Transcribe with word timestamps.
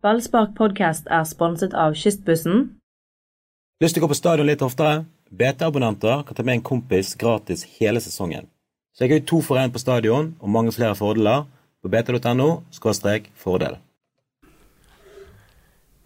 Ballspark 0.00 0.54
podcast 0.56 1.10
er 1.12 1.26
sponset 1.28 1.74
av 1.76 1.92
Kystbussen. 1.92 2.70
Lyst 3.84 3.92
til 3.96 4.00
å 4.00 4.06
gå 4.06 4.14
på 4.14 4.16
stadion 4.16 4.48
litt 4.48 4.62
oftere? 4.64 5.02
BT-abonnenter 5.28 6.22
kan 6.24 6.38
ta 6.38 6.44
med 6.46 6.56
en 6.56 6.64
kompis 6.64 7.10
gratis 7.20 7.66
hele 7.76 8.00
sesongen. 8.00 8.48
Så 8.96 9.04
jeg 9.04 9.12
har 9.12 9.20
jo 9.20 9.26
to 9.28 9.42
for 9.44 9.60
én 9.60 9.68
på 9.74 9.82
stadion 9.82 10.32
og 10.40 10.48
mange 10.56 10.72
flere 10.72 10.96
fordeler 10.96 11.44
på 11.84 11.92
bt.no 11.92 12.48
fordel. 13.44 13.76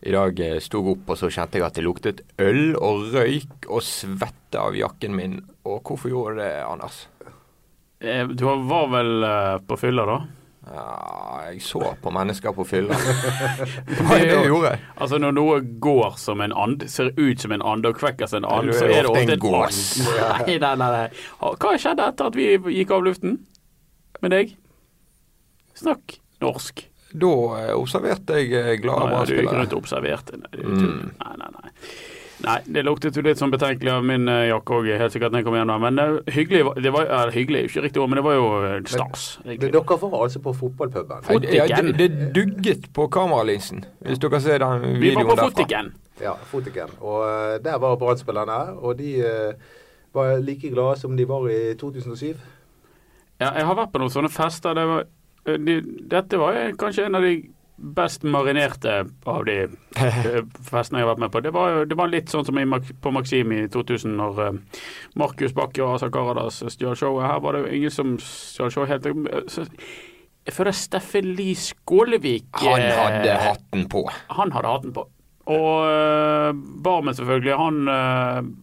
I 0.03 0.13
dag 0.19 0.41
eh, 0.43 0.59
sto 0.59 0.83
jeg 0.83 0.97
opp 0.99 1.15
og 1.15 1.23
så 1.23 1.31
kjente 1.31 1.63
jeg 1.63 1.65
at 1.71 1.79
det 1.79 1.87
luktet 1.87 2.27
øl 2.43 2.75
og 2.75 3.15
røyk 3.15 3.71
og 3.71 3.87
svette 3.87 4.59
av 4.59 4.75
jakken 4.75 5.15
min. 5.15 5.39
Og 5.63 5.87
hvorfor 5.87 6.11
gjorde 6.11 6.43
det, 6.43 6.53
Anders? 6.67 7.05
Eh, 8.03 8.27
Du 8.27 8.43
var 8.45 8.91
vel 8.91 9.23
eh, 9.23 9.61
på 9.63 9.79
fylla, 9.79 10.11
da? 10.11 10.19
Ja, 10.65 11.43
jeg 11.51 11.61
så 11.63 11.81
på 12.01 12.11
mennesker 12.15 12.55
på 12.57 12.65
fylla. 12.65 12.97
Det 13.89 13.99
var 14.09 14.19
det 14.23 14.31
jeg 14.31 14.47
gjorde. 14.49 14.71
Altså 14.97 15.19
Når 15.21 15.35
noe 15.37 15.59
går 15.85 16.17
som 16.19 16.41
en 16.41 16.55
and, 16.57 16.87
ser 16.89 17.11
ut 17.19 17.41
som 17.43 17.53
en 17.53 17.63
and 17.63 17.85
og 17.87 17.99
kvekker 18.01 18.27
som 18.31 18.41
en 18.45 18.49
and, 18.49 18.73
så 18.73 18.87
er 18.87 18.95
er 18.97 19.03
det 19.05 19.11
ofte 19.13 19.37
en 19.37 19.43
gås. 19.45 19.83
Nei, 20.47 20.57
nei, 20.63 20.73
nei, 20.81 20.91
nei. 20.97 21.07
Hva 21.43 21.75
skjedde 21.77 22.09
etter 22.09 22.31
at 22.33 22.39
vi 22.39 22.49
gikk 22.79 22.95
av 22.97 23.05
luften 23.05 23.39
med 24.25 24.33
deg? 24.33 24.57
Snakk 25.77 26.19
norsk. 26.41 26.87
Da 27.15 27.31
eh, 27.61 27.73
observerte 27.79 28.41
jeg 28.41 28.51
eh, 28.59 28.73
glade 28.83 29.07
Nei, 29.11 29.21
du 29.27 29.35
gikk 29.37 29.45
brannspillere. 29.45 29.61
rundt 29.61 29.75
og 29.77 29.85
observerte. 29.85 30.41
Nei, 30.41 30.51
det 30.57 30.65
er 30.65 30.75
Mm. 30.75 31.13
nei, 31.21 31.35
nei, 31.39 31.51
nei. 31.61 31.71
Nei, 32.45 32.57
det 32.77 32.83
luktet 32.87 33.17
jo 33.19 33.23
litt 33.25 33.41
sånn 33.41 33.53
betenkelig 33.53 33.91
av 33.95 34.05
min 34.07 34.29
eh, 34.31 34.47
jakke 34.51 34.77
òg, 34.79 34.89
helt 35.01 35.15
sikkert 35.15 35.35
når 35.35 35.43
jeg 35.43 35.47
kom 35.49 35.57
hjem. 35.59 35.73
Men 35.85 36.01
eh, 36.03 36.33
hyggelig, 36.37 36.63
det 36.85 36.93
var, 36.95 37.07
ja, 37.11 37.21
hyggelig 37.35 37.61
er 37.63 37.69
ikke 37.71 37.85
riktig 37.87 38.03
ord, 38.03 38.11
men 38.13 38.21
det 38.21 38.25
var 38.27 38.37
jo 38.39 38.47
eh, 38.69 38.77
stas. 38.91 39.27
Men. 39.45 39.59
Dere 39.65 39.83
var 40.05 40.17
altså 40.23 40.43
på 40.45 40.55
fotballpuben? 40.61 41.25
Fot- 41.29 41.49
Fotiken. 41.49 41.93
det, 41.99 42.09
det 42.15 42.29
dugget 42.37 42.89
på 42.97 43.09
kameralinsen, 43.17 43.85
hvis 44.05 44.23
dere 44.23 44.41
ser 44.45 44.63
den 44.65 44.85
videoen 45.03 45.25
derfra. 45.25 45.25
Vi 45.25 45.29
var 45.31 45.43
på. 45.43 45.49
Fotiken. 45.51 45.93
Ja, 46.23 46.35
Fotiken. 46.53 46.95
Og 47.03 47.65
der 47.65 47.79
var 47.83 47.97
Brann-spillerne, 47.99 48.61
og 48.79 48.99
de 49.01 49.15
var 50.15 50.39
like 50.39 50.71
glade 50.71 51.01
som 51.01 51.17
de 51.19 51.27
var 51.29 51.49
i 51.51 51.75
2007. 51.81 52.35
Ja, 53.41 53.51
jeg 53.59 53.67
har 53.67 53.75
vært 53.75 53.91
på 53.93 53.99
noen 53.99 54.13
sånne 54.15 54.31
fester. 54.31 54.77
Det 54.79 54.85
var, 54.87 55.07
de, 55.59 55.75
dette 56.13 56.39
var 56.39 56.59
kanskje 56.79 57.09
en 57.09 57.19
av 57.19 57.25
de 57.27 57.35
best 57.77 58.23
marinerte 58.23 59.05
av 59.25 59.45
de 59.45 59.57
eh, 59.97 60.41
festene 60.63 61.01
jeg 61.01 61.07
har 61.07 61.11
vært 61.13 61.23
med 61.25 61.33
på. 61.35 61.43
Det 61.45 61.53
var, 61.55 61.83
det 61.91 61.99
var 61.99 62.13
litt 62.13 62.33
sånn 62.33 62.47
som 62.47 62.61
på 63.03 63.15
Maxim 63.15 63.53
i 63.55 63.65
2000, 63.73 64.15
når 64.21 64.43
eh, 64.47 64.81
Markus 65.21 65.55
Bakke 65.57 65.83
og 65.85 65.97
Asa 65.97 66.11
Karadas 66.15 66.63
stjal 66.75 66.97
showet. 66.99 67.27
Her 67.27 67.43
var 67.45 67.57
det 67.57 67.65
jo 67.65 67.81
ingen 67.81 67.95
som 67.95 68.17
stjal 68.23 68.73
showet 68.75 68.95
helt. 68.95 69.11
Jeg 70.45 70.55
føler 70.55 70.77
Steffen 70.77 71.31
Lie 71.39 71.57
Skålevik 71.57 72.51
Han 72.63 72.83
eh, 72.83 72.97
hadde 73.01 73.37
hatten 73.43 73.87
på. 73.91 74.07
Han 74.39 74.55
hadde 74.55 74.75
hatten 74.77 74.97
på. 74.97 75.09
Og 75.45 76.57
Barmen, 76.85 77.13
selvfølgelig. 77.17 77.57
Han 77.61 78.55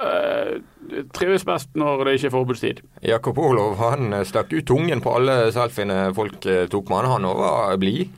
eh, 0.00 0.56
eh, 0.92 1.04
trives 1.16 1.44
best 1.48 1.72
når 1.78 2.04
det 2.04 2.14
ikke 2.18 2.30
er 2.30 2.34
forbudstid. 2.36 2.82
Jakob 3.02 3.38
Olov 3.38 3.76
han 3.80 4.12
eh, 4.12 4.24
stakk 4.28 4.52
ut 4.52 4.66
tungen 4.68 5.02
på 5.04 5.14
alle 5.16 5.50
selfiene 5.54 6.12
folk 6.16 6.46
eh, 6.46 6.66
tok 6.72 6.88
med 6.92 7.04
han. 7.04 7.12
Han 7.16 7.28
òg 7.32 7.42
var 7.42 7.76
blid. 7.82 8.08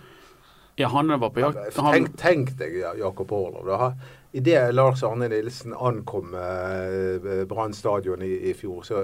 Ja, 0.79 0.89
han 0.95 1.11
var 1.11 1.31
på 1.35 1.43
jakt. 1.43 1.75
Han, 1.83 1.95
Tenk, 1.95 2.13
tenk 2.21 2.53
deg 2.61 2.77
Jakob 3.01 3.33
Orlov. 3.35 3.67
da. 3.67 3.93
Idet 4.37 4.75
Lars 4.77 5.01
Arne 5.03 5.27
Nilsen 5.33 5.73
ankom 5.75 6.35
eh, 6.37 7.45
Brann 7.49 7.73
stadion 7.75 8.23
i, 8.23 8.35
i 8.51 8.55
fjor, 8.55 8.85
så 8.87 9.01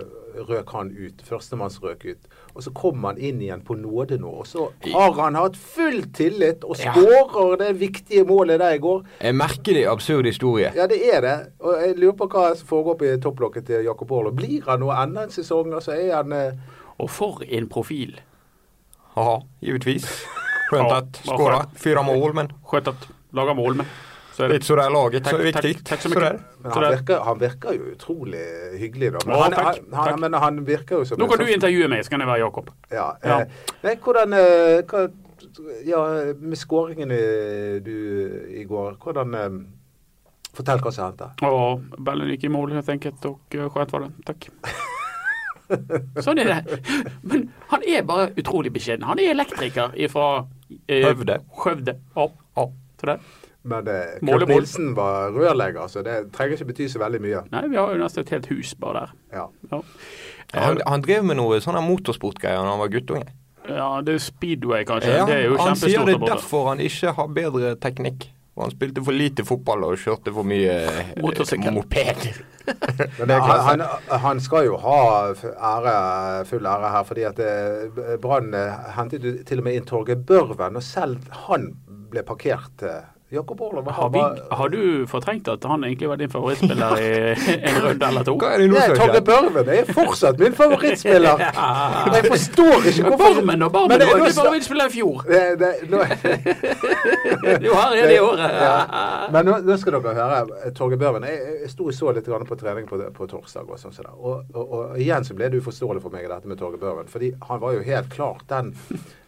røk 0.47 0.70
han 0.77 0.92
ut. 0.95 1.25
Førstemannsrøk 1.27 2.05
ut. 2.12 2.28
Og 2.55 2.62
så 2.62 2.70
kommer 2.70 3.08
han 3.12 3.19
inn 3.19 3.41
igjen 3.42 3.64
på 3.66 3.74
nåde 3.74 4.19
nå. 4.22 4.30
Og 4.30 4.47
så 4.47 4.69
har 4.92 5.16
han 5.19 5.34
hatt 5.34 5.56
full 5.58 6.05
tillit 6.14 6.62
og 6.64 6.77
Ja. 6.78 6.92
skårer 6.94 7.58
det 7.58 7.72
viktige 7.80 8.24
målet 8.24 8.61
der 8.62 8.77
i 8.77 8.78
går. 8.78 9.02
En 9.20 9.36
merkelig 9.36 9.86
absurd 9.91 10.24
historie. 10.27 10.70
Ja, 10.77 10.86
det 10.86 11.00
er 11.14 11.20
det. 11.20 11.34
Og 11.61 11.74
jeg 11.83 11.98
lurer 11.98 12.16
på 12.20 12.28
hva 12.28 12.55
som 12.55 12.66
foregår 12.66 12.98
på 13.00 13.16
topplokket 13.22 13.66
til 13.66 13.84
Jakob 13.84 14.12
Orlov. 14.12 14.36
Blir 14.36 14.62
han 14.69 14.80
noe 14.80 14.95
enda 15.02 15.24
en 15.27 15.30
sesong? 15.34 15.74
så 15.83 15.92
er 15.92 16.14
han 16.14 16.33
eh, 16.33 16.52
og 16.98 17.11
for 17.11 17.42
en 17.48 17.68
profil. 17.68 18.20
Haha, 19.14 19.40
givetvis. 19.62 20.07
Skjønt 20.70 20.92
at 20.92 21.20
skåra 21.27 21.64
fire 21.77 22.02
mål, 22.07 22.34
men 22.34 22.52
Skjønt 22.70 22.89
at 22.89 23.08
lager 23.34 23.55
mål 23.55 23.77
med. 23.83 23.86
Så 24.34 24.45
er 24.45 24.48
det. 24.50 24.55
litt 24.58 24.64
så 24.67 24.74
det 24.78 24.84
er 24.84 24.90
laget, 24.95 25.27
så 25.28 25.34
er 25.36 25.42
det 25.45 25.52
Takk, 25.55 25.64
viktig. 25.64 25.84
takk, 25.86 26.00
takk 26.02 26.17
er. 26.27 26.39
Så 26.64 26.72
han 26.74 26.86
virker, 26.96 27.20
han 27.28 27.39
virker 27.42 27.77
jo 27.77 27.90
utrolig 27.92 28.45
hyggelig, 28.80 29.12
da. 29.14 29.20
Men, 29.28 29.34
Å, 29.36 29.42
han, 29.45 29.52
takk, 29.55 29.67
han, 29.67 30.08
takk. 30.08 30.18
men 30.24 30.33
han 30.42 30.58
virker 30.67 30.96
jo 30.98 31.05
som 31.06 31.18
Nå 31.20 31.24
en 31.24 31.30
kan 31.30 31.39
du 31.39 31.45
sånn- 31.45 31.55
intervjue 31.55 31.89
meg, 31.92 32.02
så 32.05 32.11
kan 32.14 32.24
jeg 32.24 32.30
være 32.33 32.42
Jakob. 32.42 32.72
Ja. 32.90 33.06
Ja. 33.22 33.36
Eh, 33.84 33.96
hvordan 34.02 34.33
eh, 34.40 34.83
hva, 34.90 35.05
Ja, 35.86 36.00
med 36.40 36.58
skåringen 36.58 37.12
du, 37.84 37.95
i 38.58 38.64
går, 38.67 38.96
hvordan 39.05 39.34
eh, 39.39 39.61
Fortell 40.55 40.78
hva 40.83 40.90
som 40.95 41.08
hendte. 41.12 41.30
Ja, 41.42 41.51
bollen 41.98 42.28
gikk 42.30 42.45
i 42.46 42.51
mål 42.55 42.74
helt 42.77 42.89
enkelt 42.89 43.24
og 43.27 43.39
skjønt 43.55 43.90
var 43.95 44.05
det. 44.06 44.11
Takk. 44.27 44.51
Sånn 46.24 46.39
er 46.42 46.51
det. 46.52 46.78
Men 47.27 47.46
han 47.70 47.83
er 47.89 48.02
bare 48.06 48.28
utrolig 48.39 48.70
beskjeden. 48.74 49.06
Han 49.08 49.18
er 49.22 49.33
elektriker 49.33 49.95
fra 50.12 50.27
eh, 50.86 51.02
Høvde. 51.06 51.39
Skjøvde. 51.62 51.96
Ja, 52.18 52.27
ja. 52.58 52.66
Så 53.01 53.08
det. 53.11 53.16
Men 53.64 53.86
eh, 53.89 54.19
Kurt. 54.20 54.45
Nilsen 54.51 54.91
var 54.97 55.30
rørlegger, 55.33 55.86
så 55.89 56.02
det 56.05 56.19
trenger 56.36 56.58
ikke 56.58 56.67
bety 56.73 56.89
så 56.92 57.01
veldig 57.01 57.20
mye. 57.25 57.41
Nei, 57.55 57.63
vi 57.73 57.79
har 57.80 57.95
jo 57.95 58.02
nesten 58.02 58.27
et 58.27 58.33
helt 58.36 58.51
hus 58.52 58.75
bare 58.77 59.07
der. 59.07 59.14
Ja. 59.39 59.47
Ja, 59.73 59.80
Han, 60.61 60.83
han 60.86 61.02
drev 61.07 61.25
med 61.25 61.39
noe 61.41 61.57
sånne 61.64 61.80
motorsportgreier 61.86 62.61
da 62.61 62.75
han 62.75 62.83
var 62.83 62.92
guttunge. 62.92 63.33
ja 63.64 63.89
det 64.05 64.14
er 64.19 64.20
speedway, 64.20 64.85
kanskje. 64.85 65.14
Ja, 65.17 65.25
det 65.27 65.39
er 65.41 65.47
jo 65.48 65.57
han 65.58 65.77
sier 65.80 66.05
det 66.05 66.19
er 66.19 66.27
derfor 66.35 66.69
han 66.69 66.80
ikke 66.85 67.14
har 67.17 67.29
bedre 67.41 67.75
teknikk. 67.80 68.29
Og 68.55 68.69
han 68.69 68.70
spilte 68.77 69.02
for 69.02 69.17
lite 69.17 69.42
fotball 69.48 69.83
og 69.89 69.96
kjørte 69.98 70.31
for 70.31 70.46
mye 70.46 70.75
eh, 70.85 71.08
Motorsykkel. 71.25 71.73
moped. 71.75 72.29
Men 73.19 73.33
han, 73.35 73.64
han, 73.67 73.83
han 74.23 74.39
skal 74.41 74.69
jo 74.69 74.77
ha 74.81 74.98
ære, 75.33 76.45
full 76.46 76.69
ære 76.70 76.92
her, 76.92 77.08
fordi 77.08 77.25
at 77.33 77.41
eh, 77.42 78.14
Brann 78.23 78.55
eh, 78.55 78.86
hentet 78.95 79.25
jo 79.27 79.33
til 79.48 79.58
og 79.58 79.67
med 79.67 79.81
inn 79.81 79.89
Torgeir 79.89 80.20
Børven, 80.29 80.79
og 80.79 80.86
selv 80.86 81.27
han 81.48 81.67
ble 82.13 82.23
parkert. 82.29 82.85
Eh. 83.30 83.35
Jakob 83.35 83.61
Orlov 83.61 83.90
Har, 83.90 84.11
vi, 84.11 84.40
har 84.51 84.68
du 84.68 85.07
fortrengt 85.07 85.48
at 85.48 85.64
han 85.64 85.85
egentlig 85.85 86.08
var 86.08 86.17
din 86.17 86.30
favorittspiller 86.30 86.96
i 87.01 87.08
en 87.68 87.79
runde 87.83 88.07
eller 88.07 88.24
to? 88.24 88.35
Hva 88.39 88.51
er 88.55 88.58
det 88.62 88.68
nå 88.70 88.80
som 88.80 88.96
skjer? 89.01 89.20
Børven 89.24 89.70
er 89.74 89.89
fortsatt 89.96 90.39
min 90.39 90.55
favorittspiller. 90.55 91.42
Jeg 92.14 92.29
forstår 92.29 92.89
ikke 92.90 93.08
hvorfor 93.08 93.24
Barmen 93.40 93.63
og 93.63 93.73
Barmen 93.73 93.89
Men 93.95 94.01
det- 94.01 94.08
var 94.11 94.18
jo 94.18 94.29
ikke 94.29 94.39
favorittspiller 94.40 94.86
i 94.86 94.95
fjor. 94.95 95.24
det, 95.29 95.42
det, 95.63 95.73
nå, 95.90 96.02
Jo, 97.67 97.74
her 97.80 97.96
er 97.96 98.07
det 98.13 98.17
i 98.17 98.20
året. 98.20 98.45
Ja. 98.61 98.77
Men 99.33 99.48
nå, 99.48 99.58
nå 99.67 99.77
skal 99.80 99.98
dere 99.98 100.14
høre. 100.20 100.70
Torge 100.77 101.01
Børven 101.01 101.27
Jeg, 101.29 101.40
jeg 101.64 101.73
sto 101.74 101.89
og 101.89 101.95
så 101.96 102.13
litt 102.14 102.29
på 102.48 102.61
trening 102.61 102.89
på, 102.89 103.01
på 103.17 103.27
torsdag. 103.30 103.67
Og, 103.68 103.80
sånn. 103.80 103.96
Og, 104.14 104.45
og, 104.55 104.73
og 104.79 104.98
igjen 105.01 105.24
så 105.27 105.34
ble 105.36 105.48
det 105.51 105.63
uforståelig 105.64 106.05
for 106.05 106.14
meg 106.14 106.29
dette 106.30 106.48
med 106.51 106.61
Torge 106.61 106.79
Børven. 106.80 107.08
Fordi 107.11 107.33
han 107.48 107.61
var 107.63 107.77
jo 107.79 107.84
helt 107.89 108.13
klart 108.13 108.46
den 108.52 108.74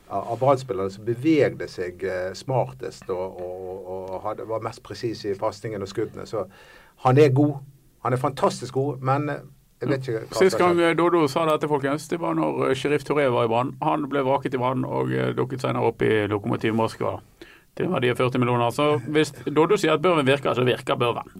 av 0.09 0.39
Brann-spillerne 0.39 0.93
som 0.93 1.07
bevegde 1.07 1.67
seg 1.71 2.05
eh, 2.07 2.31
smartest 2.37 3.11
og, 3.11 3.41
og, 3.43 3.91
og 3.91 4.15
hadde, 4.27 4.47
var 4.49 4.65
mest 4.65 4.83
presis 4.87 5.25
i 5.27 5.35
pasningen 5.39 5.83
og 5.83 5.91
skuddene. 5.91 6.27
Så 6.29 6.47
han 7.05 7.19
er 7.19 7.35
god. 7.35 7.59
Han 8.07 8.15
er 8.15 8.23
fantastisk 8.23 8.79
god, 8.79 9.03
men 9.07 9.29
eh, 9.33 9.43
jeg 9.83 9.91
vet 9.91 10.09
ikke 10.09 10.23
hva 10.23 10.41
Sist 10.41 10.59
gang 10.61 10.81
eh, 10.81 10.95
Dodo 10.97 11.27
sa 11.31 11.45
dette, 11.51 11.69
folkens, 11.71 12.09
det 12.13 12.21
var 12.23 12.39
når 12.39 12.75
sheriff 12.79 13.05
Touré 13.07 13.27
var 13.35 13.49
i 13.49 13.53
Brann. 13.53 13.75
Han 13.83 14.09
ble 14.13 14.25
vraket 14.27 14.57
i 14.57 14.63
Brann 14.63 14.87
og 14.87 15.13
dukket 15.37 15.67
senere 15.67 15.91
opp 15.91 16.05
i 16.07 16.27
Lokomotiv 16.31 16.77
Moskva. 16.79 17.19
Til 17.77 17.91
en 17.91 17.97
verdi 17.99 18.09
av 18.09 18.21
40 18.23 18.41
millioner. 18.41 18.73
Så 18.73 18.95
hvis 19.13 19.35
Dodo 19.45 19.77
sier 19.77 19.99
at 19.99 20.05
Børven 20.05 20.29
virker, 20.29 20.55
så 20.57 20.65
virker 20.65 20.97
Børven. 20.97 21.35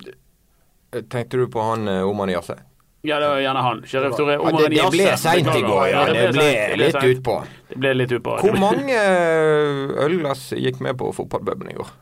Tenkte 1.09 1.39
du 1.39 1.47
på 1.49 1.63
han 1.65 1.89
Oman 1.89 2.35
Yase? 2.35 2.59
Ja, 3.07 3.21
det 3.21 3.29
var 3.29 3.39
gjerne 3.39 3.63
han. 3.63 3.83
Sheriff 3.87 4.17
Touré. 4.17 4.35
Ja, 4.41 4.51
det, 4.57 4.71
det 4.73 4.89
ble 4.91 5.11
seint 5.21 5.53
i 5.53 5.63
går, 5.63 5.85
ja. 5.93 6.07
Det 6.11 6.25
ble 6.35 6.49
litt 6.81 6.99
utpå. 7.13 7.37
Det 7.69 7.79
ble 7.83 7.93
litt 7.95 8.15
utpå. 8.17 8.39
Hvor 8.43 8.59
mange 8.59 8.97
eh, 8.97 9.95
ølglass 10.07 10.49
gikk 10.57 10.81
med 10.83 10.99
på 10.99 11.13
fotballpuben 11.15 11.71
i 11.71 11.79
går? 11.79 11.95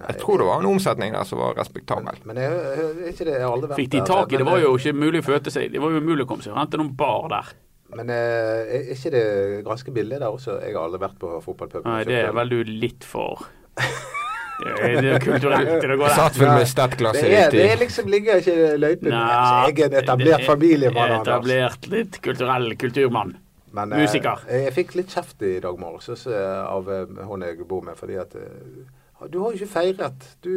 Jeg 0.00 0.16
tror 0.22 0.40
det 0.40 0.46
var 0.48 0.62
en 0.62 0.68
omsetning 0.70 1.12
der 1.12 1.26
som 1.28 1.42
var 1.42 1.58
respektabel. 1.58 2.22
Men 2.24 2.38
jeg, 2.40 2.52
jeg, 2.56 2.84
er 2.90 3.10
ikke 3.12 3.26
det, 3.28 3.34
jeg 3.36 3.44
har 3.44 3.52
aldri 3.52 3.70
vært 3.70 3.80
Fikk 3.82 3.90
de 3.92 4.04
tak 4.08 4.32
i 4.32 4.38
det? 4.38 4.44
men, 4.44 4.52
var 4.54 4.62
jo 4.62 4.70
ikke 4.80 4.94
mulig 4.96 5.20
å 5.20 5.26
føte 5.26 5.52
seg. 5.52 5.74
Det 5.74 5.82
var 5.82 5.92
jo 5.92 6.00
umulig 6.00 6.24
å 6.24 6.30
komme 6.30 6.46
seg 6.46 6.56
rundt 6.56 6.78
noen 6.80 6.94
bar 6.96 7.28
der. 7.32 7.50
Men 7.98 8.12
eh, 8.14 8.70
er 8.78 8.94
ikke 8.94 9.12
det 9.12 9.26
ganske 9.66 9.92
billig 9.94 10.22
der 10.22 10.30
også? 10.30 10.56
Jeg 10.64 10.76
har 10.78 10.86
aldri 10.86 11.02
vært 11.04 11.20
på 11.20 11.34
fotballpub. 11.44 11.84
Nei, 11.84 12.00
det 12.08 12.22
er 12.22 12.32
vel 12.38 12.54
du 12.54 12.60
litt 12.70 13.06
for 13.06 13.44
Det 14.60 15.02
det 15.02 15.20
kulturelt 15.24 15.70
til 15.82 15.92
å 15.94 15.96
gå 16.00 16.06
der. 16.06 16.14
Satt 16.16 16.38
vel 16.40 16.50
med 16.52 16.68
stertglass 16.68 17.18
Det 17.20 17.30
er, 17.32 17.50
det 17.54 17.66
er 17.72 17.76
liksom 17.80 18.08
ligger 18.12 18.40
ikke 18.42 18.54
i 18.56 18.76
løypen. 18.82 19.10
Nei, 19.14 19.68
jeg 19.70 19.84
en 19.86 19.90
det 19.94 20.02
etablert 20.04 20.40
er 20.40 20.46
familiemann. 20.46 21.14
Etablert 21.20 21.88
litt 21.92 22.20
kulturell 22.24 22.74
kulturmann. 22.80 23.36
Men, 23.72 23.92
eh, 23.92 24.02
musiker. 24.02 24.42
Jeg 24.50 24.72
fikk 24.74 24.94
litt 24.98 25.12
kjeft 25.14 25.42
i 25.46 25.60
dag 25.62 25.76
morges 25.78 26.26
av 26.26 26.88
eh, 26.90 27.04
hun 27.28 27.42
jeg 27.46 27.60
bor 27.70 27.82
med, 27.86 27.96
fordi 27.96 28.16
at 28.18 28.34
eh, 28.34 29.28
Du 29.30 29.38
har 29.42 29.52
jo 29.52 29.60
ikke 29.60 29.72
feiret. 29.78 30.28
Du 30.42 30.50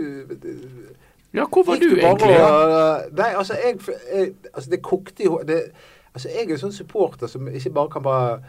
Ja, 1.33 1.45
hvor 1.49 1.63
var 1.65 1.79
du, 1.81 1.89
du 1.89 2.01
egentlig? 2.01 2.37
og- 2.41 3.13
Nei, 3.17 3.31
altså, 3.33 3.53
jeg, 3.63 3.79
jeg 4.13 4.33
Altså, 4.53 4.69
det 4.69 4.81
kokte 4.81 5.23
i 5.23 5.29
henne. 5.29 5.61
Altså, 6.13 6.29
jeg 6.29 6.45
er 6.49 6.53
en 6.53 6.59
sånn 6.61 6.73
supporter 6.75 7.27
som 7.27 7.47
ikke 7.47 7.71
bare 7.73 7.89
kan 7.89 8.03
bare 8.03 8.39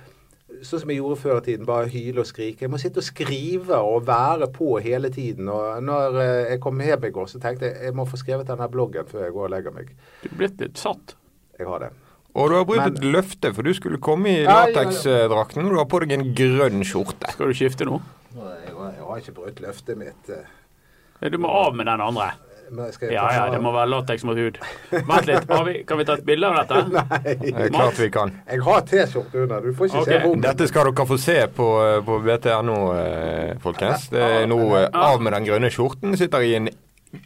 sånn 0.62 0.80
som 0.80 0.90
jeg 0.90 0.98
gjorde 1.00 1.16
før 1.20 1.38
i 1.40 1.44
tiden, 1.48 1.66
bare 1.66 1.88
hyle 1.88 2.20
og 2.20 2.26
skrike. 2.26 2.60
Jeg 2.62 2.70
må 2.70 2.78
sitte 2.78 2.98
og 3.02 3.06
skrive 3.08 3.78
og 3.82 4.06
være 4.06 4.48
på 4.54 4.80
hele 4.84 5.10
tiden. 5.10 5.48
Og 5.48 5.82
når 5.82 6.18
eh, 6.20 6.50
jeg 6.52 6.60
kom 6.60 6.78
hjem 6.80 7.04
i 7.04 7.10
går, 7.10 7.26
så 7.32 7.40
tenkte 7.42 7.66
jeg 7.72 7.82
jeg 7.90 7.94
må 7.94 8.04
få 8.06 8.16
skrevet 8.20 8.46
denne 8.46 8.68
bloggen 8.70 9.06
før 9.10 9.24
jeg 9.26 9.32
går 9.34 9.44
og 9.48 9.50
legger 9.56 9.74
meg. 9.74 9.90
Du 10.22 10.28
er 10.30 10.36
blitt 10.38 10.60
litt 10.60 10.78
satt. 10.78 11.16
Jeg 11.58 11.66
har 11.66 11.78
det. 11.86 11.90
Og 12.34 12.48
du 12.50 12.54
har 12.56 12.64
brutt 12.66 12.78
Men- 12.82 12.96
et 12.96 13.04
løfte, 13.04 13.52
for 13.54 13.62
du 13.62 13.72
skulle 13.74 13.98
komme 14.02 14.26
i 14.28 14.42
Ja, 14.42 14.42
ja, 14.42 14.66
ja. 14.66 14.66
lateksdrakten, 14.66 15.68
du 15.70 15.76
har 15.78 15.86
på 15.86 16.00
deg 16.02 16.12
en 16.12 16.34
grønn 16.34 16.82
skjorte. 16.82 17.30
Skal 17.32 17.46
du 17.46 17.54
skifte 17.54 17.86
nå? 17.86 18.00
Jeg 18.34 18.74
har, 18.74 18.90
jeg 18.96 19.04
har 19.06 19.20
ikke 19.22 19.34
brutt 19.36 19.60
løftet 19.62 19.96
mitt. 19.96 20.30
eh, 20.30 21.30
Du 21.30 21.38
må 21.38 21.48
av 21.48 21.74
med 21.76 21.86
den 21.86 22.00
andre. 22.00 22.32
Men 22.70 22.92
skal 22.92 23.10
jeg 23.10 23.16
Ja 23.16 23.24
ja, 23.34 23.44
det 23.52 23.60
må 23.62 23.72
være 23.74 23.90
lateks 23.92 24.24
mot 24.28 24.38
hud. 24.38 24.60
Vent 24.92 25.28
litt, 25.28 25.50
har 25.50 25.66
vi, 25.66 25.74
kan 25.88 26.00
vi 26.00 26.06
ta 26.08 26.16
et 26.18 26.24
bilde 26.26 26.50
av 26.50 26.60
dette? 26.62 26.80
Nei. 26.96 27.34
Det 27.40 27.68
klart 27.74 28.00
vi 28.00 28.08
kan. 28.14 28.32
Jeg 28.48 28.64
har 28.68 28.86
T-skjorte 28.90 29.44
under. 29.44 29.60
Du 29.64 29.76
får 29.76 29.90
ikke 29.90 30.04
okay. 30.04 30.14
se 30.14 30.22
rommet. 30.24 30.46
Dette 30.48 30.70
skal 30.70 30.90
dere 30.90 31.08
få 31.10 31.20
se 31.20 31.38
på, 31.58 31.68
på 32.08 32.22
BTNO, 32.24 32.80
eh, 33.02 33.52
folkens. 33.64 34.08
Det 34.14 34.24
er 34.24 34.48
nå 34.50 34.60
eh, 34.80 34.88
av 35.04 35.22
med 35.22 35.36
den 35.36 35.48
grønne 35.50 35.72
skjorten. 35.74 36.16
Sitter 36.18 36.46
i 36.46 36.56
en 36.58 36.72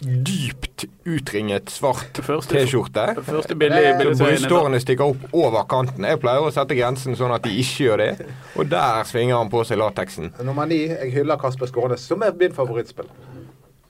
dypt 0.01 0.85
utringet 1.05 1.71
svart 1.71 2.21
T-skjorte. 2.49 3.07
Brystårene 3.55 4.81
stikker 4.83 5.15
opp 5.15 5.33
over 5.33 5.65
kanten. 5.71 6.07
Jeg 6.09 6.21
pleier 6.23 6.45
å 6.45 6.53
sette 6.55 6.77
grensen 6.79 7.17
sånn 7.19 7.33
at 7.35 7.47
de 7.47 7.55
ikke 7.63 7.89
gjør 7.89 8.03
det. 8.03 8.11
Og 8.59 8.69
der 8.71 9.03
svinger 9.09 9.41
han 9.41 9.53
på 9.53 9.65
seg 9.69 9.81
lateksen. 9.81 10.35
Nummer 10.45 10.69
ni. 10.69 10.85
Jeg 10.93 11.13
hyller 11.17 11.41
Kasper 11.41 11.71
Skånes, 11.71 12.05
som 12.05 12.23
er 12.27 12.37
min 12.39 12.55
favorittspiller. 12.55 13.28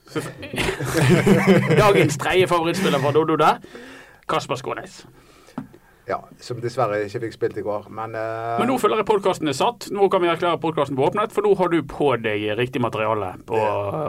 Dagens 1.83 2.17
tredje 2.17 2.47
favorittspiller 2.49 2.99
fra 2.99 3.11
Dodo 3.15 3.35
der. 3.39 3.59
Kasper 4.29 4.55
Skånes. 4.55 5.03
Ja, 6.09 6.23
Som 6.41 6.57
dessverre 6.61 7.03
ikke 7.05 7.21
fikk 7.27 7.35
spilt 7.35 7.57
i 7.61 7.63
går. 7.65 7.89
Men, 7.93 8.15
uh... 8.17 8.57
Men 8.57 8.71
nå 8.71 8.79
føler 8.81 9.03
jeg 9.03 9.05
podkasten 9.11 9.51
er 9.51 9.57
satt. 9.57 9.91
Nå 9.93 10.07
kan 10.09 10.23
vi 10.23 10.31
erklære 10.31 10.57
podkasten 10.61 10.97
åpnet, 10.97 11.33
for 11.35 11.45
nå 11.45 11.51
har 11.59 11.69
du 11.69 11.83
på 11.85 12.15
deg 12.17 12.47
riktig 12.57 12.81
materiale 12.81 13.35
på 13.45 13.59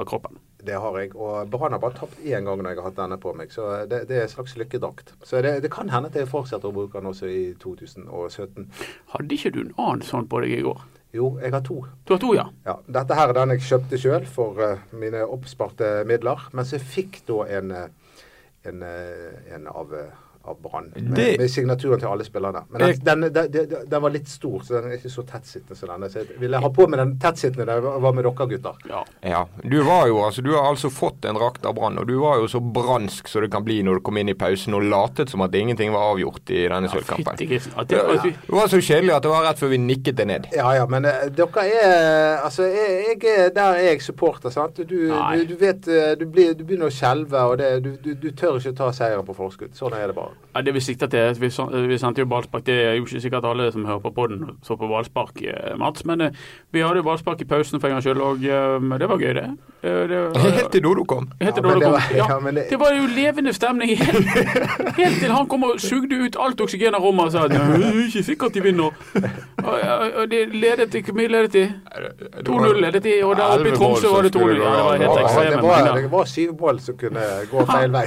kroppen. 0.09 0.41
det 0.65 0.79
har 0.81 0.97
jeg. 0.99 1.13
Og 1.17 1.51
Brann 1.53 1.77
har 1.77 1.81
bare 1.83 1.99
tapt 1.99 2.21
én 2.25 2.45
gang 2.49 2.63
når 2.63 2.71
jeg 2.71 2.81
har 2.81 2.89
hatt 2.89 2.97
denne 2.97 3.19
på 3.21 3.35
meg, 3.37 3.53
så 3.53 3.85
det, 3.89 4.07
det 4.09 4.17
er 4.17 4.25
en 4.25 4.33
slags 4.33 4.57
lykkedrakt. 4.61 5.13
Så 5.25 5.43
det, 5.45 5.59
det 5.65 5.73
kan 5.73 5.93
hende 5.93 6.09
at 6.09 6.17
jeg 6.17 6.29
fortsetter 6.29 6.69
å 6.69 6.77
bruke 6.77 7.01
den 7.01 7.13
også 7.13 7.29
i 7.29 7.43
2017. 7.61 8.71
Hadde 9.13 9.37
ikke 9.37 9.53
du 9.57 9.61
en 9.67 9.77
annen 9.77 10.05
sånn 10.05 10.29
på 10.29 10.41
deg 10.45 10.57
i 10.57 10.65
går? 10.65 10.81
Jo, 11.13 11.33
jeg 11.43 11.51
har 11.51 11.63
to. 11.67 11.81
Du 12.07 12.13
har 12.15 12.21
to, 12.23 12.31
ja. 12.37 12.47
Ja, 12.67 12.77
Dette 12.87 13.17
her 13.19 13.33
er 13.33 13.39
den 13.41 13.57
jeg 13.57 13.65
kjøpte 13.67 13.99
sjøl 13.99 14.27
for 14.31 14.61
uh, 14.63 14.83
mine 14.95 15.25
oppsparte 15.27 16.05
midler. 16.07 16.45
Mens 16.55 16.71
jeg 16.77 16.87
fikk 16.87 17.23
da 17.27 17.41
en, 17.59 17.73
eh, 17.75 18.13
en, 18.71 18.85
eh, 18.87 19.55
en 19.57 19.67
av, 19.67 19.91
av 20.45 20.57
Brann. 20.63 20.93
Med, 20.97 21.15
Det- 21.19 21.39
med 21.39 21.51
signaturen 21.51 22.01
til 22.01 22.09
alle 22.09 22.25
spillerne. 22.25 22.63
Men 22.71 22.81
den, 23.05 23.21
den, 23.21 23.53
den, 23.53 23.75
den, 23.91 24.03
var 24.03 24.11
litt 24.11 24.29
stor, 24.29 24.61
så 24.65 24.75
den 24.81 24.91
er 24.91 24.97
ikke 24.97 25.11
så 25.13 25.23
tettsittende 25.29 25.77
som 25.77 25.89
denne. 25.93 26.09
Så 26.11 26.19
jeg 26.23 26.39
ville 26.41 26.61
ha 26.63 26.71
på 26.73 26.87
meg 26.89 26.99
den 27.03 27.13
tettsittende 27.21 27.67
der 27.69 27.83
jeg 27.85 28.03
var 28.07 28.13
med 28.17 28.25
dere 28.25 28.47
gutter. 28.55 28.81
ja. 28.89 29.05
Ja. 29.23 29.43
Du 29.63 29.83
var 29.85 30.07
jo 30.09 30.23
altså 30.25 30.43
Du 30.43 30.53
har 30.55 30.65
altså 30.71 30.89
fått 30.91 31.25
en 31.29 31.37
rakt 31.39 31.67
av 31.67 31.75
Brann, 31.75 31.99
og 31.99 32.07
du 32.09 32.17
var 32.21 32.39
jo 32.41 32.49
så 32.49 32.61
bransk 32.61 33.29
som 33.29 33.43
det 33.43 33.51
kan 33.53 33.65
bli 33.65 33.83
når 33.83 33.95
du 34.01 34.01
kom 34.01 34.17
inn 34.19 34.29
i 34.29 34.35
pausen 34.35 34.75
og 34.75 34.83
latet 34.83 35.31
som 35.31 35.41
at 35.45 35.55
ingenting 35.55 35.93
var 35.93 36.15
avgjort 36.15 36.51
i 36.51 36.63
denne 36.69 36.89
sølvkampen. 36.89 37.37
Fytti 37.37 37.47
det, 37.47 37.61
at 37.77 37.89
Det 37.89 38.55
var 38.57 38.69
så 38.69 38.81
kjedelig 38.81 39.15
at 39.17 39.23
det 39.23 39.31
var 39.31 39.45
rett 39.45 39.59
før 39.61 39.69
vi 39.75 39.79
nikket 39.79 40.17
det 40.17 40.27
ned. 40.27 40.49
Ja 40.57 40.73
ja, 40.75 40.87
men 40.87 41.05
uh, 41.05 41.29
dere 41.31 41.67
er 41.69 42.41
Altså, 42.41 42.63
jeg, 42.65 43.19
jeg 43.23 43.37
er 43.45 43.51
der 43.55 43.77
jeg 43.81 43.95
er 43.97 44.01
supporter, 44.05 44.51
sant. 44.51 44.77
Du, 44.77 44.85
du, 44.85 45.45
du 45.49 45.55
vet 45.61 45.89
eh, 45.89 46.13
du, 46.19 46.27
blir, 46.27 46.55
du 46.55 46.65
begynner 46.65 46.89
å 46.89 46.95
skjelve, 46.95 47.43
og 47.51 47.59
det, 47.61 47.71
du, 47.85 47.91
du, 48.03 48.15
du 48.15 48.31
tør 48.37 48.57
ikke 48.59 48.73
ta 48.79 48.91
seieren 48.97 49.27
på 49.27 49.35
forskudd. 49.37 49.75
Sånn 49.77 49.95
er 49.97 50.07
det 50.11 50.17
bare. 50.17 50.30
Ja, 50.55 50.61
det 50.67 50.73
vi 50.75 50.81
sikter 50.83 51.07
til, 51.07 51.37
vi, 51.41 51.49
vi 51.89 51.99
sendte 51.99 52.21
jo 52.25 52.27
ballspark. 52.27 52.65
Det 52.67 52.75
er 52.75 52.95
jo 52.99 53.05
ikke 53.07 53.21
sikkert 53.23 53.45
alle 53.47 53.69
som 53.73 53.85
hører 53.87 54.01
på 54.03 54.11
podden 54.17 54.57
så 54.67 54.77
på 54.77 54.89
ballspark, 54.91 55.43
eh, 55.47 55.77
Mats. 55.79 56.05
Men 56.05 56.21
eh, 56.21 56.31
vi 56.75 56.81
hadde 56.83 56.97
jo 56.97 57.07
ballspark 57.07 57.41
i 57.41 57.45
pausen 57.45 57.81
for 57.81 57.89
en 57.89 57.95
gangs 57.99 58.05
skyld, 58.09 58.21
og 58.21 58.43
eh, 58.45 58.99
det 58.99 59.09
var 59.09 59.19
gøy, 59.23 59.33
det. 59.39 59.47
Det 59.83 59.93
var, 60.11 60.39
Helt 60.59 60.73
til 60.73 60.83
Dodo 60.85 61.05
kom. 61.05 61.29
Helt 61.41 61.55
til 61.55 61.65
Ja, 61.65 61.75
Dodo 61.75 61.81
kom. 61.81 61.93
var- 61.93 62.11
Ja, 62.17 62.27
ja, 62.33 62.39
men 62.39 62.55
det- 62.55 62.67
det 62.71 62.81
var 62.81 62.91
jo 62.97 63.07
levende 63.15 63.53
stemning 63.53 63.95
helt, 63.97 64.29
helt 64.97 65.19
til 65.21 65.31
han 65.33 65.47
kom 65.47 65.63
og 65.65 65.81
sugde 65.81 66.19
ut 66.25 66.37
alt 66.41 66.61
oksygen 66.61 66.95
av 66.95 67.01
rommet 67.03 67.25
og 67.25 67.33
sa 67.33 67.45
at 67.45 67.51
det 67.51 67.61
er 67.61 68.03
ikke 68.07 68.23
sikkert 68.27 68.55
de 68.55 68.61
vinner. 68.63 68.91
Og, 69.65 69.81
og, 70.17 70.31
de 70.31 70.45
ledet 70.53 70.91
til 70.91 71.03
Hvor 71.05 71.15
mye 71.15 71.29
ledet 71.29 71.53
de? 71.53 71.65
2-0 72.47 72.81
ledet 72.81 73.03
de, 73.05 73.15
og 73.25 73.37
der 73.37 73.43
oppe 73.55 73.69
i 73.69 73.73
Tromsø 73.77 74.09
var 74.09 74.23
det 74.23 74.35
2-0. 74.37 74.49
Ja, 74.49 74.55
det 74.57 74.85
var 74.85 74.97
helt 74.97 75.21
ekstremt. 75.21 75.57
det, 75.57 75.63
var, 75.63 76.09
var 76.19 76.25
syv 76.25 76.55
mål 76.61 76.81
som 76.81 76.97
kunne 76.97 77.25
gå 77.51 77.65
feil 77.67 77.93
vei. 77.93 78.05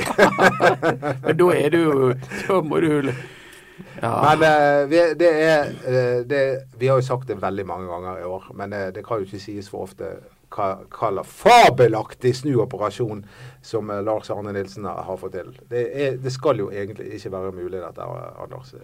Men 1.26 1.38
da 1.38 1.50
er 1.58 1.70
det 1.70 1.84
jo 1.84 2.13
Da 2.14 2.60
ja. 4.02 4.36
Men 4.38 4.44
uh, 4.44 4.90
vi, 4.90 5.02
det 5.20 5.32
er, 5.32 5.72
uh, 5.88 6.20
det, 6.30 6.44
vi 6.78 6.88
har 6.88 7.02
jo 7.02 7.06
sagt 7.06 7.28
det 7.28 7.42
veldig 7.42 7.66
mange 7.66 7.90
ganger 7.90 8.22
i 8.22 8.28
år, 8.30 8.52
men 8.54 8.74
uh, 8.74 8.88
det 8.94 9.06
kan 9.06 9.22
jo 9.22 9.28
ikke 9.28 9.42
sies 9.42 9.70
for 9.70 9.88
ofte 9.88 10.16
hva 10.54 10.68
kaller 10.94 11.26
fabelaktig 11.26 12.36
snuoperasjon 12.38 13.24
som 13.66 13.90
Lars 14.06 14.30
Arne 14.30 14.54
Nilsen 14.54 14.86
har 14.86 15.02
har 15.08 15.18
fått 15.18 15.34
til. 15.34 15.50
Det, 15.70 15.88
er, 15.90 16.20
det 16.22 16.34
skal 16.34 16.62
jo 16.62 16.70
egentlig 16.70 17.16
ikke 17.18 17.32
være 17.34 17.56
mulig, 17.58 17.82
dette, 17.82 18.06
Anders. 18.38 18.76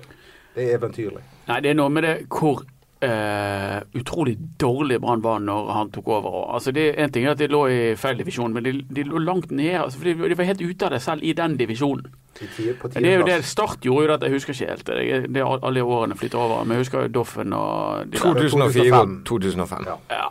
Det 0.56 0.66
er 0.66 0.80
eventyrlig. 0.80 1.22
Nei, 1.46 1.60
det 1.62 1.70
er 1.70 1.78
noe 1.78 1.94
med 1.94 2.08
det 2.08 2.16
hvor 2.34 2.64
eh, 3.02 3.82
utrolig 3.94 4.38
dårlig 4.60 5.00
Brann 5.02 5.24
var 5.24 5.40
når 5.40 5.72
han 5.74 5.92
tok 5.92 6.08
over. 6.08 6.54
Altså 6.54 6.72
det 6.72 6.94
En 7.00 7.12
ting 7.12 7.26
er 7.26 7.32
at 7.32 7.40
de 7.40 7.48
lå 7.48 7.66
i 7.68 7.96
feil 7.96 8.18
divisjon, 8.20 8.54
men 8.54 8.66
de, 8.66 8.74
de 8.96 9.04
lå 9.04 9.22
langt 9.24 9.52
nede. 9.52 9.80
Altså, 9.84 10.00
for 10.00 10.10
de, 10.10 10.30
de 10.30 10.38
var 10.38 10.50
helt 10.52 10.62
ute 10.62 10.86
av 10.86 10.92
det 10.92 11.02
selv 11.02 11.24
i 11.24 11.34
den 11.34 11.58
divisjonen. 11.58 12.10
I 12.40 12.46
det 12.94 13.10
er 13.10 13.18
jo 13.18 13.26
det. 13.28 13.44
Start 13.44 13.84
gjorde 13.84 14.06
jo 14.06 14.12
dette, 14.14 14.28
jeg 14.30 14.34
husker 14.38 14.54
ikke 14.54 14.68
helt. 14.70 14.86
Det, 14.88 15.34
det 15.36 15.44
alle 15.44 15.84
årene 15.84 16.16
flytter 16.16 16.40
over. 16.40 16.64
Men 16.64 16.78
jeg 16.78 16.86
husker 16.86 17.02
jo 17.02 17.14
Doffen 17.20 17.54
og 17.54 18.12
de 18.12 18.22
2004 18.22 19.02
og 19.02 19.16
2005. 19.28 19.88
Ja. 19.90 19.98
Ja, 20.14 20.30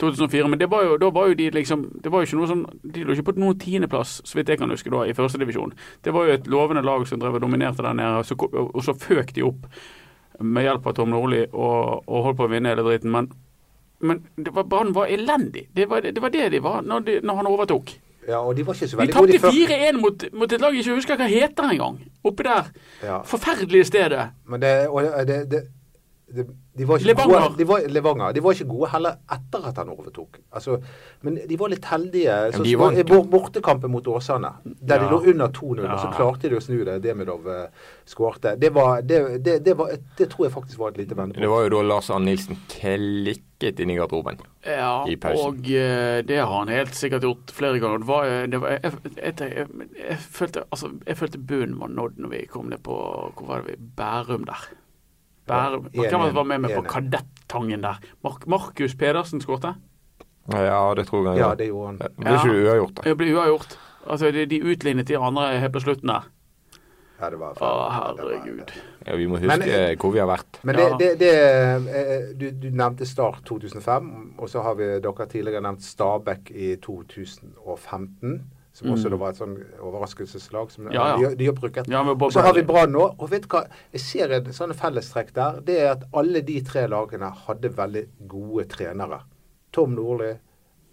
2004. 0.00 0.48
Men 0.48 0.60
det 0.60 0.70
var 0.70 0.86
jo, 0.86 0.96
da 0.96 1.10
var 1.12 1.28
jo 1.28 1.36
de 1.36 1.50
liksom 1.50 1.84
Det 2.04 2.12
var 2.12 2.22
jo 2.22 2.30
ikke 2.30 2.38
noe 2.40 2.48
sånn 2.48 2.64
De 2.94 3.04
lå 3.04 3.16
ikke 3.16 3.26
på 3.28 3.36
noen 3.42 3.58
tiendeplass, 3.60 4.20
så 4.24 4.38
vidt 4.38 4.48
jeg 4.48 4.60
kan 4.62 4.72
huske, 4.72 4.92
da, 4.92 5.04
i 5.04 5.16
førstedivisjon. 5.16 5.74
Det 6.04 6.14
var 6.16 6.28
jo 6.28 6.38
et 6.38 6.48
lovende 6.48 6.84
lag 6.86 7.04
som 7.08 7.20
drev 7.20 7.36
og 7.36 7.44
dominerte 7.44 7.84
der 7.84 7.96
nede, 7.98 8.22
og 8.22 8.28
så, 8.28 8.38
og 8.40 8.84
så 8.86 8.96
føk 8.96 9.34
de 9.36 9.44
opp 9.50 9.68
med 10.40 10.64
hjelp 10.64 10.86
av 10.86 10.94
Tom 10.96 11.10
Nordli 11.12 11.42
og, 11.52 12.04
og 12.08 12.22
holdt 12.24 12.38
på 12.38 12.46
å 12.46 12.50
vinne 12.52 12.72
hele 12.72 12.84
dritten. 12.86 13.10
Men, 13.12 13.28
men 14.00 14.22
var- 14.54 14.64
Brann 14.64 14.92
var 14.96 15.06
elendig. 15.12 15.66
Det 15.74 15.86
var 15.90 16.00
det, 16.00 16.14
var 16.20 16.30
det 16.30 16.48
de 16.54 16.60
var 16.64 16.82
når, 16.82 17.00
de, 17.04 17.18
når 17.22 17.34
han 17.42 17.46
overtok. 17.50 17.92
ja, 18.28 18.38
og 18.40 18.54
de 18.56 18.62
var 18.62 18.74
ikke 18.74 18.88
så 18.88 18.96
veldig 19.00 19.14
gode. 19.14 19.32
tapte 19.40 19.52
de 19.52 19.66
før- 19.66 19.90
4-1 19.92 20.00
mot, 20.00 20.24
mot 20.32 20.52
et 20.52 20.60
lag 20.60 20.74
jeg 20.76 20.84
ikke 20.86 20.94
husker 21.00 21.16
hva 21.20 21.28
heter 21.28 21.70
engang. 21.74 21.98
Oppe 22.24 22.42
der. 22.46 22.70
Ja. 23.02 23.20
Forferdelige 23.26 23.84
stedet. 23.88 24.28
Men 24.46 24.60
det, 24.60 24.74
og 24.88 25.02
det, 25.26 25.38
det, 25.50 25.62
de 26.30 26.86
var 26.86 27.00
ikke 27.00 27.08
Levanger. 27.10 27.40
Gode, 27.42 27.58
de, 27.58 27.64
var, 27.66 27.86
Levanger. 27.90 28.32
De 28.36 28.42
var 28.44 28.54
ikke 28.54 28.68
gode 28.70 28.88
heller 28.92 29.16
etter 29.34 29.64
at 29.70 29.78
han 29.82 29.88
overtok. 29.90 30.38
Altså, 30.54 30.76
men 31.26 31.40
de 31.48 31.56
var 31.58 31.72
litt 31.72 31.88
heldige. 31.90 32.36
Så, 32.54 32.62
de 32.64 32.74
vant 32.78 32.98
I 32.98 33.04
bor- 33.08 33.26
bortekampen 33.32 33.90
mot 33.90 34.06
Åsane, 34.06 34.52
der 34.64 34.96
Ja. 34.96 35.04
de 35.04 35.10
lå 35.10 35.18
under 35.32 35.48
2-0, 35.48 35.82
og 35.90 35.98
så 35.98 36.12
klarte 36.14 36.48
de 36.48 36.56
å 36.56 36.62
snu 36.62 36.84
det. 36.86 37.00
Demidov 37.02 37.46
uh, 37.50 37.66
skårte. 38.06 38.54
Det, 38.60 38.70
var, 38.74 39.02
det, 39.02 39.20
det, 39.44 39.58
det, 39.66 39.74
var, 39.76 39.90
det 40.18 40.28
tror 40.30 40.46
jeg 40.46 40.54
faktisk 40.54 40.78
var 40.78 40.94
et 40.94 41.02
lite 41.02 41.14
Det 41.34 41.50
var 41.50 41.66
jo 41.66 41.72
da 41.74 41.82
Lars 41.82 42.10
Arne 42.10 42.30
Nilsen 42.30 42.56
klikket 42.70 43.80
inn 43.82 43.90
i 43.90 43.96
garderoben. 43.98 44.38
Ja, 44.64 45.04
I 45.10 45.16
pausen. 45.16 45.46
og 45.50 45.58
uh, 45.66 46.20
det 46.22 46.38
har 46.38 46.54
han 46.54 46.68
helt 46.70 46.94
sikkert 46.94 47.26
gjort 47.26 47.50
flere 47.50 47.80
ganger. 47.82 47.98
Det 47.98 48.06
var, 48.06 48.24
eh, 48.30 48.46
det 48.46 48.60
var, 48.62 48.78
jeg, 48.78 48.92
jeg, 49.16 49.34
jeg, 49.40 49.66
jeg, 49.98 50.18
følte, 50.30 50.64
altså, 50.70 50.92
jeg 51.06 51.18
følte 51.18 51.42
bunnen 51.42 51.80
var 51.80 51.90
nådd 51.90 52.22
når 52.22 52.36
vi 52.36 52.46
kom 52.46 52.70
ned 52.70 52.82
på 52.86 52.94
Hvor 53.34 53.46
var 53.48 53.64
det 53.66 53.74
vi? 53.74 53.90
Bærum 53.98 54.46
der. 54.46 54.70
Bærum. 55.50 55.86
Ja, 55.94 56.08
Hvem 56.08 56.34
være 56.38 56.44
med 56.54 56.64
meg 56.64 56.74
på. 56.78 56.82
Kadettangen 56.88 57.82
der? 57.86 58.00
Mark, 58.24 58.46
Markus 58.46 58.94
Pedersen 58.98 59.40
skårte? 59.44 59.74
Ja, 60.50 60.80
det 60.96 61.06
tror 61.10 61.28
jeg. 61.30 61.38
Ja, 61.42 61.54
det 61.54 61.66
gjorde 61.70 61.86
han. 61.92 61.98
Det 62.02 62.12
blir 62.16 62.36
ikke 62.38 62.56
Ja. 62.56 62.66
uavgjort, 62.72 62.94
da. 62.96 63.02
Det 63.08 63.16
blir 63.20 63.34
uavgjort. 63.36 63.78
Altså, 64.10 64.30
de, 64.34 64.46
de 64.50 64.62
utlignet 64.64 65.08
de 65.08 65.18
andre 65.18 65.58
helt 65.60 65.72
på 65.76 65.80
slutten 65.84 66.08
der. 66.08 66.28
Ja, 67.20 67.28
det 67.30 67.36
var 67.38 67.58
Å, 67.60 67.70
herregud. 67.92 68.70
Ja, 69.06 69.16
vi 69.16 69.26
må 69.28 69.36
huske 69.36 69.58
Men, 69.58 69.62
eh, 69.68 69.90
hvor 70.00 70.14
vi 70.14 70.18
har 70.22 70.26
vært. 70.30 70.56
Men 70.64 70.78
det, 70.78 70.86
det, 70.98 71.10
det 71.20 71.32
eh, 71.36 72.30
du, 72.40 72.46
du 72.62 72.70
nevnte 72.72 73.04
Start 73.06 73.42
2005, 73.44 74.08
og 74.40 74.48
så 74.48 74.62
har 74.64 74.78
vi 74.78 74.86
dere 75.04 75.26
tidligere 75.28 75.60
nevnt 75.66 75.84
Stabæk 75.84 76.48
i 76.50 76.70
2015. 76.80 78.40
Som 78.80 78.94
også 78.94 79.10
da 79.12 79.16
var 79.20 79.34
et 79.34 79.36
sånn 79.40 79.58
overraskelseslag 79.84 80.70
som 80.72 80.86
Mm. 80.86 80.92
Ja, 80.94 81.06
ja. 81.20 81.34
de, 81.36 81.46
har 81.46 81.52
brukt. 81.52 81.76
Ja, 81.88 82.30
så 82.32 82.40
har 82.40 82.54
vi 82.56 82.62
Brann 82.64 82.92
nå. 82.94 83.02
Og 83.18 83.28
vet 83.30 83.44
du 83.44 83.48
hva? 83.52 83.66
Jeg 83.92 84.00
ser 84.00 84.32
en 84.32 84.48
sånn 84.56 84.72
fellestrekk 84.74 85.34
der. 85.36 85.60
Det 85.66 85.76
er 85.82 85.90
at 85.92 86.06
alle 86.16 86.40
de 86.40 86.60
tre 86.64 86.86
lagene 86.88 87.28
hadde 87.46 87.68
veldig 87.76 88.06
gode 88.30 88.64
trenere. 88.72 89.20
Tom 89.72 89.92
Nordli, 89.98 90.32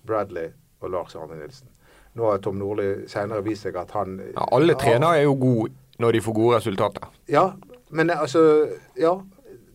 Bradley 0.06 0.52
og 0.82 0.92
Lars 0.92 1.16
Arne 1.16 1.40
Nilsen. 1.40 1.70
Nå 2.18 2.28
har 2.32 2.42
Tom 2.44 2.60
Nordli 2.60 3.08
senere 3.08 3.44
vist 3.46 3.64
seg 3.68 3.78
at 3.80 3.92
han 3.96 4.20
Ja, 4.34 4.46
alle 4.52 4.76
trenere 4.76 5.22
er 5.22 5.28
jo 5.30 5.36
gode 5.40 5.72
når 6.02 6.12
de 6.18 6.22
får 6.22 6.34
gode 6.38 6.58
resultater. 6.60 7.08
Ja, 7.32 7.52
men 7.90 8.10
altså 8.14 8.68
Ja, 9.00 9.16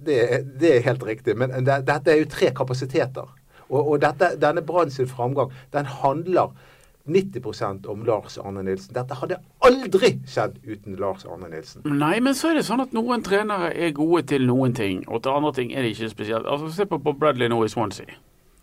det, 0.04 0.18
det 0.60 0.76
er 0.76 0.84
helt 0.90 1.02
riktig. 1.06 1.36
Men 1.38 1.50
det, 1.64 1.80
dette 1.86 2.12
er 2.12 2.20
jo 2.20 2.28
tre 2.30 2.50
kapasiteter. 2.54 3.30
Og, 3.72 3.80
og 3.94 4.00
dette, 4.02 4.34
denne 4.42 4.62
Brann 4.66 4.90
sin 4.90 5.08
framgang, 5.08 5.52
den 5.72 5.86
handler 5.86 6.52
90% 7.08 7.86
om 7.90 8.04
Lars 8.06 8.38
Arne 8.38 8.62
Nilsen. 8.62 8.94
Dette 8.94 9.16
hadde 9.18 9.38
aldri 9.66 10.12
skjedd 10.28 10.58
uten 10.66 10.96
Lars 11.00 11.26
Arne 11.26 11.48
Nilsen. 11.50 11.82
Nei, 11.84 12.18
men 12.20 12.34
så 12.38 12.50
er 12.52 12.60
det 12.60 12.66
sånn 12.68 12.84
at 12.84 12.94
noen 12.96 13.24
trenere 13.26 13.72
er 13.74 13.94
gode 13.96 14.22
til 14.30 14.46
noen 14.46 14.74
ting, 14.76 15.02
og 15.08 15.22
til 15.24 15.34
andre 15.34 15.52
ting 15.58 15.72
er 15.74 15.82
de 15.86 15.94
ikke 15.94 16.12
spesielt. 16.12 16.46
Altså, 16.46 16.70
Se 16.72 16.86
på 16.86 16.98
Bradley 16.98 17.50
nå 17.50 17.62
i 17.64 17.72
Swansea. 17.72 18.14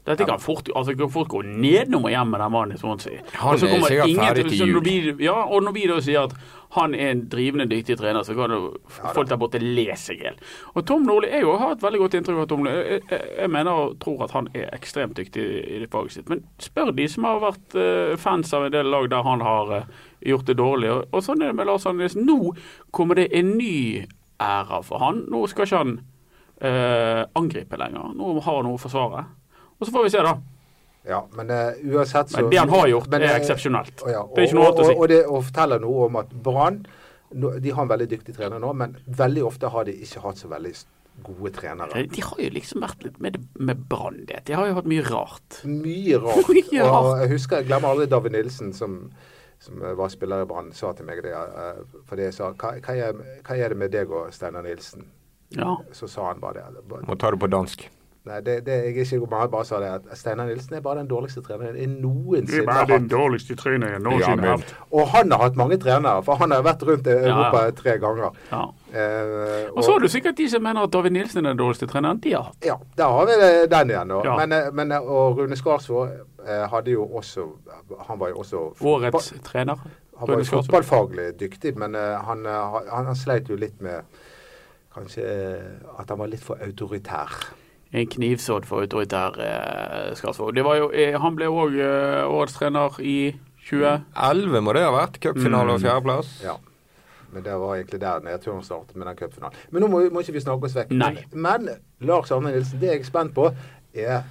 Dette 0.07 0.25
kan 0.25 0.39
fort, 0.39 0.69
altså, 0.75 0.95
kan 0.97 1.09
fort 1.11 1.27
gå 1.29 1.41
nedenom 1.45 2.05
og 2.07 2.09
hjem 2.13 2.31
med 2.31 2.39
den 2.41 2.51
mannen 2.51 2.75
i 2.75 2.79
Swansea. 2.79 3.19
Han 3.35 3.53
er 3.53 3.59
sikkert 3.59 4.15
ferdig 4.17 4.45
til- 4.49 4.67
jul. 4.71 4.79
Blir, 4.81 5.19
Ja, 5.21 5.33
og 5.43 5.61
når 5.63 5.73
vi 5.75 5.87
da 5.87 5.99
sier 6.01 6.23
at 6.23 6.33
han 6.71 6.93
er 6.95 7.11
en 7.11 7.21
drivende 7.29 7.65
dyktig 7.69 7.97
trener, 7.97 8.21
så 8.23 8.33
kan 8.37 8.49
jo 8.49 8.73
folk 9.13 9.27
der 9.29 9.37
borte 9.37 9.59
le 9.59 9.85
seg 9.95 10.17
i 10.19 10.23
hjel. 10.23 10.35
Og 10.75 10.85
Tom 10.85 11.03
Nordli 11.03 11.29
jeg 11.29 11.43
har 11.45 11.71
et 11.71 11.81
veldig 11.81 11.99
godt 11.99 12.13
inntrykk 12.19 12.41
av 12.41 12.47
Tom 12.47 12.63
Nordli. 12.63 12.83
Jeg, 12.89 13.01
jeg, 13.09 13.21
jeg 13.39 13.49
mener 13.49 13.71
og 13.71 13.99
tror 13.99 14.23
at 14.23 14.31
han 14.31 14.47
er 14.53 14.69
ekstremt 14.73 15.15
dyktig 15.17 15.45
i 15.75 15.79
det 15.79 15.89
faget 15.91 16.11
sitt. 16.11 16.29
Men 16.29 16.43
spør 16.59 16.91
de 16.95 17.07
som 17.07 17.23
har 17.23 17.39
vært 17.39 17.75
eh, 17.75 18.15
fans 18.17 18.53
av 18.53 18.65
en 18.65 18.71
del 18.71 18.85
lag 18.89 19.09
der 19.09 19.23
han 19.23 19.41
har 19.41 19.73
eh, 19.79 19.83
gjort 20.25 20.45
det 20.45 20.57
dårlig. 20.57 20.89
Og, 21.11 21.23
sånn 21.25 21.41
er 21.41 21.51
det 21.51 21.55
med 21.55 21.67
Lars 21.67 21.85
Agnes. 21.89 22.15
Nå 22.15 22.55
kommer 22.91 23.15
det 23.15 23.29
en 23.33 23.57
ny 23.57 24.05
æra 24.39 24.81
for 24.85 24.99
han. 24.99 25.25
Nå 25.29 25.45
skal 25.49 25.65
ikke 25.65 25.77
han 25.83 25.99
eh, 26.61 27.25
angripe 27.35 27.77
lenger. 27.77 28.13
Nå 28.15 28.39
har 28.41 28.55
han 28.61 28.65
noe 28.69 28.77
å 28.77 28.81
forsvare. 28.81 29.25
Og 29.79 29.87
så 29.87 29.91
får 29.95 30.03
vi 30.03 30.13
se, 30.13 30.23
da. 30.25 30.37
Ja, 31.09 31.21
men 31.33 31.49
uh, 31.49 31.95
uansett 31.95 32.29
så 32.29 32.41
Men 32.41 32.49
det 32.51 32.59
han 32.59 32.69
har 32.69 32.87
gjort, 32.91 33.07
men, 33.09 33.23
er 33.23 33.33
eh, 33.33 33.39
eksepsjonelt. 33.39 34.03
og 34.03 34.11
ja, 34.11 34.23
Det 34.35 34.43
er 34.43 34.47
ikke 34.49 34.57
noe 34.59 34.67
annet 34.67 34.81
å 34.83 34.87
si. 34.89 34.93
Og, 34.93 35.01
og, 35.01 35.09
det, 35.11 35.19
og 35.25 35.43
forteller 35.47 35.83
noe 35.83 36.07
om 36.09 36.17
at 36.19 36.33
Brann 36.45 36.79
De 37.31 37.71
har 37.71 37.83
en 37.85 37.91
veldig 37.91 38.07
dyktig 38.11 38.35
trener 38.35 38.61
nå, 38.61 38.71
men 38.73 38.97
veldig 39.05 39.43
ofte 39.47 39.69
har 39.71 39.85
de 39.87 39.93
ikke 39.95 40.23
hatt 40.25 40.41
så 40.41 40.49
veldig 40.51 40.73
gode 41.23 41.51
trenere. 41.55 42.03
De 42.09 42.23
har 42.23 42.39
jo 42.41 42.49
liksom 42.55 42.81
vært 42.83 43.03
litt 43.05 43.19
med, 43.21 43.37
med 43.59 43.81
brann, 43.91 44.21
det. 44.25 44.39
De 44.47 44.55
har 44.55 44.69
jo 44.69 44.77
hatt 44.77 44.87
mye 44.89 45.03
rart. 45.05 45.59
Mye 45.67 46.19
rart. 46.23 46.49
Mye 46.71 46.87
Og 46.87 47.09
jeg 47.21 47.31
husker, 47.35 47.59
jeg 47.59 47.69
glemmer 47.69 47.91
aldri 47.91 48.07
David 48.09 48.33
Nilsen, 48.37 48.71
som, 48.73 48.97
som 49.61 49.83
var 49.99 50.09
spiller 50.13 50.45
i 50.45 50.49
Brann, 50.49 50.71
sa 50.73 50.93
til 50.95 51.05
meg 51.09 51.21
det. 51.25 51.35
eh, 51.35 51.83
Fordi 52.09 52.29
jeg 52.29 52.37
sa 52.39 52.49
hva, 52.53 52.73
hva, 52.79 52.95
er, 52.95 53.21
hva 53.45 53.59
er 53.59 53.75
det 53.75 53.79
med 53.83 53.93
deg 53.93 54.09
og 54.15 54.33
Steinar 54.33 54.65
Nilsen? 54.65 55.05
Ja. 55.57 55.75
Så 55.93 56.07
sa 56.07 56.31
han 56.31 56.41
bare 56.41 56.65
det. 56.71 56.87
Må 57.05 57.19
ta 57.19 57.33
det 57.35 57.41
på 57.41 57.51
dansk. 57.51 57.89
Nei, 58.29 58.39
det, 58.45 58.55
det 58.67 58.73
jeg 58.77 58.91
er 58.93 58.99
ikke 59.03 59.19
god. 59.25 59.49
Bare 59.49 59.65
sa 59.65 59.79
det 59.81 59.87
at 59.97 60.17
Steinar 60.19 60.45
Nilsen 60.45 60.75
er 60.77 60.81
bare 60.85 60.99
den 61.01 61.07
dårligste 61.09 61.41
treneren 61.41 61.75
jeg 61.79 61.89
noensinne 61.89 62.75
har 62.75 62.85
hatt. 62.91 63.07
dårligste 63.09 63.55
treneren 63.57 63.95
jeg 63.97 64.03
noensinne 64.05 64.45
har 64.45 64.59
hatt. 64.59 64.73
Og 64.93 65.07
han 65.15 65.31
har 65.33 65.41
hatt 65.47 65.57
mange 65.57 65.77
trenere, 65.81 66.21
for 66.27 66.37
han 66.43 66.53
har 66.53 66.61
vært 66.67 66.85
rundt 66.85 67.07
i 67.09 67.15
Ja, 67.15 67.23
Europa 67.31 67.63
ja. 67.65 67.71
tre 67.79 67.95
ganger. 68.03 68.37
Ja. 68.51 68.61
Eh, 68.93 69.69
Og 69.73 69.83
så 69.83 69.91
har 69.95 69.99
du 70.05 70.07
sikkert 70.13 70.37
de 70.37 70.49
som 70.49 70.63
mener 70.63 70.85
at 70.85 70.93
David 70.93 71.11
Nilsen 71.17 71.45
er 71.45 71.49
den 71.55 71.57
dårligste 71.63 71.87
treneren. 71.89 72.19
De 72.23 72.33
har 72.37 72.43
hatt. 72.51 72.65
Ja, 72.65 72.75
der 72.97 73.15
har 73.17 73.25
vi 73.31 73.67
den 73.73 73.89
igjen. 73.95 74.13
Ja. 74.25 74.35
Men, 74.43 74.51
eh, 74.59 74.71
men, 74.73 74.91
eh, 74.91 74.99
og 75.17 75.37
Rune 75.41 75.55
Skarsvåg 75.57 76.09
eh, 76.45 76.67
hadde 76.69 76.91
jo 76.91 77.05
også 77.05 77.47
Han 78.07 78.19
var 78.19 78.29
jo 78.29 78.35
også 78.43 78.63
Årets 78.81 79.33
trener. 79.43 79.75
Han 80.19 80.27
var 80.27 80.37
jo 80.43 80.43
fotballfaglig 80.43 81.39
dyktig, 81.39 81.77
men 81.77 81.95
han, 81.95 82.45
han, 82.45 83.05
han 83.05 83.15
sleit 83.15 83.49
jo 83.49 83.55
litt 83.55 83.81
med 83.81 84.03
Kanskje 84.93 85.23
at 85.99 86.09
han 86.09 86.17
var 86.19 86.27
litt 86.27 86.43
for 86.43 86.57
autoritær. 86.65 87.29
En 87.91 88.05
knivsådd 88.05 88.67
for 88.69 88.85
autoritær 88.85 89.37
eh, 89.41 90.09
Skarsvåg. 90.17 90.53
Det 90.55 90.65
var 90.65 90.77
jo, 90.77 90.89
eh, 90.93 91.15
han 91.17 91.37
ble 91.37 91.47
òg 91.49 91.77
eh, 91.81 92.21
årets 92.29 92.57
trener 92.59 92.99
i 93.01 93.19
2011, 93.69 94.61
må 94.65 94.75
det 94.77 94.83
ha 94.85 94.91
vært. 94.93 95.17
Cupfinale 95.23 95.73
og 95.73 95.81
fjerdeplass. 95.81 96.35
Ja. 96.45 96.57
Men 97.33 97.45
det 97.45 97.55
var 97.61 97.75
egentlig 97.75 97.99
der 98.01 98.21
nedturen 98.25 98.61
startet 98.65 98.97
med 98.97 99.09
den 99.09 99.17
cupfinalen. 99.17 99.57
Men 99.69 99.85
nå 99.85 99.89
må, 99.89 100.01
må 100.13 100.21
ikke 100.21 100.37
vi 100.37 100.45
snakke 100.45 100.69
oss 100.69 100.77
vekk. 100.77 100.93
Nei. 100.97 101.11
Men, 101.33 101.65
men 101.65 102.07
Lars 102.09 102.33
Arne 102.33 102.53
Nilsen, 102.53 102.81
det 102.81 102.93
jeg 102.93 103.01
er 103.03 103.09
spent 103.09 103.33
på, 103.37 103.49
er 103.93 104.21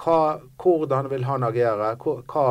hva, 0.00 0.20
hvordan 0.62 1.10
vil 1.10 1.26
han 1.28 1.46
agere? 1.46 1.92
Hva, 2.00 2.16
hva, 2.30 2.46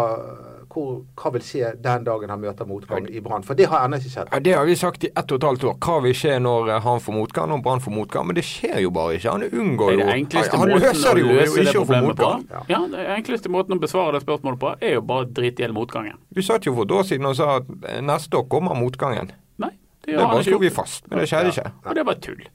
hvor, 0.69 1.01
hva 1.17 1.31
vil 1.33 1.43
skje 1.45 1.71
den 1.81 2.03
dagen 2.05 2.29
han 2.29 2.41
møter 2.41 2.67
motgang 2.69 3.07
i 3.09 3.21
Brann? 3.25 3.43
For 3.45 3.57
det 3.57 3.65
har 3.71 3.85
ennå 3.87 3.97
ikke 3.97 4.11
skjedd. 4.13 4.29
Ja, 4.31 4.39
Det 4.45 4.53
har 4.53 4.65
vi 4.69 4.75
sagt 4.77 5.03
i 5.07 5.09
ett 5.09 5.31
og 5.31 5.39
et 5.39 5.47
halvt 5.47 5.63
år. 5.71 5.77
Hva 5.81 5.95
vil 6.05 6.13
skje 6.17 6.35
når 6.43 6.69
eh, 6.75 6.81
han 6.85 7.01
får 7.01 7.15
motgang, 7.15 7.49
når 7.49 7.63
Brann 7.65 7.81
får 7.81 7.95
motgang? 7.95 8.27
Men 8.29 8.37
det 8.37 8.45
skjer 8.45 8.77
jo 8.83 8.91
bare 8.93 9.17
ikke. 9.17 9.33
Han 9.33 9.47
unngår 9.49 9.93
jo 9.95 9.97
det 9.97 10.05
Han 10.53 10.73
løser 10.75 11.17
det 11.17 11.25
jo 11.25 11.33
løse 11.33 11.57
det 11.57 11.65
ikke 11.67 11.81
å 11.81 11.87
få 11.89 12.01
motgang. 12.05 12.45
Ja, 12.69 12.81
det 12.93 13.07
enkleste 13.17 13.49
måten 13.53 13.77
å 13.77 13.81
besvare 13.81 14.17
det 14.17 14.23
spørsmålet 14.27 14.61
på, 14.61 14.75
er 14.81 14.97
jo 14.99 15.05
bare 15.09 15.25
å 15.25 15.29
drite 15.41 15.63
i 15.63 15.67
hele 15.67 15.77
motgangen. 15.77 16.21
Du 16.29 16.41
satt 16.45 16.69
jo 16.69 16.75
for 16.77 16.85
et 16.85 16.95
år 16.99 17.09
siden 17.09 17.29
og 17.29 17.37
sa 17.39 17.57
at 17.59 17.73
eh, 17.89 18.01
neste 18.05 18.37
år 18.37 18.45
kommer 18.51 18.77
motgangen. 18.77 19.33
Nei, 19.59 19.73
det 20.05 20.15
Det 20.15 20.23
bare 20.23 20.45
slo 20.45 20.61
vi 20.61 20.69
fast. 20.73 21.07
Men 21.09 21.23
det 21.23 21.29
skjedde 21.33 21.55
ikke. 21.55 21.71
Og 21.85 21.97
det 21.97 22.05
var 22.05 22.21
tull. 22.23 22.45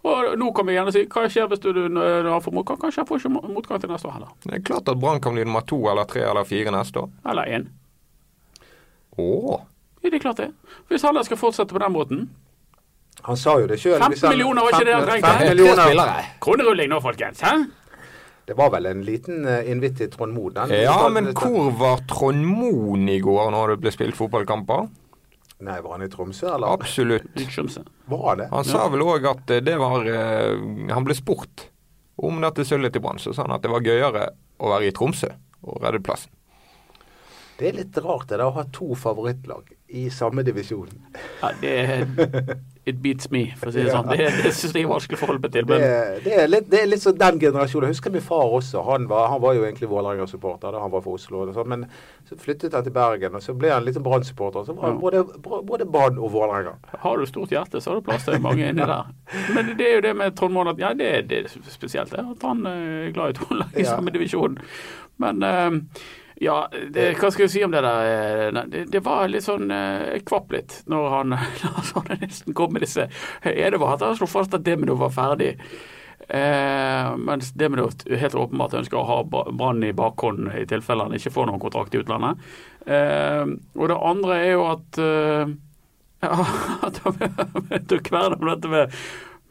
Og 0.00 0.38
nå 0.40 0.52
kan 0.56 0.64
vi 0.66 0.76
gjerne 0.78 0.92
si 0.94 1.02
hva 1.12 1.26
skjer 1.28 1.48
hvis 1.50 1.60
du 1.60 1.74
har 1.74 2.38
for 2.40 2.46
får 2.48 2.54
motgang? 2.56 2.78
Kanskje 2.80 3.02
jeg 3.02 3.08
får 3.08 3.20
ikke 3.20 3.50
motgang 3.52 3.82
til 3.82 3.90
neste 3.92 4.08
år 4.08 4.14
heller. 4.16 4.30
Det 4.46 4.54
er 4.56 4.62
klart 4.64 4.88
at 4.88 5.00
Brann 5.00 5.20
kan 5.20 5.36
bli 5.36 5.44
nummer 5.44 5.66
to 5.68 5.80
eller 5.92 6.08
tre 6.08 6.22
eller 6.24 6.46
fire 6.48 6.72
neste 6.72 7.02
år. 7.02 7.10
Eller 7.28 7.52
én. 7.58 7.66
Åh. 9.20 9.60
Ja, 10.00 10.08
det 10.08 10.16
er 10.16 10.22
klart 10.24 10.40
det. 10.40 10.52
Hvis 10.88 11.04
Haller 11.04 11.26
skal 11.28 11.36
fortsette 11.36 11.76
på 11.76 11.82
den 11.82 11.92
måten 11.92 12.30
Han 13.22 13.36
sa 13.36 13.58
jo 13.60 13.66
det 13.68 13.76
sjøl. 13.82 14.00
15 14.00 14.30
millioner 14.32 14.64
var 14.64 14.72
ikke 14.72 14.86
det 14.88 14.94
han 14.94 15.04
trengte. 15.04 15.34
Tre 15.36 15.48
millioner. 15.50 15.82
spillere. 15.84 16.24
Kronerulling 16.40 16.88
nå, 16.88 17.00
folkens. 17.04 17.42
Hæ? 17.44 17.52
Det 18.48 18.56
var 18.56 18.70
vel 18.72 18.86
en 18.88 19.02
liten 19.04 19.44
uh, 19.44 19.60
invitt 19.68 19.98
til 20.00 20.08
Trond 20.10 20.32
Moen? 20.32 20.56
Ja, 20.72 20.96
men 21.12 21.28
hvor 21.36 21.68
var 21.76 22.00
Trond 22.08 22.40
Moen 22.48 23.04
i 23.12 23.20
går 23.20 23.52
når 23.52 23.74
det 23.74 23.76
ble 23.84 23.92
spilt 23.92 24.16
fotballkamper? 24.16 24.88
Nei, 25.60 25.76
var 25.84 25.96
han 25.98 26.06
i 26.06 26.08
Tromsø, 26.08 26.46
eller? 26.54 26.72
Absolutt. 26.72 27.26
Rikskjømse. 27.36 27.84
Var 28.08 28.36
det? 28.40 28.48
Han 28.52 28.64
sa 28.64 28.86
vel 28.92 29.04
òg 29.04 29.26
at 29.28 29.52
eh, 29.52 29.62
det 29.64 29.76
var 29.80 30.06
eh, 30.08 30.56
Han 30.94 31.06
ble 31.06 31.16
spurt 31.18 31.66
om 32.20 32.40
dette 32.40 32.64
sølvet 32.68 32.94
til 32.96 33.04
Brann, 33.04 33.20
så 33.20 33.32
sa 33.36 33.46
han 33.46 33.56
at 33.56 33.64
det 33.64 33.72
var 33.72 33.84
gøyere 33.84 34.26
å 34.60 34.72
være 34.72 34.88
i 34.90 34.94
Tromsø 34.96 35.30
og 35.64 35.80
redde 35.84 36.02
plassen. 36.04 36.32
Det 37.60 37.68
er 37.68 37.76
litt 37.76 37.96
rart 38.00 38.30
det 38.30 38.38
da, 38.40 38.46
å 38.48 38.56
ha 38.56 38.64
to 38.72 38.94
favorittlag 38.96 39.68
i 39.92 40.06
samme 40.12 40.44
divisjon. 40.46 40.88
Ja, 41.42 41.50
det 41.60 41.74
It 42.90 42.98
beats 43.04 43.30
me, 43.32 43.42
for 43.60 43.70
å 43.70 43.74
si 43.74 43.84
det 43.86 43.92
sånn. 43.94 44.08
Det, 44.10 44.26
det 44.44 44.52
syns 44.56 44.74
jeg 44.76 44.84
er 44.84 44.90
vanskelig 44.90 45.18
å 45.18 45.20
forholde 45.22 45.44
meg 45.46 45.54
til. 45.54 45.66
Men 45.70 45.82
Det, 45.84 45.92
det, 46.26 46.34
er 46.42 46.48
litt, 46.50 46.68
det 46.72 46.80
er 46.82 46.88
litt 46.90 47.02
sånn 47.04 47.18
den 47.20 47.40
generasjonen. 47.42 47.88
Jeg 47.88 47.96
husker 47.96 48.14
min 48.14 48.24
far 48.26 48.52
også. 48.58 48.82
Han 48.88 49.06
var, 49.10 49.28
han 49.32 49.40
var 49.44 49.54
jo 49.58 49.64
egentlig 49.68 49.88
Vålerenga-supporter 49.92 50.74
da 50.76 50.82
han 50.84 50.92
var 50.94 51.04
fra 51.06 51.14
Oslo. 51.16 51.44
Og 51.46 51.54
sånn, 51.56 51.70
men 51.72 51.86
så 52.28 52.38
flyttet 52.40 52.74
han 52.76 52.86
til 52.86 52.94
Bergen, 52.96 53.36
og 53.38 53.44
så 53.44 53.54
ble 53.56 53.70
han 53.72 53.88
sånn 53.94 54.04
Brann-supporter. 54.06 54.66
Så 54.68 54.76
var 54.78 54.90
han 54.90 55.00
både, 55.02 55.24
både 55.70 55.86
Brann 55.88 56.18
og 56.18 56.32
Vålerenga. 56.34 56.76
har 57.06 57.18
du 57.22 57.26
stort 57.30 57.54
hjerte, 57.54 57.80
så 57.80 57.92
har 57.94 58.00
du 58.00 58.06
plass 58.10 58.26
til 58.28 58.40
mange 58.44 58.68
inni 58.68 58.86
der. 58.86 59.10
Men 59.56 59.74
det 59.78 59.86
er 59.88 59.94
jo 59.98 60.06
det 60.08 60.14
med 60.20 60.36
Trond 60.38 60.54
Moen 60.56 60.72
at 60.74 60.82
ja, 60.82 60.92
det, 60.98 61.10
er- 61.20 61.28
det 61.30 61.44
spesielt 61.70 62.10
det, 62.14 62.26
at 62.34 62.42
han 62.50 62.66
eh, 62.66 63.06
er 63.08 63.14
glad 63.16 63.34
i 63.34 63.38
to 63.40 63.54
lag 63.54 63.76
i 63.78 63.86
samme 63.86 64.10
divisjon. 64.14 64.58
Men 65.20 65.42
eh, 65.46 65.78
ja, 66.40 66.56
det, 66.72 67.06
hva 67.20 67.28
skal 67.32 67.44
jeg 67.46 67.52
si 67.52 67.62
om 67.66 67.72
det 67.74 67.82
der? 67.84 68.10
eh, 68.48 68.64
Det, 68.72 68.84
det 68.94 69.02
var 69.04 69.28
litt 69.28 69.44
sånn 69.44 69.70
eh, 69.74 70.16
Jeg 70.16 70.24
kvapp 70.28 70.52
litt 70.54 70.76
når 70.90 71.08
han 71.14 71.36
Lars 71.62 71.92
Arne 72.00 72.16
Nilsen 72.22 72.56
kom 72.56 72.72
med 72.72 72.86
disse 72.86 73.06
Er 73.44 73.70
det 73.74 73.80
bare 73.82 73.98
at 73.98 74.06
han 74.06 74.16
slo 74.18 74.28
fast 74.30 74.56
at 74.56 74.64
Demino 74.64 74.96
var 75.00 75.12
ferdig. 75.14 75.54
Eh, 76.30 77.16
mens 77.18 77.52
Demino 77.58 77.88
helt 78.06 78.34
åpenbart 78.38 78.76
ønsker 78.78 79.00
å 79.00 79.06
ha 79.08 79.16
Brann 79.26 79.82
i 79.84 79.92
bakhånd 79.96 80.52
i 80.54 80.66
tilfelle 80.70 81.08
han 81.08 81.16
ikke 81.16 81.32
får 81.34 81.48
noen 81.50 81.62
kontrakt 81.62 81.94
i 81.96 82.00
utlandet. 82.02 82.38
Eh, 82.86 83.44
og 83.76 83.90
det 83.90 83.98
andre 84.12 84.36
er 84.44 84.52
jo 84.54 84.66
at 84.70 85.00
eh, 85.02 85.56
ja, 86.26 86.36
at 86.86 87.00
han 87.04 87.18
tok 87.88 88.12
om 88.14 88.46
dette 88.46 88.70
med, 88.70 88.94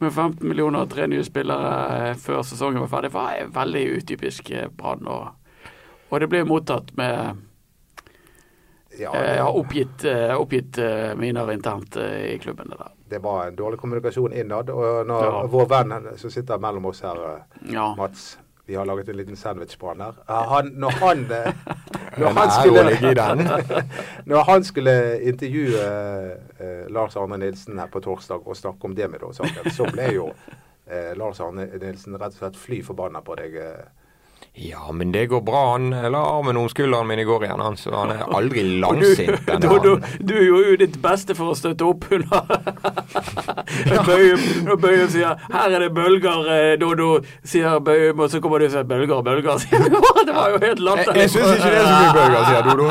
med 0.00 0.12
15 0.14 0.46
millioner 0.48 0.86
og 0.86 0.92
tre 0.94 1.06
nye 1.10 1.24
spillere 1.26 1.74
eh, 2.10 2.14
før 2.18 2.42
sesongen 2.46 2.80
var 2.86 2.92
ferdig. 2.94 3.10
Det 3.10 3.18
var 3.18 3.36
eh, 3.36 3.52
veldig 3.60 3.84
utypisk 3.98 4.50
eh, 4.54 4.70
Brann. 4.72 5.04
Og, 5.10 5.28
og 6.10 6.20
det 6.20 6.28
ble 6.28 6.44
mottatt 6.44 6.90
med 6.98 7.36
Ja, 8.98 9.12
Jeg 9.14 9.38
har 9.42 9.54
oppgitt, 9.56 10.04
eh, 10.04 10.34
oppgitt 10.36 10.78
eh, 10.82 11.14
miner 11.16 11.52
internt 11.54 11.96
eh, 11.96 12.34
i 12.34 12.38
klubben. 12.42 12.68
Det 12.68 12.76
der. 12.78 12.90
det 13.08 13.18
var 13.22 13.46
en 13.46 13.56
dårlig 13.56 13.78
kommunikasjon 13.78 14.32
innad. 14.32 14.70
Og 14.70 15.06
når 15.06 15.24
Ja. 15.24 15.46
vår 15.46 15.66
venn 15.70 16.08
som 16.18 16.30
sitter 16.30 16.58
mellom 16.58 16.86
oss 16.86 17.00
her, 17.00 17.16
eh, 17.16 17.72
Ja. 17.72 17.94
Mats 17.96 18.38
Vi 18.66 18.74
har 18.76 18.84
laget 18.86 19.08
en 19.08 19.16
liten 19.16 19.36
sandwich 19.36 19.76
på 19.78 19.88
han 19.88 20.00
her. 20.00 20.14
Han, 20.28 20.66
når 20.78 20.90
han 20.90 21.24
eh, 21.32 21.52
når 22.18 22.28
han, 22.34 22.50
skulle, 22.50 23.84
når 24.26 24.44
han 24.44 24.64
skulle 24.64 25.20
intervjue 25.22 25.80
eh, 26.60 26.86
Lars 26.90 27.16
Arne 27.16 27.36
Nilsen 27.38 27.78
her 27.78 27.86
på 27.86 28.00
torsdag 28.00 28.46
og 28.46 28.56
snakke 28.56 28.84
om 28.84 28.94
Demido-saken, 28.94 29.70
så 29.70 29.88
ble 29.92 30.12
jo 30.14 30.28
eh, 30.86 31.16
Lars 31.16 31.40
Arne 31.40 31.66
Nilsen 31.80 32.14
rett 32.20 32.34
og 32.36 32.38
slett 32.38 32.56
fly 32.56 32.82
forbanna 32.82 33.20
på 33.26 33.34
deg. 33.40 33.56
Eh. 33.56 33.82
Ja, 34.54 34.92
men 34.92 35.12
det 35.12 35.26
går 35.26 35.40
bra. 35.40 35.72
Han 35.72 35.90
la 35.90 36.18
armen 36.38 36.56
om 36.56 36.68
skulderen 36.68 37.06
min 37.06 37.18
i 37.18 37.24
går 37.24 37.44
igjen, 37.44 37.60
han, 37.62 37.76
så 37.78 37.92
han 37.94 38.10
er 38.10 38.24
aldri 38.34 38.62
langsint. 38.82 39.46
du, 39.62 39.68
du, 39.84 39.90
du 40.20 40.34
gjorde 40.44 40.72
jo 40.72 40.76
ditt 40.80 40.96
beste 41.02 41.36
for 41.38 41.52
å 41.52 41.56
støtte 41.56 41.86
opp 41.86 42.04
under 42.10 42.42
Bøyum. 44.08 44.42
Og 44.74 44.80
Bøyum 44.82 45.08
sier 45.12 45.38
'her 45.52 45.76
er 45.76 45.84
det 45.86 45.90
bølger', 45.94 46.50
eh, 46.56 46.74
Dodo, 46.80 47.20
sier 47.46 47.78
Bøyum, 47.78 48.20
og 48.20 48.30
så 48.30 48.40
kommer 48.42 48.58
du 48.58 48.66
og 48.66 48.74
sier 48.74 48.84
'bølger, 48.84 49.22
bølger'. 49.22 49.58
sier 49.64 49.78
du. 49.86 49.96
Det 50.26 50.34
var 50.34 50.50
jo 50.50 50.58
helt 50.58 50.82
Jeg, 50.82 50.84
latterlig. 50.88 51.20
jeg 51.20 51.30
syns 51.30 51.54
ikke 51.54 51.70
det 51.70 51.80
er 51.80 51.86
så 51.86 51.96
mye 52.02 52.12
bølger, 52.18 52.42
sier 52.50 52.62
Dodo. 52.68 52.88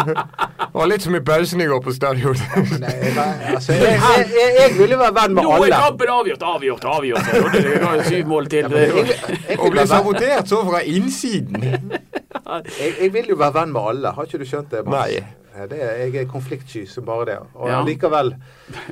Det 0.70 0.74
var 0.80 0.88
litt 0.94 1.02
som 1.02 1.16
i 1.16 1.20
pausen 1.20 1.62
i 1.62 1.66
går 1.66 1.82
på 1.82 1.92
stadion. 1.92 2.36
Altså, 2.40 3.74
jeg, 3.74 4.00
jeg, 4.00 4.26
jeg, 4.38 4.50
jeg 4.60 4.70
ville 4.80 4.98
være 4.98 5.16
venn 5.22 5.34
med 5.36 5.44
alle. 5.44 5.60
Nå 5.60 5.64
er 5.66 5.86
kampen 5.86 6.10
avgjort, 6.16 6.44
avgjort, 6.56 6.86
avgjort. 6.86 7.24
Det 7.54 7.64
jo 7.84 8.04
syv 8.08 8.28
mål 8.28 8.48
til. 8.48 8.72
Jeg, 8.72 9.16
jeg, 9.50 9.88
sabotert 9.90 10.48
så 10.48 10.62
fra 10.64 10.80
innsiden. 10.86 11.49
Jeg, 11.49 11.49
jeg 11.49 11.49
vil 13.16 13.30
jo 13.34 13.38
være 13.40 13.56
venn 13.60 13.74
med 13.76 13.82
alle, 13.92 14.14
har 14.16 14.30
ikke 14.30 14.42
du 14.42 14.48
skjønt 14.50 14.72
det? 14.74 14.86
Mats? 14.86 15.14
Nei. 15.18 15.36
Det 15.70 15.76
er, 15.82 15.98
jeg 16.06 16.16
er 16.22 16.28
konfliktsky 16.30 16.86
som 16.88 17.06
bare 17.08 17.26
det. 17.26 17.38
Og 17.56 17.68
Ja. 17.70 17.82
likevel 17.84 18.36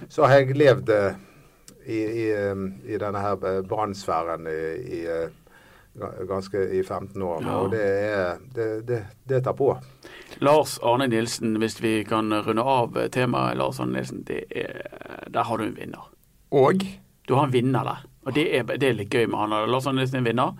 så 0.10 0.26
har 0.28 0.42
jeg 0.42 0.58
levd 0.58 0.90
uh, 0.90 1.14
i, 1.88 2.00
i, 2.04 2.26
i 2.92 2.98
denne 3.00 3.22
her 3.24 3.38
eh, 3.48 3.62
brannsfæren 3.64 4.48
i, 4.52 4.58
i 4.98 5.06
eh, 5.08 5.30
ganske 6.28 6.60
i 6.76 6.84
15 6.84 7.22
år. 7.22 7.44
Ja. 7.46 7.54
Og 7.62 7.72
det 7.72 7.84
er 7.86 8.42
det, 8.56 8.68
det, 8.88 9.00
det 9.30 9.44
tar 9.46 9.56
på. 9.58 9.70
Lars 10.44 10.78
Arne 10.84 11.08
Nilsen, 11.08 11.56
hvis 11.62 11.80
vi 11.82 12.04
kan 12.04 12.34
runde 12.34 12.62
av 12.64 12.98
temaet 13.14 13.58
Lars 13.58 13.80
Arne 13.80 13.98
Nilsen, 13.98 14.26
det 14.28 14.44
er, 14.52 14.84
der 15.32 15.48
har 15.48 15.58
du 15.58 15.64
en 15.64 15.78
vinner. 15.78 16.10
Og 16.52 16.84
Du 17.28 17.36
har 17.36 17.44
en 17.48 17.54
vinner 17.54 17.84
der. 17.84 18.04
Og 18.26 18.36
det 18.36 18.46
er, 18.56 18.64
det 18.64 18.88
er 18.88 18.94
litt 18.96 19.12
gøy 19.12 19.26
med 19.28 19.40
han. 19.40 19.56
Lars 19.72 19.88
Arne 19.88 20.00
Nilsen 20.02 20.20
er 20.20 20.26
en 20.26 20.30
vinner. 20.30 20.54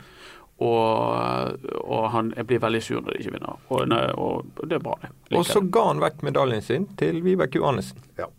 Og, 0.58 1.66
og 1.84 2.08
han 2.10 2.32
blir 2.50 2.62
veldig 2.64 2.80
sur 2.82 3.02
når 3.02 3.14
de 3.14 3.20
ikke 3.22 3.34
vinner. 3.36 3.60
Og, 3.70 3.84
nei, 3.92 4.02
og 4.18 4.48
det 4.64 4.80
er 4.80 4.82
bra, 4.82 4.96
det. 5.04 5.12
Liker 5.30 5.40
Og 5.40 5.46
så 5.46 5.62
ga 5.62 5.84
han 5.92 6.02
vekk 6.02 6.24
medaljen 6.26 6.66
sin 6.66 6.88
til 6.98 7.22
Vibeke 7.26 7.62
Johannessen. 7.62 8.02
Ja. 8.18 8.32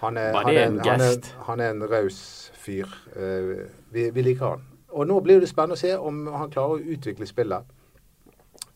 Han 0.00 0.16
er, 0.16 0.34
han 0.34 0.48
er, 0.48 0.66
en 0.66 0.78
han 0.78 1.00
er, 1.02 1.30
han 1.46 1.60
er 1.60 1.70
en 1.74 1.86
raus 1.90 2.18
fyr. 2.54 2.90
Eh, 3.16 3.64
vi, 3.90 4.10
vi 4.14 4.22
liker 4.22 4.54
han. 4.54 4.66
Og 4.94 5.06
nå 5.06 5.18
blir 5.22 5.40
det 5.42 5.50
spennende 5.50 5.78
å 5.78 5.80
se 5.80 5.94
om 5.94 6.26
han 6.34 6.52
klarer 6.54 6.78
å 6.78 6.92
utvikle 6.94 7.26
spillet 7.26 7.72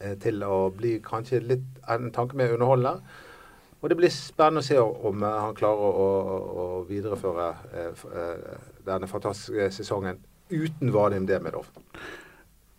eh, 0.01 0.17
til 0.23 0.43
å 0.47 0.65
bli 0.75 0.97
kanskje 1.05 1.43
litt 1.45 1.85
en 1.91 2.11
tanke 2.15 2.39
mer 2.39 2.55
underholdende. 2.57 2.99
Og 3.83 3.91
det 3.91 3.99
blir 3.99 4.15
spennende 4.15 4.63
å 4.63 4.67
se 4.67 4.79
om 4.83 5.23
eh, 5.23 5.39
han 5.47 5.55
klarer 5.59 5.87
å, 5.87 5.93
å, 6.07 6.43
å 6.65 6.67
videreføre 6.91 7.53
denne 8.87 9.11
fantastiske 9.11 9.71
sesongen 9.79 10.19
uten 10.53 10.91
Vadim 10.95 11.27
Demidov. 11.27 11.71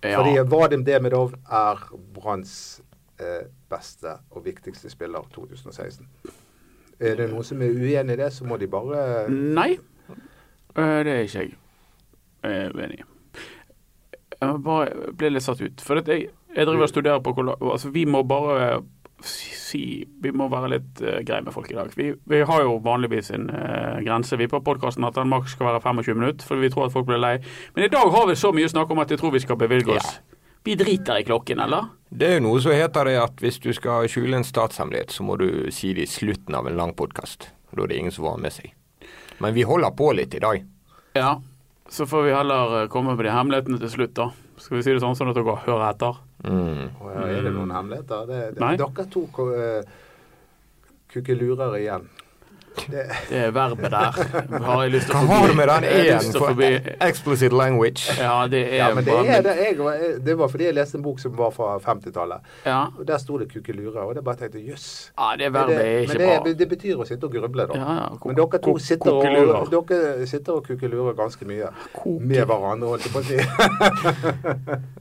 Ja. 0.04 0.20
Fordi 0.20 0.40
Vadim 0.52 0.84
Demidov 0.86 1.34
er 1.48 1.80
Branns 2.14 2.82
eh, 3.20 3.46
beste 3.72 4.18
og 4.32 4.46
viktigste 4.46 4.92
spiller 4.92 5.24
2016. 5.34 6.08
Er 7.00 7.16
det 7.20 7.30
noen 7.32 7.48
som 7.48 7.62
er 7.64 7.72
uenig 7.74 8.18
i 8.18 8.20
det, 8.20 8.30
så 8.36 8.46
må 8.48 8.58
de 8.60 8.68
bare 8.68 9.26
Nei, 9.32 9.72
eh, 10.76 11.00
det 11.06 11.14
er 11.14 11.24
ikke 11.28 11.46
jeg 11.46 11.56
eh, 12.44 12.70
uenig 12.76 13.00
i. 13.00 13.08
Jeg 14.44 14.60
bare 14.66 15.14
ble 15.16 15.30
litt 15.32 15.46
satt 15.46 15.62
ut. 15.64 15.82
For 15.82 16.02
jeg, 16.04 16.28
jeg 16.56 16.68
driver 16.68 16.84
og 16.84 16.92
studerer 16.92 17.24
på 17.24 17.32
hvordan... 17.38 17.56
altså 17.72 17.94
Vi 17.96 18.04
må 18.06 18.24
bare 18.28 18.82
si 19.26 20.04
Vi 20.22 20.32
må 20.36 20.50
være 20.52 20.70
litt 20.76 21.02
uh, 21.02 21.22
greie 21.26 21.44
med 21.46 21.54
folk 21.56 21.72
i 21.72 21.78
dag. 21.78 21.90
Vi, 21.98 22.12
vi 22.30 22.42
har 22.46 22.66
jo 22.66 22.78
vanligvis 22.84 23.32
en 23.36 23.50
uh, 23.50 24.02
grense 24.04 24.38
vi 24.40 24.50
på 24.52 24.62
podkasten 24.66 25.08
at 25.08 25.18
den 25.18 25.32
maks 25.32 25.56
skal 25.56 25.72
være 25.72 25.82
25 25.84 26.20
minutter, 26.20 26.48
for 26.48 26.62
vi 26.62 26.70
tror 26.74 26.88
at 26.88 26.96
folk 26.96 27.08
blir 27.10 27.22
lei. 27.22 27.38
Men 27.76 27.88
i 27.88 27.92
dag 27.94 28.12
har 28.14 28.30
vi 28.30 28.38
så 28.40 28.54
mye 28.56 28.70
snakk 28.70 28.92
om 28.94 29.02
at 29.04 29.12
jeg 29.12 29.22
tror 29.22 29.34
vi 29.36 29.44
skal 29.44 29.60
bevilge 29.60 29.98
oss. 29.98 30.20
Vi 30.64 30.78
driter 30.80 31.20
i 31.20 31.26
klokken, 31.28 31.60
eller? 31.60 31.90
Det 32.10 32.28
er 32.30 32.38
jo 32.38 32.46
noe 32.46 32.62
som 32.64 32.72
heter 32.72 33.10
det 33.10 33.18
at 33.20 33.42
hvis 33.44 33.58
du 33.60 33.74
skal 33.76 34.08
skjule 34.12 34.38
en 34.38 34.48
statshemmelighet, 34.48 35.12
så 35.12 35.26
må 35.28 35.36
du 35.42 35.48
si 35.76 35.92
det 35.98 36.06
i 36.06 36.12
slutten 36.12 36.56
av 36.56 36.70
en 36.70 36.78
lang 36.80 36.94
podkast. 36.96 37.50
Da 37.74 37.84
er 37.84 37.92
det 37.92 37.98
ingen 38.00 38.16
som 38.16 38.30
får 38.30 38.40
med 38.40 38.56
seg. 38.56 38.70
Men 39.44 39.56
vi 39.58 39.66
holder 39.68 39.92
på 39.98 40.14
litt 40.16 40.38
i 40.38 40.40
dag. 40.44 40.64
Ja. 41.18 41.34
Så 41.90 42.08
får 42.08 42.24
vi 42.24 42.32
heller 42.34 42.78
eh, 42.78 42.88
komme 42.88 43.18
med 43.18 43.26
de 43.26 43.34
hemmelighetene 43.34 43.82
til 43.82 43.92
slutt, 43.92 44.16
da. 44.16 44.30
Skal 44.64 44.78
vi 44.80 44.84
si 44.86 44.94
det 44.96 45.02
sånn, 45.04 45.16
sånn 45.20 45.34
at 45.34 45.36
dere 45.36 45.58
hører 45.66 45.90
etter? 45.90 46.20
Mm. 46.48 46.84
Oh, 47.02 47.10
ja, 47.12 47.24
Er 47.28 47.42
det 47.44 47.52
noen 47.52 47.74
hemmeligheter? 47.76 48.28
Det, 48.30 48.38
det, 48.56 48.62
Nei. 48.64 48.76
dere 48.80 49.06
to 49.12 49.24
uh, 49.28 49.82
kukkelurer 51.12 51.76
igjen. 51.82 52.06
Det, 52.74 53.04
Det 53.30 53.38
er 53.38 53.52
verbet 53.54 53.92
der. 53.94 54.12
Har 54.66 54.82
jeg 54.84 54.92
lyst 54.96 55.06
til 55.08 55.16
å 55.16 55.20
Hva 55.20 55.28
forby- 55.28 55.40
har 55.40 55.48
du 55.48 55.54
med 55.54 55.68
den 55.70 55.84
å 55.84 56.40
for 56.42 56.62
explicit 57.08 57.54
language? 57.54 58.08
Ja, 58.18 58.48
det 58.50 58.62
er 58.74 58.78
ja, 58.80 58.88
men 58.96 59.06
det, 59.06 59.14
er, 59.14 59.42
det, 59.46 59.54
jeg, 59.62 59.78
det 60.26 60.36
var 60.40 60.48
fordi 60.50 60.64
jeg 60.66 60.74
leste 60.76 60.98
en 60.98 61.04
bok 61.06 61.20
som 61.22 61.36
var 61.38 61.52
fra 61.54 61.78
50-tallet. 61.80 62.40
Ja. 62.66 62.80
Og 62.98 63.06
Der 63.08 63.18
sto 63.22 63.38
det 63.38 63.48
kukkelurer, 63.54 64.02
og 64.08 64.16
det 64.18 64.24
bare 64.26 64.36
tenkte 64.42 64.60
jøss. 64.66 65.12
ja, 65.18 65.30
det 65.38 65.52
verbet 65.54 65.76
er 65.78 65.80
er 65.80 65.94
men 65.94 66.04
ikke 66.04 66.18
det, 66.18 66.32
bra. 66.44 66.54
det 66.64 66.70
betyr 66.74 66.96
å 66.98 67.08
sitte 67.08 67.24
og 67.30 67.32
gruble, 67.38 67.68
da. 67.70 67.78
Ja, 67.78 67.94
ja, 68.02 68.08
Men 68.26 68.36
dere 68.42 68.60
to 68.66 68.78
sitter 68.80 69.12
og, 69.14 69.24
dere 69.90 70.28
sitter 70.28 70.54
og 70.58 70.66
kukkelurer 70.68 71.14
ganske 71.18 71.46
mye 71.46 71.70
Koke. 71.94 72.20
med 72.26 72.46
hverandre, 72.50 72.88
holdt 72.90 73.06
jeg 73.06 73.14
på 73.14 73.20
å 73.20 73.28
si. 73.30 73.38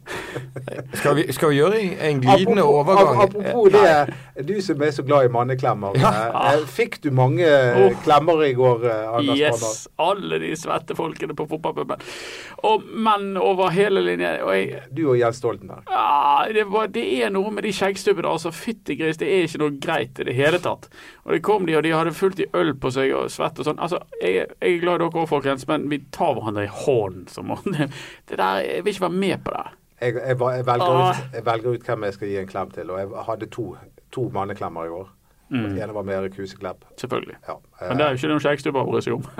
Skal 0.98 1.14
vi, 1.16 1.24
skal 1.32 1.50
vi 1.52 1.56
gjøre 1.56 1.78
en 2.08 2.20
glidende 2.20 2.62
Apropos- 2.62 2.82
overgang? 2.82 3.22
Apropos 3.22 3.70
det, 3.72 4.46
du 4.48 4.60
som 4.62 4.82
er 4.82 4.90
så 4.90 5.02
glad 5.06 5.24
i 5.24 5.28
manneklemmer. 5.32 5.96
eh, 5.96 6.54
eh, 6.54 6.66
Fikk 6.66 7.00
du 7.04 7.10
mange 7.10 7.46
Oh. 7.82 7.94
klemmer 8.04 8.42
i 8.46 8.52
går, 8.58 8.84
eh, 8.90 9.08
Anders? 9.16 9.38
Yes, 9.38 9.88
alle 10.02 10.38
de 10.42 10.50
svette 10.58 10.96
folkene 10.98 11.34
på 11.38 11.46
fotballpuben. 11.50 12.02
Og 12.68 12.84
menn 13.06 13.36
over 13.40 13.70
hele 13.74 14.02
linjen. 14.04 14.40
Og 14.46 14.52
jeg, 14.56 14.82
Du 14.94 15.02
og 15.10 15.18
Jens 15.20 15.40
Stoltenberg. 15.42 15.84
Ja, 15.90 16.46
det, 16.52 16.64
var, 16.70 16.86
det 16.94 17.04
er 17.24 17.30
noe 17.34 17.50
med 17.54 17.64
de 17.66 17.72
skjeggstubbene. 17.76 18.28
Altså, 18.30 18.52
fytti 18.54 18.96
gris, 19.00 19.18
det 19.20 19.28
er 19.32 19.46
ikke 19.48 19.62
noe 19.64 19.76
greit 19.82 20.20
i 20.22 20.28
det 20.28 20.34
hele 20.38 20.58
tatt. 20.62 20.88
Og 21.26 21.32
det 21.36 21.42
kom 21.46 21.66
de, 21.68 21.76
og 21.78 21.82
de 21.86 21.94
hadde 21.94 22.14
fullt 22.18 22.40
i 22.44 22.48
øl 22.58 22.74
på 22.82 22.90
seg 22.94 23.12
og 23.18 23.30
svett 23.34 23.58
og 23.62 23.68
sånn. 23.68 23.78
Altså, 23.82 24.02
jeg, 24.20 24.48
jeg 24.60 24.76
er 24.76 24.82
glad 24.82 25.00
i 25.00 25.04
dere 25.04 25.10
òg, 25.22 25.28
folkens, 25.30 25.66
men 25.70 25.88
vi 25.92 26.02
tar 26.14 26.34
hverandre 26.36 26.66
i 26.68 26.72
hånden. 26.84 27.28
Som, 27.32 27.50
om- 27.54 27.62
det 27.72 28.36
der, 28.38 28.60
Jeg 28.62 28.84
vil 28.84 28.92
ikke 28.94 29.06
være 29.08 29.20
med 29.22 29.44
på 29.44 29.54
det. 29.56 29.64
Jeg, 30.02 30.14
jeg, 30.18 30.36
jeg, 30.38 30.64
velger 30.66 30.88
Ah. 30.98 31.10
ut, 31.10 31.34
jeg 31.36 31.44
velger 31.46 31.74
ut 31.76 31.84
hvem 31.86 32.04
jeg 32.08 32.14
skal 32.16 32.28
gi 32.32 32.38
en 32.40 32.46
klem 32.50 32.70
til, 32.74 32.90
og 32.90 32.98
jeg 32.98 33.26
hadde 33.28 33.46
to, 33.54 33.66
to 34.10 34.24
manneklemmer 34.34 34.88
i 34.88 34.90
går. 34.90 35.10
Mm. 35.52 35.64
Den 35.68 35.78
ene 35.84 35.94
var 35.94 36.04
med 36.08 36.16
Erik 36.16 36.36
Huseklepp. 36.40 36.84
Selvfølgelig. 37.00 37.34
Ja. 37.48 37.56
Men 37.88 37.98
det 37.98 38.04
er 38.06 38.14
jo 38.14 38.20
ikke 38.20 38.30
noen 38.30 38.44
skjeggstubber 38.46 38.86
å 38.86 38.92
bryr 38.92 39.04
seg 39.04 39.18
om. 39.18 39.26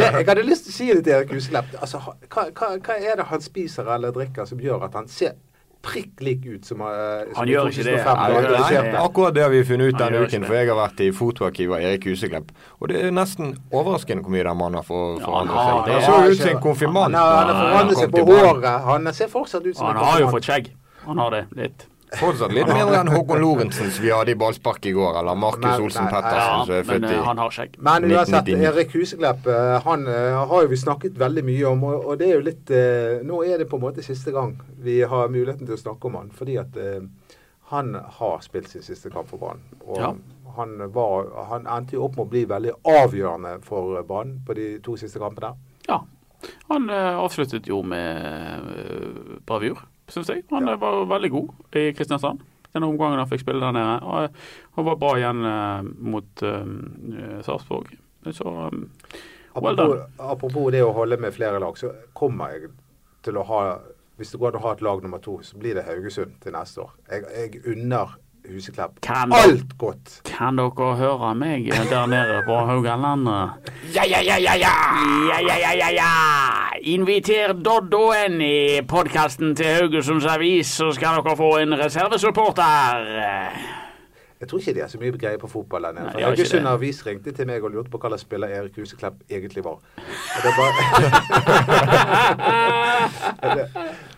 Det, 0.00 0.06
jeg 0.06 0.26
hadde 0.26 0.42
lyst 0.46 0.66
til 0.66 0.72
å 0.72 0.76
si 0.76 0.88
det 0.90 1.04
til 1.06 1.14
Erik 1.14 1.30
Huseklepp. 1.36 1.76
Altså, 1.78 2.00
hva, 2.02 2.48
hva, 2.50 2.72
hva 2.80 2.96
er 2.98 3.20
det 3.20 3.28
han 3.30 3.44
spiser 3.44 3.86
eller 3.94 4.14
drikker 4.16 4.48
som 4.50 4.60
gjør 4.62 4.88
at 4.88 4.98
han 4.98 5.06
ser 5.10 5.36
prikk 5.80 6.20
lik 6.20 6.42
ut 6.44 6.66
som, 6.68 6.82
uh, 6.84 7.22
som 7.30 7.38
Han 7.38 7.48
gjør 7.48 7.70
ikke 7.70 7.84
det. 7.86 7.94
2005 8.04 8.18
Nei, 8.20 8.40
da 8.44 8.58
han 8.64 8.74
gjør 8.74 8.98
akkurat 9.00 9.36
det 9.36 9.44
har 9.46 9.52
vi 9.54 9.60
funnet 9.64 9.94
ut 9.94 10.00
denne 10.02 10.24
uken, 10.26 10.44
for 10.44 10.58
jeg 10.58 10.68
har 10.68 10.76
vært 10.80 11.00
i 11.00 11.08
fotoarkivet 11.16 11.76
av 11.78 11.86
Erik 11.88 12.08
Huseklepp. 12.10 12.50
Og 12.80 12.90
det 12.92 12.98
er 13.06 13.14
nesten 13.16 13.54
overraskende 13.72 14.26
hvor 14.26 14.34
mye 14.34 14.44
den 14.44 14.60
mannen 14.60 14.80
har 14.80 14.86
for- 14.90 15.22
forandret 15.24 15.62
seg. 15.62 15.80
det. 15.86 15.94
Han 15.94 16.02
så 16.02 16.34
ut 16.34 16.42
som 16.42 16.52
en 16.56 16.62
konfirmant. 16.66 17.14
Han 17.14 17.22
har, 17.22 17.30
han 17.30 17.46
har 17.46 17.54
når 17.54 17.72
forandret 17.72 18.02
seg 18.02 18.12
på 18.18 18.26
håret. 18.28 18.68
Han 18.90 19.12
ser 19.22 19.32
fortsatt 19.32 19.70
ut 19.70 19.76
som 19.76 19.86
Han 19.86 20.04
har 20.04 20.20
jo 20.20 20.28
fått 20.36 20.50
skjegg. 20.50 20.72
Han 21.06 21.18
har 21.24 21.30
det 21.38 21.46
litt. 21.56 21.86
Fortsatt 22.18 22.50
litt 22.50 22.66
mindre 22.66 23.00
enn 23.04 23.10
Håkon 23.12 23.38
Lorentzen 23.38 23.90
som 23.94 24.02
vi 24.02 24.10
hadde 24.10 24.32
i 24.32 24.38
ballspark 24.38 24.86
i 24.90 24.92
går, 24.96 25.20
eller 25.20 25.36
Markus 25.38 25.78
Olsen 25.78 26.08
Pettersen 26.10 26.40
Ja, 26.40 26.64
som 26.66 26.74
er 26.74 26.88
født 26.88 27.06
eh, 27.06 27.12
i 27.14 27.20
han 27.28 27.38
har 27.38 27.54
skjegg. 27.54 27.76
Men 27.86 28.06
uansett, 28.10 28.50
Erik 28.56 28.94
Huseklepp 28.96 29.46
eh, 29.46 29.76
han 29.84 30.08
eh, 30.10 30.38
har 30.50 30.64
jo 30.64 30.72
vi 30.72 30.78
snakket 30.80 31.18
veldig 31.20 31.44
mye 31.46 31.68
om, 31.70 31.84
og, 31.90 32.10
det 32.18 32.26
er 32.30 32.34
jo 32.34 32.42
litt 32.48 32.72
eh, 32.74 33.20
Nå 33.26 33.44
er 33.46 33.62
det 33.62 33.68
på 33.70 33.78
en 33.78 33.84
måte 33.84 34.02
siste 34.02 34.34
gang 34.34 34.56
vi 34.82 35.00
har 35.06 35.30
muligheten 35.30 35.68
til 35.68 35.76
å 35.78 35.82
snakke 35.84 36.10
om 36.10 36.18
han, 36.18 36.32
fordi 36.34 36.58
at 36.58 36.76
eh, 36.82 37.00
han 37.70 37.94
har 37.94 38.40
spilt 38.42 38.68
sin 38.72 38.82
siste 38.82 39.12
kamp 39.14 39.30
for 39.30 39.38
Brann. 39.38 39.62
Og 39.86 40.00
Ja. 40.02 40.10
han, 40.56 40.72
var, 40.90 41.28
han 41.52 41.68
endte 41.70 41.94
jo 41.94 42.08
opp 42.08 42.16
med 42.18 42.26
å 42.26 42.30
bli 42.32 42.42
veldig 42.50 42.72
avgjørende 42.90 43.60
for 43.62 44.02
Brann 44.08 44.40
på 44.46 44.56
de 44.58 44.72
to 44.82 44.96
siste 44.98 45.22
kampene. 45.22 45.52
Ja. 45.86 46.00
Han 46.72 46.90
eh, 46.90 47.14
avsluttet 47.20 47.68
jo 47.70 47.82
med 47.86 48.74
eh, 48.74 49.38
bravur, 49.46 49.78
syns 50.10 50.28
jeg. 50.32 50.44
Han 50.50 50.66
Ja. 50.68 50.76
var 50.76 51.04
veldig 51.06 51.30
god 51.30 51.76
i 51.76 51.92
Kristiansand. 51.96 52.40
Den 52.72 52.84
omgangen 52.86 53.18
han 53.18 53.26
fikk 53.28 53.40
spille 53.42 53.60
der 53.60 53.72
nede. 53.74 53.96
Og 54.06 54.24
eh, 54.24 54.30
han 54.76 54.84
var 54.86 54.96
bra 54.96 55.14
igjen 55.18 55.44
eh, 55.44 55.82
mot 55.98 56.42
uh, 56.46 57.40
Sarpsborg. 57.42 57.90
Så 58.30 58.46
eh, 58.46 58.70
Well 59.56 59.74
Apropos, 59.74 59.96
done. 59.96 60.30
apropos 60.30 60.70
det 60.70 60.82
å 60.86 60.92
holde 60.94 61.16
med 61.18 61.34
flere 61.34 61.58
lag, 61.58 61.74
så 61.78 61.90
kommer 62.14 62.52
jeg 62.54 62.68
til 63.26 63.36
å 63.40 63.42
ha 63.48 63.62
Hvis 64.20 64.30
det 64.34 64.38
går 64.38 64.52
an 64.54 64.60
å 64.60 64.66
ha 64.68 64.72
et 64.76 64.82
lag 64.84 65.02
nummer 65.02 65.18
to, 65.18 65.38
så 65.42 65.56
blir 65.58 65.74
det 65.74 65.82
Haugesund 65.88 66.34
til 66.44 66.52
neste 66.52 66.82
år. 66.84 66.90
Jeg, 67.10 67.24
jeg 67.34 67.62
unner 67.72 68.12
Huseklepp 68.46 69.00
Kan 69.04 69.32
alt 69.32 69.74
godt. 69.78 70.20
kan 70.28 70.56
dere 70.56 70.94
høre 70.96 71.34
meg 71.34 71.66
der 71.72 72.06
nede 72.06 72.42
på 72.46 72.56
Haugalandet? 72.68 73.72
Ja, 73.94 74.04
ja, 74.04 74.20
ja, 74.20 74.36
ja, 74.38 74.54
ja! 74.60 74.72
Ja, 75.30 75.40
ja, 75.40 75.56
ja, 75.64 75.72
ja, 75.80 75.88
ja! 75.96 76.69
Inviter 76.80 77.52
Doddoen 77.52 78.40
i 78.40 78.80
podkasten 78.88 79.52
til 79.56 79.66
Haugesunds 79.66 80.24
Avis, 80.24 80.66
så 80.78 80.92
skal 80.96 81.20
dere 81.20 81.36
få 81.36 81.58
en 81.60 81.74
reservesupporter. 81.76 83.04
Jeg 84.40 84.48
tror 84.48 84.58
ikke 84.58 84.74
de 84.74 84.80
har 84.80 84.88
så 84.88 84.98
mye 85.00 85.12
greie 85.20 85.38
på 85.38 85.50
fotball. 85.52 85.90
Nei, 85.92 86.22
Haugesund. 86.24 86.66
Avis 86.68 87.02
ringte 87.06 87.32
til 87.36 87.46
meg 87.50 87.60
og 87.64 87.74
lurte 87.74 87.92
på 87.92 88.00
hva 88.00 88.08
slags 88.14 88.24
spiller 88.24 88.48
Erik 88.56 88.78
Huseklepp 88.80 89.20
egentlig 89.28 89.64
var. 89.66 89.76
Og 89.76 90.40
det 90.46 90.52
bare, 90.56 90.72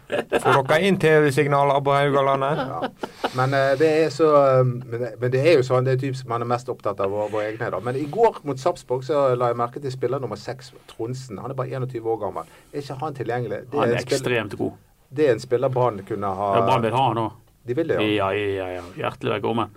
Får 0.43 0.63
dere 0.69 0.79
inn 0.89 0.99
TV-signaler 1.03 1.81
på 1.85 1.95
Haugalandet? 1.97 2.63
ja. 2.69 2.91
Men 3.39 3.55
eh, 3.57 3.73
det 3.81 3.91
er 4.05 4.11
så 4.13 4.29
eh, 4.37 4.65
men, 4.65 5.31
det- 5.31 5.41
er 5.43 5.57
jo 5.59 5.65
sånn, 5.67 5.85
det 5.89 5.95
er 5.97 6.01
typisk 6.05 6.27
man 6.29 6.43
er 6.45 6.51
mest 6.53 6.69
opptatt 6.69 7.01
av 7.01 7.11
våre, 7.11 7.31
våre 7.33 7.47
egne. 7.53 7.71
da. 7.73 7.81
Men 7.81 7.97
i 7.97 8.05
går 8.13 8.41
mot 8.45 8.61
Sarpsborg 8.61 9.05
så 9.09 9.35
la 9.37 9.49
jeg 9.53 9.57
merke 9.61 9.81
til 9.83 9.93
spiller 9.95 10.21
nummer 10.23 10.37
seks, 10.41 10.73
Tronsen. 10.93 11.39
Han 11.41 11.51
er 11.51 11.59
bare 11.59 11.73
21 11.73 12.05
år 12.15 12.21
gammel. 12.27 12.51
Er 12.73 12.83
ikke 12.85 12.99
han 13.01 13.15
tilgjengelig? 13.15 13.63
Det 13.71 13.79
Han 13.79 13.89
er 13.89 13.95
er 13.97 14.03
ekstremt 14.07 14.57
god. 14.59 14.73
det 15.13 15.29
er 15.29 15.33
en 15.33 15.41
spiller 15.41 15.69
Brann 15.69 16.03
kunne 16.09 16.27
ha 16.37 16.55
Ja, 16.57 16.67
Brann 16.67 16.83
vil 16.83 16.93
ha 16.97 17.07
han 17.09 17.17
òg. 17.27 17.33
De 17.67 17.75
vil 17.79 17.89
det, 17.89 18.01
ja. 18.01 18.27
Ja, 18.27 18.31
ja, 18.35 18.69
ja. 18.81 18.83
Hjertelig 18.99 19.37
velkommen. 19.37 19.71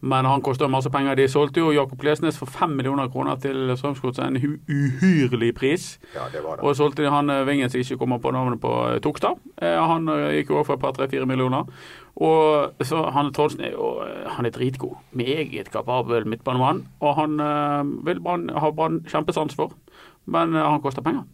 Men 0.00 0.24
han 0.24 0.40
kosta 0.40 0.68
masse 0.68 0.90
penger. 0.90 1.16
De 1.18 1.26
solgte 1.28 1.60
jo 1.60 1.72
Jakob 1.76 2.00
Klesnes 2.00 2.38
for 2.40 2.48
5 2.48 2.72
millioner 2.78 3.10
kroner 3.12 3.36
til 3.40 3.74
Strømsgodset. 3.76 4.24
En 4.24 4.58
uhyrlig 4.64 5.52
pris. 5.58 5.98
Ja, 6.14 6.28
det 6.32 6.40
var 6.44 6.56
det. 6.56 6.64
Og 6.64 6.76
solgte 6.76 7.04
de 7.04 7.10
han 7.12 7.28
Vingens, 7.28 7.48
Vingen 7.50 7.70
som 7.70 7.80
ikke 7.80 8.00
kommer 8.00 8.18
på 8.18 8.32
navnet 8.32 8.60
på 8.62 8.72
eh, 8.88 9.00
Tokstad. 9.04 9.36
Eh, 9.60 9.76
Han 9.90 10.08
eh, 10.08 10.38
gikk 10.38 10.50
jo 10.50 10.60
over 10.60 10.70
for 10.70 10.78
et 10.78 10.80
par, 10.80 10.96
tre, 10.96 11.08
fire 11.08 11.26
millioner. 11.28 11.68
Og 12.16 12.84
så 12.84 13.02
han 13.14 13.32
Trondsen 13.36 13.64
er 13.64 13.76
jo 13.76 13.92
eh, 14.06 14.24
han 14.36 14.48
er 14.48 14.56
dritgod. 14.56 14.96
Meget 15.12 15.70
kapabel 15.70 16.26
midtbanemann. 16.26 16.86
Og 17.00 17.14
han 17.20 17.40
eh, 17.40 17.84
vil 18.06 18.24
Brann 18.24 18.48
ha 18.56 18.70
Brann 18.70 19.02
kjempesans 19.08 19.54
for. 19.54 19.76
Men 20.24 20.56
eh, 20.56 20.64
han 20.64 20.80
koster 20.80 21.04
penger. 21.04 21.28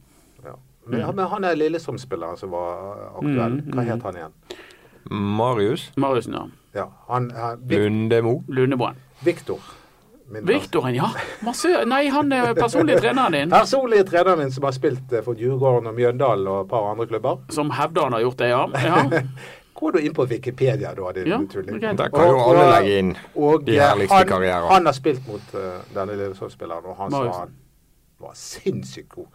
Ja. 0.45 0.59
Men, 0.87 1.07
men 1.17 1.27
han 1.31 1.45
er 1.45 1.59
Lillestrøm-spilleren 1.59 2.39
som 2.39 2.51
var 2.55 3.13
aktuell. 3.17 3.61
Mm, 3.61 3.71
Hva 3.75 3.83
mm. 3.83 3.89
het 3.91 4.07
han 4.07 4.21
igjen? 4.21 4.37
Marius 5.11 5.93
Mariussen, 5.97 6.33
ja. 6.35 6.47
Ja, 6.77 6.87
han, 7.09 7.31
han 7.31 7.61
Lundemo. 7.69 8.43
Lundebrand. 8.49 8.97
Victor. 9.25 9.61
Min 10.29 10.45
Viktoren, 10.47 10.95
ja. 10.95 11.09
Masse, 11.47 11.71
nei, 11.87 12.09
han 12.11 12.33
er 12.35 12.51
personlig 12.59 12.97
treneren 13.01 13.33
din. 13.33 13.51
Personlige 13.51 14.05
treneren 14.11 14.39
min 14.43 14.51
som 14.53 14.65
har 14.67 14.73
spilt 14.75 15.13
eh, 15.15 15.23
for 15.25 15.39
Djurgården 15.39 15.87
og 15.87 15.95
Mjøndalen 15.95 16.49
og 16.51 16.65
et 16.65 16.69
par 16.73 16.89
andre 16.91 17.07
klubber. 17.07 17.39
Som 17.55 17.71
hevder 17.71 18.03
han 18.09 18.13
har 18.19 18.21
gjort 18.27 18.39
det, 18.43 18.49
ja. 18.51 18.65
ja. 18.75 19.23
Gå 19.77 19.91
du 19.93 19.99
inn 20.01 20.15
på 20.17 20.25
Wikipedia, 20.27 20.93
da, 20.97 21.13
din 21.13 21.27
Ja, 21.31 21.39
tulling. 21.53 21.79
greit. 21.81 21.99
Der 22.01 22.09
kan 22.11 22.27
jo 22.29 22.37
Og- 22.37 22.51
alle 22.51 22.65
og- 22.67 22.73
legge 22.75 22.99
inn 22.99 23.15
Og 23.35 23.65
de 23.67 23.77
eh, 23.79 23.83
herligste 23.87 24.15
han, 24.19 24.27
karrierer. 24.29 24.69
han 24.73 24.87
har 24.87 24.93
spilt 24.97 25.27
mot 25.29 25.55
eh, 25.55 25.81
denne 25.95 26.17
Lillesand-spilleren, 26.17 26.85
og 26.91 26.97
han 26.97 27.11
sa 27.11 27.23
han 27.41 27.55
var 28.21 28.33
sinnssykt 28.35 29.09
god. 29.15 29.27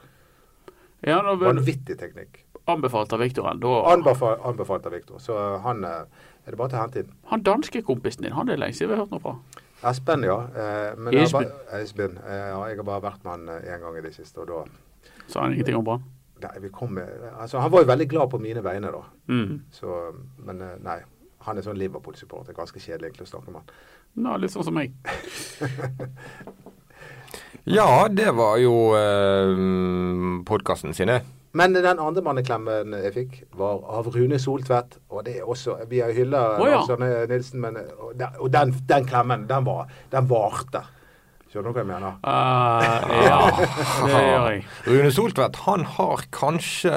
ja 1.08 1.22
nå 1.22 1.36
Vanvittig 1.40 1.98
teknikk. 1.98 2.44
Anbefalt 2.68 3.14
av 3.14 3.20
Viktor 3.20 3.48
Da 3.62 3.72
Anbefalt, 3.94 4.40
anbefalt 4.46 4.86
av 4.86 4.92
Viktor. 4.92 5.20
Så 5.20 5.38
han 5.64 5.84
eh, 5.84 6.06
er 6.46 6.54
det 6.54 6.60
bare 6.60 6.74
til 6.74 6.80
å 6.80 6.84
hente 6.84 7.04
inn. 7.04 7.12
Han 7.32 7.44
danske 7.46 7.82
kompisen 7.88 8.26
din, 8.26 8.36
han 8.38 8.50
er 8.50 8.62
lenge 8.62 8.78
siden 8.78 8.94
vi 8.94 8.98
har 8.98 9.06
hørt 9.06 9.14
noe 9.16 9.24
fra. 9.24 9.36
Espen, 9.92 10.26
ja. 10.28 10.38
Eh, 10.54 10.98
men 10.98 11.18
Espen. 11.24 11.52
Espen. 11.80 12.18
Eh, 12.26 12.48
ja, 12.52 12.60
jeg 12.70 12.82
har 12.82 12.88
bare 12.88 13.06
vært 13.08 13.24
med 13.26 13.32
han 13.34 13.64
én 13.66 13.86
gang 13.86 13.98
i 13.98 14.04
det 14.06 14.14
siste, 14.18 14.44
og 14.44 14.52
da 14.52 14.66
Sa 15.28 15.46
han 15.46 15.56
ingenting 15.56 15.80
om 15.80 15.88
Brann? 15.88 16.04
Nei, 16.42 16.54
vi 16.64 16.70
kom 16.74 16.94
med 16.98 17.08
Altså, 17.38 17.60
han 17.62 17.72
var 17.72 17.84
jo 17.84 17.90
veldig 17.92 18.08
glad 18.10 18.30
på 18.30 18.40
mine 18.42 18.64
vegne, 18.66 18.92
da. 18.94 19.02
Mm. 19.30 19.62
Så 19.72 20.04
Men 20.46 20.62
eh, 20.62 20.78
nei. 20.86 21.02
Han 21.42 21.58
er 21.58 21.66
sånn 21.66 21.80
Liverpool-supporter. 21.82 22.54
Ganske 22.54 22.78
kjedelig 22.78 23.08
egentlig 23.08 23.26
å 23.26 23.32
snakke 23.32 23.50
med 23.50 23.64
han. 23.64 23.78
Nå, 24.22 24.36
litt 24.38 24.54
sånn 24.54 24.68
som 24.68 24.76
meg. 24.78 24.94
Ja, 27.70 28.08
det 28.10 28.32
var 28.34 28.56
jo 28.58 28.74
eh, 28.98 29.52
podkasten 30.50 30.96
sine. 30.98 31.20
Men 31.54 31.74
den 31.76 32.00
andre 32.00 32.22
manneklemmen 32.24 32.94
jeg 32.96 33.12
fikk, 33.16 33.34
var 33.60 33.82
av 33.92 34.08
Rune 34.14 34.38
Soltvedt. 34.40 34.98
Og 35.12 35.26
det 35.26 35.34
er 35.42 35.50
også 35.52 35.76
Vi 35.92 36.00
har 36.00 36.14
hylla 36.16 36.46
oh, 36.62 36.64
ja. 36.70 36.78
Lars 36.80 36.90
Arne 36.94 37.10
Nilsen, 37.28 37.60
men 37.64 37.78
Og, 37.98 38.14
den, 38.16 38.38
og 38.40 38.52
den, 38.54 38.72
den 38.88 39.06
klemmen, 39.10 39.44
den 39.50 39.66
var 39.68 39.92
Den 40.14 40.30
varte. 40.32 40.86
Skjønner 41.52 41.68
du 41.68 41.76
hva 41.76 41.84
jeg 41.84 41.90
mener? 41.90 42.14
Uh, 42.24 43.12
ja, 43.26 43.40
det 44.08 44.22
gjør 44.24 44.46
jeg. 44.54 44.64
Rune 44.88 45.12
Soltvedt 45.12 45.60
han 45.66 45.84
har 45.98 46.24
kanskje 46.32 46.94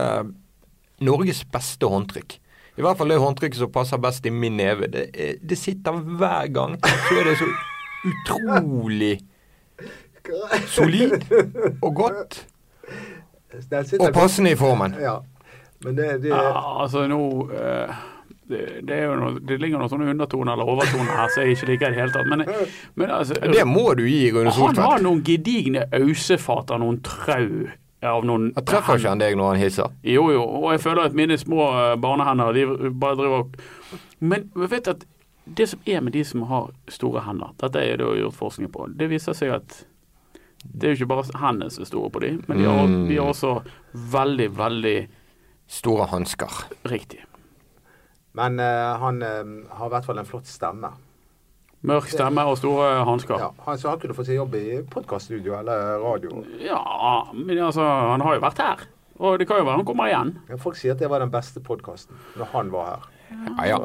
Norges 1.02 1.40
beste 1.50 1.90
håndtrykk. 1.90 2.36
I 2.78 2.82
hvert 2.86 2.98
fall 2.98 3.10
det 3.10 3.18
håndtrykket 3.22 3.58
som 3.64 3.72
passer 3.74 3.98
best 4.02 4.26
i 4.26 4.30
min 4.34 4.54
neve. 4.58 4.86
Det, 4.90 5.08
er- 5.14 5.40
det 5.42 5.58
sitter 5.58 5.98
hver 5.98 6.46
gang. 6.54 6.78
Så 7.08 7.18
er 7.18 7.26
det 7.32 7.34
så 7.42 7.50
utrolig 8.06 9.16
solid 10.76 11.18
og 11.82 11.90
godt. 11.98 12.44
Og 14.00 14.10
passende 14.14 14.54
i 14.54 14.58
formen. 14.58 14.96
Ja. 15.00 15.18
Men 15.84 15.96
det, 15.98 16.10
det 16.22 16.32
Ja, 16.32 16.82
altså 16.82 17.06
nå 17.10 17.20
uh, 17.50 18.02
det, 18.48 18.80
det, 18.82 18.96
er 18.96 19.06
jo 19.08 19.14
noe, 19.16 19.38
det 19.40 19.56
ligger 19.60 19.80
noen 19.80 19.90
sånne 19.92 20.10
undertoner 20.12 20.52
eller 20.52 20.72
overtoner 20.74 21.16
her 21.16 21.30
som 21.32 21.44
jeg 21.44 21.56
ikke 21.56 21.68
liker 21.70 21.86
i 21.86 21.94
det 21.94 22.00
hele 22.02 22.12
tatt. 22.12 22.28
Men, 22.28 22.44
men 23.00 23.14
altså 23.14 23.38
Det 23.40 23.64
må 23.68 23.86
du 23.96 24.04
gi 24.08 24.28
Rune 24.34 24.52
Han 24.58 24.82
har 24.84 25.00
noen 25.04 25.22
gedigne 25.24 25.86
ausefat 25.96 26.74
av 26.74 26.82
noen 26.84 27.00
trau. 27.06 27.70
Av 28.04 28.26
noen 28.28 28.50
Jeg 28.50 28.66
treffer 28.68 29.00
ikke 29.00 29.14
han 29.14 29.22
deg 29.22 29.38
når 29.40 29.54
han 29.54 29.62
hisser. 29.62 29.96
Jo, 30.04 30.26
jo, 30.34 30.42
og 30.44 30.68
jeg 30.74 30.82
føler 30.84 31.08
at 31.08 31.16
mine 31.16 31.38
små 31.40 31.70
eh, 31.72 31.94
barnehender 31.96 32.52
de 32.52 32.90
bare 32.92 33.16
driver 33.16 33.46
og 33.46 33.56
Men 34.20 34.50
vet 34.54 34.92
at 34.92 35.06
det 35.44 35.70
som 35.70 35.88
er 35.88 36.04
med 36.04 36.12
de 36.12 36.24
som 36.24 36.44
har 36.48 36.68
store 36.92 37.24
hender, 37.24 37.52
dette 37.60 37.80
er 37.80 37.98
det 38.00 38.04
jo 38.04 38.14
gjort 38.26 38.36
forskning 38.36 38.70
på, 38.72 38.86
det 38.96 39.10
viser 39.10 39.36
seg 39.36 39.52
at 39.56 39.82
det 40.72 40.88
er 40.88 40.94
jo 40.94 40.98
ikke 41.04 41.10
bare 41.12 41.38
hendene 41.42 41.70
som 41.70 41.82
er 41.84 41.90
store 41.90 42.10
på 42.10 42.20
de, 42.24 42.32
men 42.48 42.58
de 42.58 42.64
har, 42.64 42.86
Mm. 42.86 43.08
de 43.08 43.16
har 43.16 43.30
også 43.32 43.62
veldig, 44.12 44.48
veldig 44.56 45.08
Store 45.66 46.06
hansker. 46.06 46.50
riktig. 46.86 47.20
Men 48.34 48.58
uh, 48.60 48.98
han 49.00 49.22
uh, 49.22 49.76
har 49.78 49.86
i 49.86 49.92
hvert 49.94 50.04
fall 50.04 50.18
en 50.18 50.26
flott 50.26 50.46
stemme. 50.50 50.90
Mørk 51.84 52.08
stemme 52.08 52.40
og 52.48 52.56
store 52.58 53.04
hansker. 53.04 53.38
Ja, 53.38 53.50
han, 53.66 53.78
så 53.78 53.90
han 53.92 54.00
kunne 54.00 54.14
fått 54.16 54.26
seg 54.30 54.36
jobb 54.40 54.54
i 54.56 54.82
podkaststudio 54.90 55.54
eller 55.58 55.98
radio. 56.00 56.40
Ja, 56.64 56.80
men 57.34 57.58
altså, 57.60 57.84
han 57.84 58.20
har 58.24 58.34
jo 58.38 58.40
vært 58.40 58.58
her. 58.64 58.84
Og 59.20 59.38
det 59.38 59.46
kan 59.46 59.60
jo 59.60 59.66
være 59.68 59.76
han 59.82 59.84
kommer 59.86 60.08
igjen. 60.10 60.32
Ja, 60.48 60.56
Folk 60.56 60.76
sier 60.80 60.96
at 60.96 60.98
det 61.04 61.10
var 61.12 61.20
den 61.22 61.30
beste 61.30 61.60
podkasten 61.62 62.16
når 62.40 62.48
han 62.54 62.72
var 62.72 62.86
her. 62.94 63.04
Ja, 63.60 63.66
ja. 63.68 63.78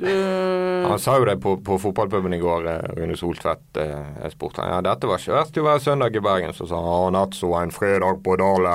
Eh, 0.00 0.88
Han 0.88 0.98
sa 0.98 1.18
jo 1.18 1.24
det 1.28 1.34
på, 1.44 1.58
på 1.64 1.76
fotballpuben 1.82 2.32
i 2.34 2.38
går, 2.40 2.66
eh, 2.72 2.86
Rune 2.96 3.16
Soltvedt. 3.20 3.76
eh, 3.76 4.06
Jeg 4.22 4.32
spurte 4.32 4.62
han 4.64 4.70
ja, 4.72 4.78
dette 4.86 5.06
var 5.10 5.20
ikke 5.20 5.34
verst 5.36 5.58
å 5.60 5.64
være 5.66 5.82
søndag 5.84 6.16
i 6.16 6.22
Bergen. 6.24 6.54
Så 6.56 6.64
sa 6.70 6.80
han 6.80 7.12
natt 7.18 7.36
så 7.36 7.50
en 7.60 7.72
fredag 7.74 8.22
på 8.24 8.36
Dale. 8.40 8.72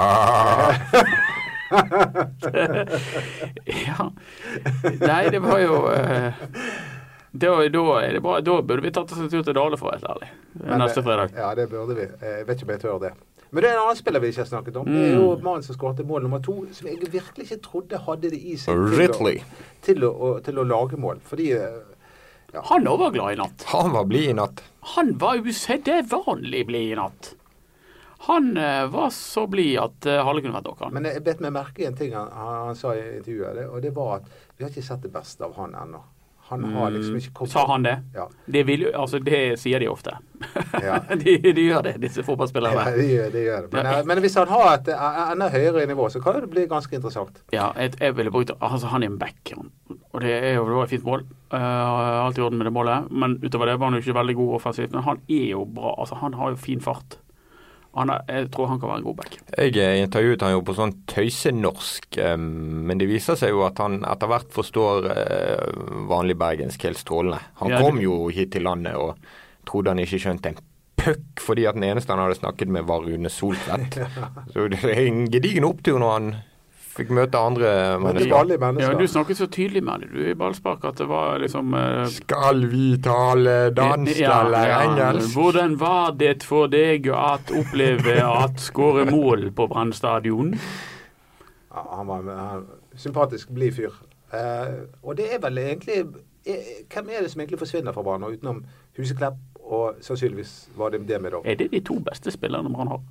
ja. 3.65 4.11
Nei, 5.01 5.23
det 5.33 5.39
var 5.43 5.59
jo 5.63 5.79
eh, 5.91 6.33
da, 7.35 7.49
da, 7.73 7.81
er 7.99 8.13
det 8.15 8.21
bra. 8.23 8.38
da 8.45 8.59
burde 8.61 8.83
vi 8.85 8.91
tatt 8.95 9.11
oss 9.11 9.19
en 9.19 9.29
tur 9.31 9.41
til 9.43 9.55
Dale, 9.57 9.75
for 9.79 9.89
å 9.89 9.91
være 9.91 9.99
helt 10.01 10.11
ærlig. 10.13 10.29
Neste 10.79 11.01
fredag. 11.03 11.33
Ja, 11.35 11.49
det 11.57 11.65
burde 11.73 11.97
vi. 11.97 12.05
Jeg 12.21 12.45
vet 12.47 12.55
ikke 12.61 12.67
om 12.69 12.73
jeg 12.75 12.83
tør 12.85 12.99
det. 13.01 13.11
Men 13.51 13.62
det 13.63 13.69
er 13.69 13.75
en 13.77 13.84
annen 13.86 13.99
spiller 13.99 14.19
vi 14.23 14.31
ikke 14.34 14.41
har 14.43 14.49
snakket 14.49 14.77
om. 14.81 14.86
Det 14.89 15.03
er 15.10 15.15
jo 15.15 15.36
Mm. 15.36 15.43
mannen 15.43 15.63
som 15.63 15.75
skåret 15.75 16.05
mål 16.08 16.23
nummer 16.25 16.41
to, 16.43 16.65
som 16.73 16.88
jeg 16.88 16.99
virkelig 17.12 17.45
ikke 17.45 17.62
trodde 17.62 17.97
hadde 18.08 18.31
det 18.34 18.39
i 18.41 18.55
seg 18.58 18.75
til 18.75 19.12
å, 19.13 19.31
til 19.81 20.03
å, 20.10 20.39
til 20.43 20.60
å 20.60 20.63
lage 20.65 20.97
mål. 20.97 21.19
Fordi 21.23 21.49
ja. 22.53 22.62
Han 22.71 22.88
òg 22.88 22.99
var 22.99 23.12
glad 23.12 23.34
i 23.34 23.39
natt. 23.41 23.63
Han 23.71 23.91
var 23.91 24.05
blid 24.05 24.29
i 24.29 24.34
natt. 24.34 24.62
Han 24.95 25.17
var 25.19 25.41
usedvanlig 25.43 26.65
blid 26.67 26.91
i 26.93 26.95
natt. 26.95 27.36
Han 28.25 28.58
eh, 28.58 28.86
var 28.89 29.10
så 29.13 29.43
blid 29.47 29.77
at 29.77 30.05
uh, 30.10 30.23
halve 30.25 30.41
kunne 30.41 30.55
vært 30.55 30.69
dere. 30.79 30.91
Men 30.95 31.05
jeg 31.05 31.21
bet 31.25 31.41
meg 31.43 31.51
merke 31.53 31.84
i 31.84 31.86
en 31.86 31.97
ting 31.99 32.13
han, 32.15 32.31
han, 32.34 32.55
han 32.71 32.77
sa 32.79 32.95
i 32.95 33.03
intervjuet, 33.19 33.67
og 33.69 33.81
det 33.84 33.91
var 33.93 34.15
at 34.21 34.29
vi 34.58 34.63
har 34.65 34.71
ikke 34.71 34.86
sett 34.88 35.03
det 35.03 35.12
beste 35.13 35.45
av 35.45 35.53
han 35.60 35.75
ennå. 35.77 35.99
Han 36.47 36.63
har 36.75 36.91
liksom 36.93 37.15
ikke 37.17 37.31
kommet 37.34 37.51
Sa 37.55 37.65
han 37.71 37.86
det? 37.86 37.95
Ja. 38.13 38.27
Det, 38.45 38.62
vil, 38.67 38.84
altså, 38.93 39.17
det 39.19 39.39
sier 39.58 39.81
de 39.81 39.88
ofte. 39.89 40.13
Ja. 40.84 40.99
de, 41.23 41.38
de 41.41 41.63
gjør 41.63 41.81
det, 41.88 41.95
disse 42.03 42.21
Ja, 42.21 42.91
de 42.93 43.08
gjør 43.10 43.31
det. 43.34 43.43
Gjør 43.47 43.65
det. 43.65 43.71
Men, 43.73 43.86
Ja. 43.86 43.95
eh, 43.99 44.05
men 44.05 44.21
hvis 44.21 44.36
han 44.38 44.51
har 44.53 44.67
et 44.75 44.91
eh, 44.93 45.21
enda 45.31 45.49
høyere 45.49 45.88
nivå, 45.89 46.10
så 46.13 46.21
kan 46.21 46.38
det 46.41 46.51
bli 46.53 46.67
ganske 46.69 46.95
interessant. 46.95 47.41
Ja, 47.55 47.71
jeg, 47.79 47.95
jeg 47.99 48.17
ville 48.17 48.31
brukt 48.31 48.53
Altså, 48.60 48.88
han 48.93 49.03
er 49.03 49.10
en 49.10 49.17
back, 49.19 49.55
og 50.13 50.21
det 50.21 50.31
er 50.38 50.53
jo 50.60 50.81
et 50.84 50.89
fint 50.93 51.03
mål. 51.03 51.25
Uh, 51.53 52.25
alt 52.25 52.38
i 52.38 52.41
orden 52.41 52.58
med 52.60 52.69
det 52.69 52.73
målet. 52.73 53.10
Men 53.12 53.38
utover 53.43 53.65
det 53.71 53.79
var 53.79 53.89
han 53.89 53.97
jo 53.97 54.03
ikke 54.03 54.19
veldig 54.19 54.36
god 54.36 54.53
offensivt. 54.60 54.91
Men 54.93 55.03
han 55.03 55.21
er 55.29 55.49
jo 55.51 55.65
bra. 55.65 55.95
Altså, 55.99 56.15
han 56.21 56.34
har 56.34 56.53
jo 56.53 56.62
fin 56.62 56.81
fart. 56.81 57.17
Han 57.95 58.12
er, 58.12 58.25
jeg 58.27 58.49
tror 58.51 58.67
han 58.67 58.79
kan 58.81 58.89
være 58.91 58.99
en 59.01 59.05
god 59.08 59.15
back. 59.21 59.36
Jeg 59.55 59.77
eh, 59.79 60.01
intervjuet 60.03 60.41
han 60.43 60.51
jo 60.51 60.62
på 60.67 60.75
sånn 60.75 60.93
tøysenorsk, 61.08 62.17
eh, 62.19 62.36
men 62.38 62.99
det 62.99 63.08
viser 63.10 63.38
seg 63.39 63.53
jo 63.53 63.63
at 63.67 63.79
han 63.79 64.01
etter 64.03 64.31
hvert 64.31 64.51
forstår 64.55 65.10
eh, 65.13 65.81
vanlig 66.12 66.36
bergensk 66.41 66.84
helt 66.89 66.99
strålende. 66.99 67.39
Han 67.62 67.71
Ja, 67.71 67.79
kom 67.81 68.01
jo 68.03 68.25
hit 68.36 68.51
til 68.55 68.67
landet 68.67 68.97
og 68.99 69.15
trodde 69.69 69.93
han 69.93 70.03
ikke 70.03 70.19
skjønte 70.25 70.51
en 70.51 70.60
puck, 70.99 71.23
fordi 71.43 71.65
at 71.69 71.77
den 71.79 71.88
eneste 71.88 72.12
han 72.13 72.21
hadde 72.23 72.38
snakket 72.39 72.71
med, 72.71 72.84
var 72.89 73.03
Rune 73.05 73.29
Soltvedt. 73.31 73.99
Så 74.53 74.67
det 74.71 74.84
er 74.84 75.05
en 75.05 75.25
gedigen 75.31 75.67
opptur 75.67 75.99
når 76.01 76.13
han 76.19 76.29
fikk 76.95 77.12
møte 77.15 77.39
andre 77.39 77.71
Men 78.01 78.17
det 78.17 78.25
er 78.29 78.60
mennesker. 78.62 78.93
Ja, 78.93 78.97
du 78.99 79.08
snakket 79.10 79.39
så 79.39 79.47
tydelig 79.51 79.84
med 79.84 80.05
det, 80.05 80.29
i 80.31 80.36
ballspark, 80.38 80.84
at 80.88 80.99
det 81.01 81.08
var 81.10 81.39
liksom 81.43 81.73
eh, 81.75 82.05
Skal 82.13 82.65
vi 82.71 82.95
tale 83.03 83.55
dansk 83.75 84.19
ja, 84.19 84.41
eller 84.45 84.71
ja. 84.71 84.81
engelsk? 84.86 85.34
Hvordan 85.36 85.79
var 85.79 86.15
det 86.19 86.38
for 86.47 86.71
deg 86.71 87.10
å 87.12 87.23
oppleve 87.62 88.19
at 88.23 88.63
skåre 88.63 89.08
mål 89.12 89.49
på 89.55 89.67
Brann 89.71 89.93
stadion? 89.95 90.55
Ja, 91.75 91.84
han 91.97 92.08
var 92.08 92.29
en 92.31 92.69
sympatisk, 92.95 93.51
blid 93.51 93.75
fyr. 93.75 93.99
Uh, 94.34 94.88
og 95.03 95.17
det 95.19 95.27
er 95.36 95.39
vel 95.39 95.60
egentlig 95.62 95.99
eh, 96.49 96.71
Hvem 96.91 97.12
er 97.13 97.21
det 97.21 97.29
som 97.31 97.43
egentlig 97.43 97.60
forsvinner 97.62 97.93
fra 97.95 98.03
Brann, 98.03 98.23
utenom 98.23 98.63
Huseklepp? 98.97 99.38
Og 99.65 100.01
sannsynligvis 100.01 100.69
var 100.77 100.91
det 100.93 101.08
det 101.10 101.21
med 101.21 101.34
da. 101.34 101.41
Er 101.45 101.55
det 101.58 101.71
de 101.71 101.79
to 101.81 101.97
beste 102.05 102.31
spillerne 102.31 102.69
Brann 102.73 102.91
har? 102.91 103.01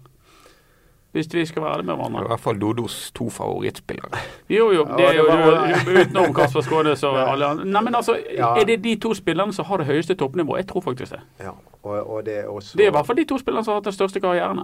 Hvis 1.14 1.28
vi 1.34 1.44
skal 1.46 1.62
være 1.62 1.76
det 1.76 1.84
med 1.86 1.94
I 1.94 2.26
hvert 2.26 2.40
fall 2.40 2.56
Dodos 2.60 3.12
to 3.14 3.28
favorittspillere. 3.30 4.18
Jo, 4.56 4.72
jo, 4.74 4.84
det 4.98 5.04
er 5.06 5.14
jo 5.14 5.26
utenom 6.00 6.34
Kasper 6.34 6.60
Skåne 6.66 6.96
så 6.98 7.12
alle 7.14 7.46
andre. 7.46 7.64
Nei, 7.64 7.82
men 7.86 7.94
altså, 7.94 8.16
Ja. 8.34 8.54
er 8.58 8.64
det 8.64 8.80
de 8.84 8.96
to 8.96 9.14
spillerne 9.14 9.52
som 9.52 9.64
har 9.64 9.76
det 9.76 9.86
høyeste 9.86 10.14
toppnivået? 10.14 10.58
Jeg 10.58 10.66
tror 10.72 10.80
faktisk 10.80 11.12
det. 11.12 11.20
Ja, 11.40 11.50
og, 11.82 12.10
og 12.10 12.26
det 12.26 12.38
er 12.38 12.48
også 12.50 12.76
Det 12.78 12.84
er 12.84 12.90
i 12.90 12.96
hvert 12.96 13.06
fall 13.06 13.16
de 13.16 13.24
to 13.24 13.38
spillerne 13.38 13.64
som 13.64 13.72
har 13.72 13.80
hatt 13.80 13.84
den 13.84 13.92
største 13.92 14.20
karrieren. 14.20 14.60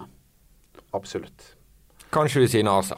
Absolutt. 0.93 1.55
Kanskje 2.13 2.41
ved 2.41 2.49
siden 2.49 2.67
av 2.67 2.79
Asa. 2.83 2.95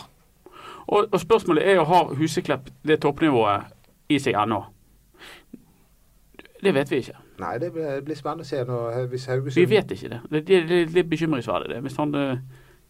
Og, 0.87 1.07
og 1.13 1.21
spørsmålet 1.21 1.69
er 1.69 1.75
jo 1.75 1.85
har 1.85 2.15
Huseklepp 2.17 2.71
det 2.89 3.01
toppnivået 3.01 3.69
i 4.09 4.19
seg 4.19 4.35
ennå. 4.35 4.63
Det 6.63 6.75
vet 6.75 6.91
vi 6.91 6.97
ikke. 7.03 7.19
Nei, 7.43 7.59
det 7.59 7.73
blir, 7.75 7.85
det 7.99 8.05
blir 8.07 8.17
spennende 8.17 8.47
å 8.47 8.49
se 8.49 8.65
når, 8.65 9.07
hvis 9.11 9.27
Haugesund 9.27 9.61
Vi 9.61 9.69
vet 9.71 9.91
ikke 9.91 10.09
det. 10.09 10.21
Det, 10.31 10.43
det, 10.47 10.61
det 10.69 10.81
er 10.83 10.93
litt 10.95 11.09
bekymringsverdig, 11.11 11.73
det. 11.75 11.81
Hvis 11.83 11.97
han, 11.99 12.15
eh, 12.15 12.37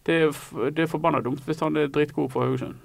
det, 0.05 0.15
er, 0.21 0.69
det 0.69 0.83
er 0.83 0.87
forbanna 0.91 1.21
dumt 1.23 1.43
hvis 1.47 1.59
han 1.63 1.77
er 1.79 1.87
dritgod 1.87 2.29
for 2.33 2.43
Haugesund. 2.45 2.75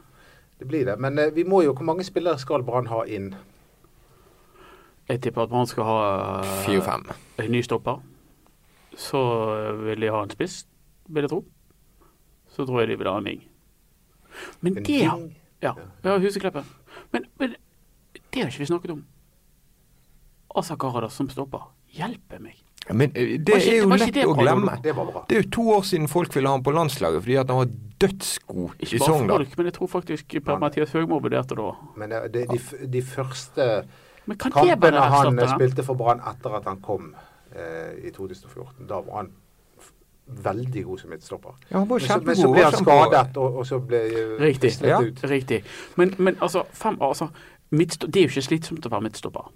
Det 0.59 0.67
blir 0.69 0.85
det. 0.87 0.99
Men 0.99 1.19
eh, 1.19 1.31
vi 1.35 1.45
må 1.45 1.63
jo 1.63 1.73
Hvor 1.73 1.85
mange 1.87 2.05
spillere 2.05 2.39
skal 2.39 2.63
Brann 2.67 2.87
ha 2.91 3.05
inn? 3.07 3.35
Jeg 5.09 5.21
tipper 5.23 5.43
at 5.47 5.49
Brann 5.53 5.67
skal 5.67 5.85
ha 5.87 5.99
eh, 6.43 6.55
Fire-fem. 6.67 7.07
en 7.39 7.51
ny 7.53 7.61
stopper. 7.63 8.01
Så 8.99 9.21
eh, 9.55 9.85
vil 9.87 10.01
de 10.03 10.11
ha 10.11 10.23
en 10.23 10.31
spiss, 10.35 10.67
vil 11.09 11.23
jeg 11.27 11.31
tro. 11.31 11.45
Så 12.51 12.67
tror 12.67 12.81
jeg 12.83 12.89
de 12.93 12.99
vil 12.99 13.09
ha 13.11 13.19
en 13.19 13.25
ving. 13.31 13.45
Men 14.61 14.79
En 14.79 14.85
det 14.85 15.03
har 15.05 15.23
Ja, 15.63 15.73
ja 16.05 16.19
Husekleppen. 16.19 16.65
Men, 17.13 17.25
men 17.39 17.55
det 18.15 18.43
har 18.43 18.51
ikke 18.51 18.59
vi 18.59 18.67
snakket 18.67 18.91
om. 18.91 19.05
Asa 20.57 20.77
Karadas 20.77 21.13
som 21.13 21.29
stopper. 21.31 21.71
Hjelpe 21.95 22.39
meg. 22.43 22.59
Men 22.93 23.13
eh, 23.15 23.37
det 23.39 23.55
ikke- 23.55 23.73
er 23.75 23.83
jo 23.83 23.89
lett 23.89 24.15
det 24.15 24.25
å 24.27 24.35
glemme. 24.39 24.77
Det. 24.83 24.95
Det 25.29 25.37
er 25.39 25.43
jo 25.43 25.51
to 25.51 25.63
år 25.77 25.83
siden 25.85 26.09
folk 26.09 26.35
ville 26.35 26.49
ha 26.49 26.55
han 26.57 26.63
på 26.65 26.73
landslaget 26.73 27.23
fordi 27.23 27.37
at 27.37 27.49
han 27.49 27.57
var 27.57 27.69
dødsgod 28.01 28.71
Ikke 28.81 28.95
i 28.95 28.99
bare 28.99 29.29
folk, 29.29 29.57
men 29.59 29.67
jeg 29.67 29.75
tror 29.75 29.89
faktisk 29.89 30.37
Per-Mathias 30.45 30.93
Høgmo 30.93 31.19
vurderte 31.21 31.57
det 31.57 31.65
òg. 31.65 31.77
Men 31.97 32.11
det, 32.11 32.23
de, 32.33 32.47
de, 32.47 32.87
de 32.93 33.03
første 33.03 33.67
Men 34.27 34.37
kan 34.37 34.53
det 34.53 34.65
kampene 34.81 35.01
han 35.01 35.39
spilte 35.57 35.85
for 35.85 35.95
Brann 35.95 36.21
etter 36.21 36.57
at 36.57 36.65
han 36.65 36.81
kom 36.81 37.15
eh, 37.55 38.09
i 38.09 38.11
2014, 38.11 38.87
da 38.89 39.01
var 39.01 39.17
han 39.23 39.31
veldig 40.45 40.85
god 40.85 40.99
som 41.01 41.11
midtstopper. 41.11 41.55
Ja, 41.71 41.79
han 41.79 41.89
var 41.89 41.99
Men 41.99 42.09
så, 42.09 42.21
men 42.25 42.37
så 42.37 42.51
ble 42.53 42.65
han 42.65 42.73
skadet, 42.73 43.37
og, 43.37 43.55
og 43.57 43.67
så 43.67 43.79
ble 43.81 43.97
eh, 44.07 44.35
Riktig. 44.41 44.73
Ja. 44.85 45.01
ut. 45.01 45.23
Riktig. 45.25 45.63
Men, 45.97 46.15
men 46.19 46.37
altså, 46.41 46.65
fem, 46.73 46.99
altså 47.01 47.29
midtsto- 47.73 48.07
Det 48.07 48.17
er 48.17 48.29
jo 48.29 48.33
ikke 48.35 48.45
slitsomt 48.49 48.87
å 48.87 48.91
være 48.93 49.07
midtstopper. 49.09 49.49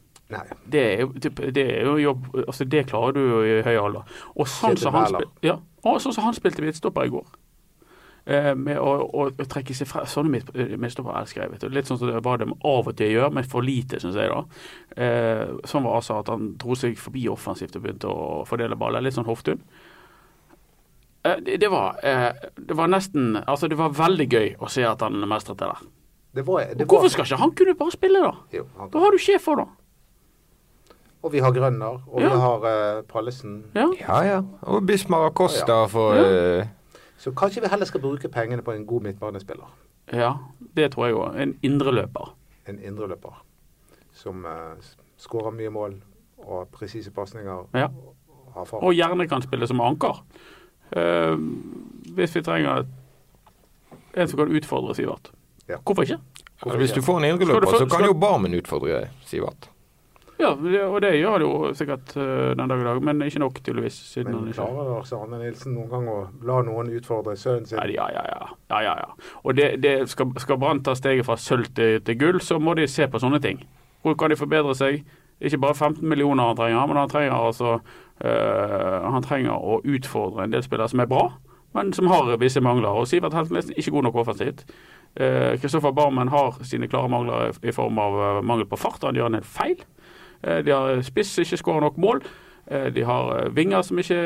Det 0.72 0.82
er, 1.00 1.06
det, 1.26 1.32
det 1.54 1.64
er 1.78 1.86
jo 1.88 1.96
jobb 2.00 2.26
altså 2.46 2.64
Det 2.68 2.86
klarer 2.90 3.12
du 3.16 3.20
jo 3.20 3.38
i 3.44 3.62
høy 3.66 3.76
alder. 3.82 4.02
Og 4.36 4.48
sånn 4.48 4.76
som 4.80 4.94
han, 4.96 5.06
spil, 5.12 5.28
ja, 5.46 5.58
sånn 5.84 6.12
som 6.16 6.24
han 6.24 6.34
spilte 6.38 6.64
midtstopper 6.64 7.08
i 7.08 7.12
går. 7.14 7.30
Eh, 8.24 8.52
med 8.54 8.78
å, 8.78 8.90
å, 9.02 9.24
å 9.34 9.44
trekke 9.50 9.74
seg 9.74 9.88
fra 9.90 10.04
Sånne 10.06 10.30
midt- 10.30 10.52
midtstoppere 10.78 11.24
elsker 11.24 11.42
jeg. 11.42 11.50
vet 11.56 11.64
du. 11.64 11.72
Litt 11.74 11.88
sånn 11.90 11.98
som 11.98 12.06
det 12.06 12.20
var 12.22 12.38
det 12.38 12.46
av 12.54 12.86
og 12.86 12.94
til 12.96 13.10
gjør, 13.16 13.32
men 13.34 13.48
for 13.50 13.66
lite, 13.66 13.98
syns 13.98 14.14
jeg. 14.14 14.30
da. 14.30 14.44
Eh, 14.94 15.56
sånn 15.66 15.82
var 15.82 15.96
altså 15.98 16.20
at 16.20 16.30
han 16.30 16.52
dro 16.60 16.76
seg 16.78 16.94
forbi 17.02 17.24
offensivt 17.32 17.74
og 17.76 17.82
begynte 17.82 18.06
å 18.12 18.44
fordele 18.46 18.78
baller. 18.78 19.02
Litt 19.02 19.16
sånn 19.18 19.26
Hoftun. 19.26 19.58
Eh, 21.24 21.36
det, 21.42 21.56
det, 21.64 21.70
var, 21.70 21.98
eh, 22.06 22.30
det 22.58 22.74
var 22.78 22.88
nesten 22.90 23.36
Altså, 23.46 23.68
det 23.70 23.78
var 23.78 23.92
veldig 23.94 24.28
gøy 24.30 24.48
å 24.62 24.70
se 24.70 24.86
at 24.86 25.02
han 25.02 25.18
mestret 25.30 25.58
det 25.58 25.68
der. 25.72 25.82
Det 26.32 26.46
var, 26.46 26.70
det 26.78 26.86
Hvorfor 26.88 27.10
skal 27.12 27.26
ikke 27.26 27.42
han 27.42 27.50
kunne 27.58 27.74
bare 27.76 27.92
spille, 27.92 28.22
da? 28.24 28.32
jo, 28.56 28.62
han, 28.78 28.88
Da 28.94 29.02
har 29.02 29.12
du 29.12 29.18
sjefer, 29.20 29.58
da. 29.60 29.66
Og 31.22 31.32
vi 31.32 31.38
har 31.38 31.52
Grønner, 31.52 32.00
og 32.08 32.20
Ja. 32.20 32.28
vi 32.34 32.40
har 32.40 32.96
uh, 32.98 33.02
Pallesen. 33.02 33.64
Ja. 33.74 33.86
Ja, 34.00 34.20
ja. 34.22 34.42
Og 34.62 34.86
Bismar 34.86 35.26
Acosta 35.26 35.72
Ja. 35.72 35.86
for 35.86 36.12
eh, 36.14 36.66
Så 37.18 37.30
kanskje 37.30 37.60
vi 37.62 37.68
heller 37.70 37.86
skal 37.86 38.00
bruke 38.00 38.28
pengene 38.28 38.62
på 38.62 38.72
en 38.72 38.86
god 38.86 39.00
midtbanespiller. 39.02 39.68
Ja, 40.12 40.32
det 40.76 40.92
tror 40.92 41.06
jeg 41.06 41.14
òg. 41.14 41.36
En 41.42 41.54
indreløper. 41.62 42.34
En 42.68 42.78
indreløper 42.82 43.42
som 44.12 44.44
uh, 44.44 44.74
skårer 45.18 45.50
mye 45.54 45.70
mål 45.70 45.94
og 46.38 46.68
presise 46.72 47.10
pasninger. 47.10 47.66
Ja. 47.74 47.86
Har. 48.54 48.74
Og 48.74 48.92
gjerne 48.94 49.28
kan 49.28 49.42
spille 49.42 49.66
som 49.66 49.80
anker. 49.80 50.24
Uh, 50.96 51.38
hvis 52.14 52.34
vi 52.36 52.42
trenger 52.42 52.84
en 54.16 54.28
som 54.28 54.38
kan 54.38 54.48
utfordre 54.56 54.94
Sivert. 54.94 55.30
Ja. 55.68 55.76
Hvorfor 55.86 56.02
ikke? 56.02 56.18
Hvorfor 56.62 56.78
Hvis 56.78 56.90
ikke? 56.90 57.00
du 57.00 57.04
får 57.06 57.18
en 57.18 57.24
indreløper, 57.24 57.66
så 57.70 57.78
kan 57.78 57.90
skal- 57.90 58.06
jo 58.06 58.12
Barmen 58.12 58.54
utfordre 58.54 59.08
Sivert. 59.24 59.70
Ja, 60.42 60.50
og 60.88 60.98
det 61.04 61.12
gjør 61.20 61.38
det 61.38 61.46
jo 61.46 61.68
sikkert 61.78 62.14
eh, 62.18 62.50
den 62.58 62.70
dag 62.70 62.80
i 62.80 62.86
dag, 62.86 63.00
men 63.06 63.22
ikke 63.22 63.42
nok 63.42 63.60
tydeligvis. 63.60 63.98
siden 64.10 64.34
Men 64.34 64.52
klarer 64.52 64.88
Lars 64.88 65.12
Arne 65.14 65.38
Nilsen 65.38 65.76
noen 65.76 65.90
gang 65.92 66.08
å 66.10 66.16
la 66.48 66.56
noen 66.66 66.90
utfordre 66.96 67.36
sønnen 67.38 67.68
sin? 67.68 67.78
Ja, 67.78 68.08
ja, 68.10 68.24
ja. 68.26 68.48
ja, 68.72 68.80
ja, 68.88 68.94
ja. 69.04 69.32
Og 69.44 69.56
det, 69.56 69.68
det 69.84 69.94
skal, 70.10 70.32
skal 70.42 70.58
Brann 70.58 70.82
ta 70.82 70.96
steget 70.98 71.28
fra 71.28 71.38
sølv 71.38 71.70
til, 71.76 72.00
til 72.02 72.18
gull, 72.18 72.40
så 72.42 72.58
må 72.58 72.74
de 72.78 72.88
se 72.90 73.06
på 73.06 73.22
sånne 73.22 73.38
ting. 73.44 73.62
Hvor 74.02 74.18
kan 74.18 74.34
de 74.34 74.40
forbedre 74.40 74.74
seg? 74.74 75.04
Ikke 75.42 75.60
bare 75.62 75.78
15 75.78 76.02
millioner 76.08 76.50
han 76.50 76.58
trenger, 76.58 76.86
men 76.86 76.98
han 77.00 77.10
trenger 77.10 77.34
altså 77.34 77.78
øh, 78.22 78.98
Han 79.10 79.24
trenger 79.26 79.54
å 79.58 79.80
utfordre 79.82 80.44
en 80.44 80.52
del 80.54 80.62
spillere 80.62 80.90
som 80.90 81.02
er 81.02 81.10
bra, 81.10 81.24
men 81.74 81.90
som 81.94 82.10
har 82.10 82.30
visse 82.38 82.62
mangler. 82.62 82.94
Og 82.94 83.08
Sivert 83.10 83.34
Heltnes 83.34 83.70
ikke 83.74 83.94
god 83.94 84.10
nok 84.10 84.20
offensivt. 84.22 84.66
Kristoffer 85.12 85.58
Kristoffer 85.60 85.92
Barmen 85.92 86.28
har 86.32 86.56
sine 86.64 86.88
klare 86.88 87.08
mangler 87.12 87.50
i, 87.50 87.68
i 87.68 87.72
form 87.72 87.98
av 88.00 88.14
eh, 88.16 88.44
mangel 88.48 88.66
på 88.66 88.78
fart. 88.80 89.02
Han 89.04 89.18
gjør 89.18 89.28
en 89.28 89.36
del 89.36 89.44
feil. 89.44 89.82
Eh, 90.42 90.62
de 90.66 90.72
har 90.74 91.02
spiss 91.06 91.34
som 91.36 91.44
ikke 91.46 91.60
skårer 91.60 91.86
nok 91.86 92.00
mål. 92.02 92.22
Eh, 92.66 92.88
De 92.94 93.04
har 93.06 93.30
eh, 93.38 93.48
vinger 93.54 93.82
som 93.86 93.98
ikke 93.98 94.18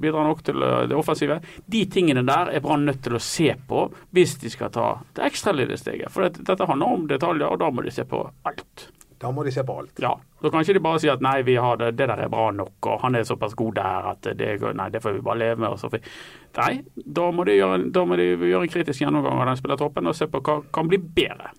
bidrar 0.00 0.28
nok 0.28 0.44
til 0.44 0.60
det 0.60 0.96
offensive. 0.96 1.40
De 1.66 1.84
tingene 1.90 2.24
der 2.28 2.52
er 2.52 2.64
Brann 2.64 2.86
nødt 2.88 3.02
til 3.04 3.16
å 3.18 3.22
se 3.22 3.54
på 3.68 3.88
hvis 4.16 4.38
de 4.42 4.52
skal 4.52 4.72
ta 4.74 4.90
det 5.16 5.26
ekstra 5.30 5.56
lille 5.56 5.78
steget. 5.80 6.12
For 6.12 6.28
dette, 6.28 6.68
handler 6.68 6.94
om 6.98 7.08
detaljer, 7.10 7.48
og 7.48 7.60
da 7.60 7.70
må 7.72 7.84
de 7.84 7.94
se 7.94 8.06
på 8.08 8.22
alt. 8.48 8.88
Da 9.18 9.32
må 9.34 9.42
de 9.42 9.50
se 9.50 9.64
på 9.66 9.74
alt. 9.80 9.98
Ja, 9.98 10.12
Da 10.38 10.50
kan 10.50 10.62
ikke 10.62 10.76
de 10.76 10.82
bare 10.84 11.00
si 11.02 11.08
at 11.10 11.22
nei, 11.24 11.40
vi 11.42 11.56
har 11.58 11.76
det, 11.80 11.96
det 11.98 12.06
der 12.06 12.20
er 12.22 12.28
bra 12.30 12.52
nok, 12.54 12.76
og 12.86 13.00
han 13.02 13.16
er 13.18 13.24
såpass 13.26 13.56
god 13.58 13.74
der 13.74 14.04
at 14.12 14.28
det, 14.38 14.52
nei, 14.78 14.86
det 14.94 15.00
får 15.02 15.16
vi 15.16 15.24
bare 15.26 15.40
leve 15.40 15.58
med. 15.64 15.74
Så 15.80 15.90
nei, 15.90 16.84
da 16.94 17.24
må, 17.34 17.42
de 17.48 17.56
gjøre, 17.56 17.80
da 17.90 18.04
må 18.06 18.14
de 18.20 18.28
gjøre 18.36 18.62
en 18.68 18.70
kritisk 18.70 19.02
gjennomgang 19.02 19.40
av 19.42 19.50
den 19.50 19.58
spillertroppen 19.58 20.06
og 20.06 20.14
se 20.14 20.30
på 20.30 20.38
hva 20.46 20.60
kan 20.70 20.86
bli 20.86 21.00
bedre. 21.02 21.50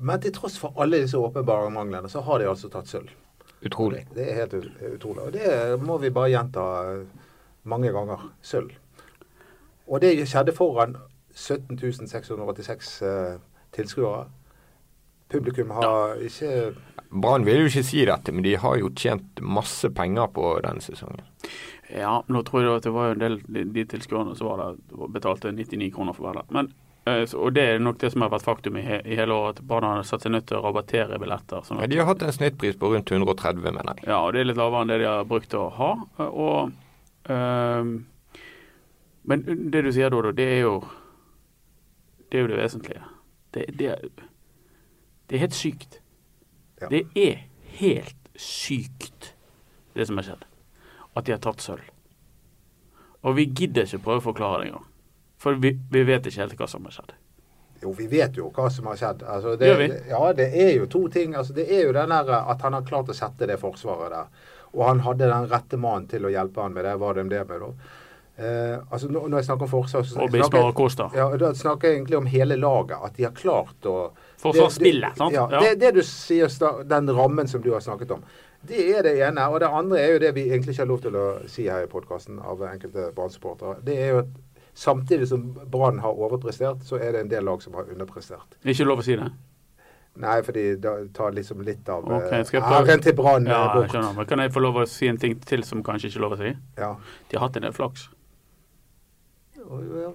Men 0.00 0.20
til 0.22 0.34
tross 0.34 0.58
for 0.60 0.76
alle 0.80 1.02
disse 1.02 1.18
åpenbare 1.18 1.70
manglene, 1.74 2.10
så 2.10 2.22
har 2.26 2.38
de 2.38 2.48
altså 2.50 2.70
tatt 2.72 2.90
sølv. 2.90 3.10
Utrolig. 3.66 4.04
Det 4.14 4.26
er 4.30 4.42
helt 4.42 4.54
utrolig. 4.94 5.22
Og 5.26 5.32
det 5.34 5.78
må 5.82 5.98
vi 5.98 6.12
bare 6.14 6.30
gjenta 6.30 6.66
eh, 6.86 7.06
mange 7.68 7.92
ganger. 7.94 8.28
Sølv. 8.42 8.74
Og 9.88 10.02
det 10.04 10.14
skjedde 10.28 10.54
foran 10.54 10.96
17 11.34 11.78
686 12.06 12.92
eh, 13.02 13.38
tilskuere. 13.74 14.26
Publikum 15.28 15.74
har 15.76 16.16
ikke 16.24 16.74
Brann 17.08 17.44
vil 17.46 17.62
jo 17.62 17.68
ikke 17.70 17.84
si 17.88 18.02
dette, 18.04 18.32
men 18.32 18.44
de 18.44 18.54
har 18.60 18.76
jo 18.80 18.90
tjent 18.96 19.40
masse 19.40 19.88
penger 19.96 20.28
på 20.32 20.50
denne 20.64 20.84
sesongen. 20.84 21.24
Ja, 21.88 22.18
nå 22.28 22.42
tror 22.44 22.64
jeg 22.64 22.74
at 22.76 22.84
det 22.84 22.92
var 22.92 23.14
en 23.14 23.22
del 23.22 23.38
de, 23.48 23.84
tilskuerne 23.88 24.36
som 24.36 24.50
var 24.50 24.60
der, 24.60 25.06
betalte 25.14 25.52
99 25.54 25.88
kroner 25.94 26.16
for 26.16 26.28
hver 26.28 26.42
dag. 26.42 26.52
Men, 26.52 26.68
og 27.38 27.52
det 27.56 27.62
er 27.74 27.78
nok 27.82 27.98
det 28.02 28.10
som 28.12 28.22
har 28.24 28.30
vært 28.32 28.44
faktum 28.46 28.76
i, 28.76 28.82
he, 28.84 28.98
i 29.04 29.16
hele 29.18 29.34
året, 29.34 29.58
at 29.60 29.66
Brann 29.70 29.84
har 29.86 30.02
satt 30.08 30.22
seg 30.24 30.32
nødt 30.34 30.46
til 30.50 30.58
å 30.58 30.62
rabattere 30.66 31.18
billetter. 31.22 31.62
Sånn 31.66 31.80
Ja, 31.82 31.86
de 31.90 31.98
har 32.00 32.08
hatt 32.10 32.22
en 32.26 32.32
snittpris 32.34 32.76
på 32.80 32.90
rundt 32.92 33.10
130, 33.14 33.60
mener 33.64 33.94
jeg. 33.96 34.06
ja, 34.10 34.18
og 34.24 34.32
det 34.34 34.40
er 34.42 34.48
litt 34.50 34.60
lavere 34.60 34.82
enn 34.86 34.92
det 34.92 34.98
de 35.02 35.08
har 35.10 35.24
brukt 35.30 35.54
å 35.58 35.64
ha. 35.78 35.90
Og, 36.28 36.72
øh, 37.30 37.92
men 39.28 39.44
det 39.72 39.82
du 39.84 39.90
sier, 39.92 40.10
Dodo, 40.10 40.32
det 40.32 40.46
er 40.58 40.60
jo 40.64 40.74
det 42.32 42.38
er 42.38 42.42
jo 42.44 42.48
det 42.52 42.58
vesentlige. 42.60 43.02
Det, 43.54 43.64
det, 43.78 43.86
er- 43.94 44.26
det 45.30 45.36
er 45.38 45.42
helt 45.46 45.56
sykt. 45.56 46.00
Ja. 46.82 46.88
Det 46.92 47.06
er 47.16 47.38
helt 47.80 48.28
sykt, 48.38 49.32
det 49.96 50.06
som 50.06 50.20
har 50.20 50.26
skjedd. 50.28 50.44
At 51.16 51.24
de 51.26 51.32
har 51.32 51.40
tatt 51.42 51.64
sølv. 51.64 51.86
Og 53.26 53.34
vi 53.34 53.46
gidder 53.48 53.88
ikke 53.88 54.02
prøve 54.04 54.20
å 54.22 54.26
forklare 54.28 54.60
det 54.60 54.68
engang. 54.68 54.84
For 55.38 55.58
vi, 55.62 55.76
vi 55.90 56.02
vet 56.08 56.26
ikke 56.26 56.42
helt 56.44 56.58
hva 56.58 56.68
som 56.70 56.84
har 56.88 56.96
skjedd. 56.98 57.12
Jo, 57.82 57.92
vi 57.94 58.08
vet 58.10 58.34
jo 58.36 58.48
hva 58.54 58.66
som 58.74 58.88
har 58.90 58.98
skjedd. 58.98 59.22
Altså, 59.22 59.54
det, 59.56 59.68
Gjør 59.70 59.78
vi? 59.84 59.88
Ja, 60.10 60.32
det 60.34 60.48
er 60.50 60.72
jo 60.80 60.88
to 60.90 61.04
ting. 61.14 61.36
Altså, 61.38 61.54
det 61.54 61.68
er 61.70 61.84
jo 61.86 61.94
den 61.94 62.10
der 62.10 62.32
at 62.40 62.62
han 62.66 62.74
har 62.74 62.82
klart 62.88 63.12
å 63.12 63.14
sette 63.14 63.46
det 63.46 63.60
forsvaret 63.62 64.10
der. 64.14 64.50
Og 64.74 64.82
han 64.88 65.00
hadde 65.06 65.30
den 65.30 65.46
rette 65.48 65.78
mannen 65.80 66.08
til 66.10 66.26
å 66.26 66.32
hjelpe 66.32 66.64
han 66.64 66.74
med 66.74 66.84
det. 66.84 66.96
Var 66.98 67.14
det 67.20 67.28
det 67.30 67.44
med, 67.48 67.62
da? 67.62 67.70
Eh, 68.38 68.74
altså, 68.90 69.08
når, 69.10 69.28
jeg 69.38 69.46
snakker 69.48 69.66
om 69.66 69.70
forsvar 69.70 70.02
så 70.06 70.26
snakker- 70.26 70.68
Acosta. 70.68 71.08
Ja, 71.14 71.28
da 71.36 71.52
snakker 71.54 71.88
jeg 71.88 72.00
egentlig 72.00 72.18
om 72.18 72.26
hele 72.26 72.58
laget. 72.58 72.98
At 73.02 73.16
de 73.16 73.24
har 73.24 73.32
klart 73.34 73.86
å 73.90 73.96
Forsvarsspillet, 74.38 75.16
sant? 75.18 75.34
Ja, 75.34 75.48
Ja. 75.50 75.60
Det, 75.60 75.78
det 75.80 75.94
du 75.94 76.02
sier, 76.02 76.50
den 76.84 77.10
rammen 77.10 77.48
som 77.48 77.62
du 77.62 77.72
har 77.72 77.80
snakket 77.80 78.10
om. 78.10 78.22
Det 78.66 78.84
er 78.96 79.02
det 79.02 79.16
ene. 79.22 79.48
Og 79.50 79.60
det 79.60 79.70
andre 79.70 79.98
er 80.02 80.12
jo 80.12 80.18
det 80.18 80.34
vi 80.34 80.48
egentlig 80.50 80.74
ikke 80.74 80.82
har 80.84 80.90
lov 80.90 81.00
til 81.02 81.16
å 81.18 81.26
si 81.50 81.66
her 81.70 81.86
i 81.86 81.90
podkasten 81.90 82.38
av 82.42 82.62
enkelte 82.62 83.12
Brann-supportere. 83.14 83.78
Det 83.86 83.96
er 84.02 84.08
jo 84.12 84.18
at 84.18 84.30
samtidig 84.78 85.26
som 85.30 85.44
Brann 85.72 85.98
har 86.04 86.14
overprestert, 86.14 86.84
så 86.86 87.00
er 87.02 87.12
det 87.16 87.20
en 87.26 87.30
del 87.32 87.44
lag 87.48 87.62
som 87.64 87.74
har 87.74 87.88
underprestert. 87.90 88.58
Ikke 88.64 88.86
lov 88.86 89.02
å 89.02 89.06
si 89.06 89.16
det? 89.18 89.26
Nei, 90.18 90.36
fordi 90.42 90.62
da 90.82 90.92
tar 91.14 91.30
liksom 91.36 91.60
litt 91.62 91.86
av 91.94 92.02
Ok, 92.08 92.24
eh, 92.32 92.42
skal 92.46 92.58
jeg 92.58 92.64
prøve? 92.66 92.86
æren 92.88 93.02
til 93.04 93.14
Brann 93.14 93.46
eh, 93.46 93.52
Ja, 93.52 93.74
bort. 93.74 93.90
skjønner. 93.92 94.14
Men 94.16 94.26
kan 94.26 94.38
jeg 94.42 94.52
få 94.54 94.62
lov 94.64 94.78
å 94.82 94.86
si 94.90 95.06
en 95.10 95.18
ting 95.18 95.36
til 95.46 95.62
som 95.66 95.82
kanskje 95.86 96.08
ikke 96.10 96.18
er 96.18 96.24
lov 96.26 96.34
å 96.34 96.38
si? 96.40 96.54
Ja. 96.78 96.88
De 97.30 97.38
har 97.38 97.46
hatt 97.46 97.56
en 97.60 97.62
del 97.68 97.72
flaks. 97.76 98.08
Ja, 99.58 100.12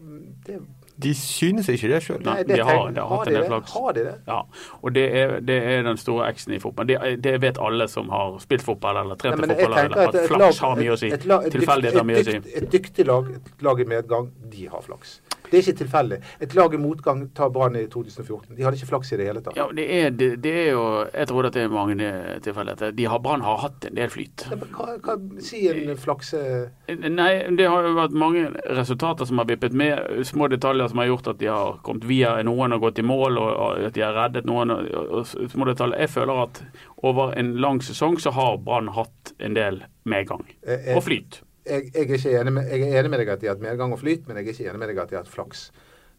Det, 0.48 0.60
De 1.02 1.14
synes 1.18 1.68
ikke 1.70 1.88
det 1.90 2.04
sjøl. 2.06 2.20
Nei, 2.24 2.44
nei, 2.44 2.44
de 2.44 2.64
har- 2.64 2.92
de 2.94 3.02
har 3.02 3.08
hatt 3.10 3.26
de 3.26 3.30
en 3.30 3.34
del 3.34 3.42
det? 3.42 3.50
flaks. 3.50 3.72
Har 3.74 3.94
de 3.94 4.04
det? 4.04 4.16
Ja, 4.28 4.42
og 4.84 4.94
det 4.94 5.06
er, 5.16 5.40
det 5.40 5.58
er 5.64 5.82
den 5.84 5.98
store 5.98 6.28
X-en 6.34 6.54
i 6.54 6.60
fotball. 6.60 6.86
Det, 6.86 6.98
det 7.24 7.42
vet 7.42 7.58
alle 7.58 7.88
som 7.88 8.10
har 8.10 8.38
spilt 8.40 8.62
fotball 8.62 8.98
eller 9.02 9.16
trent 9.16 9.38
Nei, 9.42 9.48
fotball, 9.48 9.74
eller 9.74 9.98
at 10.08 10.16
at 10.16 10.28
flaks 10.30 10.62
lag- 10.62 10.70
har 10.70 10.76
mye 10.76 10.92
å 10.94 10.98
si. 11.00 11.08
et 11.12 11.26
lag- 11.26 11.46
et 11.46 11.52
dykt- 11.54 11.60
Tilfeldighet 11.60 11.96
har 11.98 12.04
mye 12.04 12.22
å 12.22 12.24
si. 12.24 12.38
Et 12.62 12.70
dyktig 12.72 13.08
lag, 13.08 13.26
et 13.36 13.62
lag 13.64 13.80
i 13.80 13.84
medgang, 13.86 14.30
de 14.52 14.68
har 14.68 14.82
flaks. 14.82 15.20
Det 15.54 15.60
er 15.60 15.68
ikke 15.68 15.80
tilfeldig. 15.84 16.18
Et 16.42 16.54
lag 16.58 16.74
i 16.74 16.78
motgang 16.82 17.20
tar 17.38 17.52
Brann 17.54 17.76
i 17.78 17.84
2014. 17.86 18.56
De 18.58 18.64
hadde 18.66 18.80
ikke 18.80 18.88
flaks 18.90 19.12
i 19.14 19.18
det 19.22 19.28
hele 19.30 19.42
tatt. 19.46 19.54
Ja, 19.60 19.68
det 19.78 19.84
er, 20.00 20.10
det, 20.10 20.30
det 20.42 20.54
er 20.64 20.70
jo 20.74 20.86
Jeg 21.14 21.28
tror 21.30 21.46
det 21.46 21.62
er 21.62 21.70
mange 21.70 22.10
tilfeller. 22.42 22.74
at 22.82 22.96
de 22.98 23.06
har- 23.06 23.20
Brann 23.22 23.42
har 23.46 23.58
hatt 23.62 23.86
en 23.86 23.96
del 24.00 24.10
flyt. 24.10 24.48
Ja, 24.50 24.58
Hva, 24.74 24.98
hva, 25.06 25.16
si 25.46 25.62
en 25.70 25.94
flakse... 26.02 26.42
Nei, 26.90 27.30
det 27.54 27.70
har 27.70 27.86
jo 27.86 27.94
vært 28.00 28.18
mange 28.18 28.48
resultater 28.74 29.30
som 29.30 29.38
har 29.38 29.46
vippet 29.52 29.74
med. 29.78 30.26
Små 30.26 30.50
detaljer 30.50 30.90
som 30.90 30.98
har 31.04 31.12
gjort 31.14 31.28
at 31.36 31.38
de 31.40 31.52
har 31.54 31.78
kommet 31.86 32.10
via 32.10 32.34
noen 32.44 32.74
og 32.74 32.82
gått 32.88 33.00
i 33.00 33.06
mål, 33.06 33.38
og 33.38 33.54
og 33.54 33.86
at 33.86 33.94
de 33.94 34.02
har 34.02 34.18
reddet 34.18 34.46
noen. 34.50 34.72
Og, 34.74 34.90
og 35.22 35.26
små 35.54 35.70
detaljer. 35.70 36.00
Jeg 36.02 36.10
føler 36.10 36.44
at 36.48 36.64
over 37.04 37.34
en 37.38 37.54
lang 37.62 37.80
sesong 37.86 38.18
så 38.20 38.34
har 38.34 38.58
Brann 38.58 38.90
hatt 38.98 39.34
en 39.40 39.54
del 39.54 39.84
medgang. 40.10 40.42
Eh, 40.66 40.90
eh, 40.90 40.96
Og 40.98 41.04
flyt. 41.06 41.44
Jeg, 41.66 41.90
jeg, 41.94 42.04
er 42.04 42.14
ikke 42.18 42.36
enig 42.40 42.54
med, 42.54 42.70
jeg 42.70 42.90
er 42.90 43.00
enig 43.00 43.12
med 43.14 43.24
deg 43.24 43.34
at 43.34 43.42
de 43.42 43.50
har 43.50 43.58
hatt 43.58 43.66
medgang 43.66 43.96
og 43.96 44.00
flyt, 44.02 44.28
men 44.28 44.40
jeg 44.40 44.48
er 44.48 44.56
ikke 44.56 44.70
enig 44.70 44.82
med 44.82 44.92
deg 44.92 45.04
at 45.04 45.12
de 45.12 45.18
har 45.18 45.26
hatt 45.26 45.34
flaks. 45.34 45.68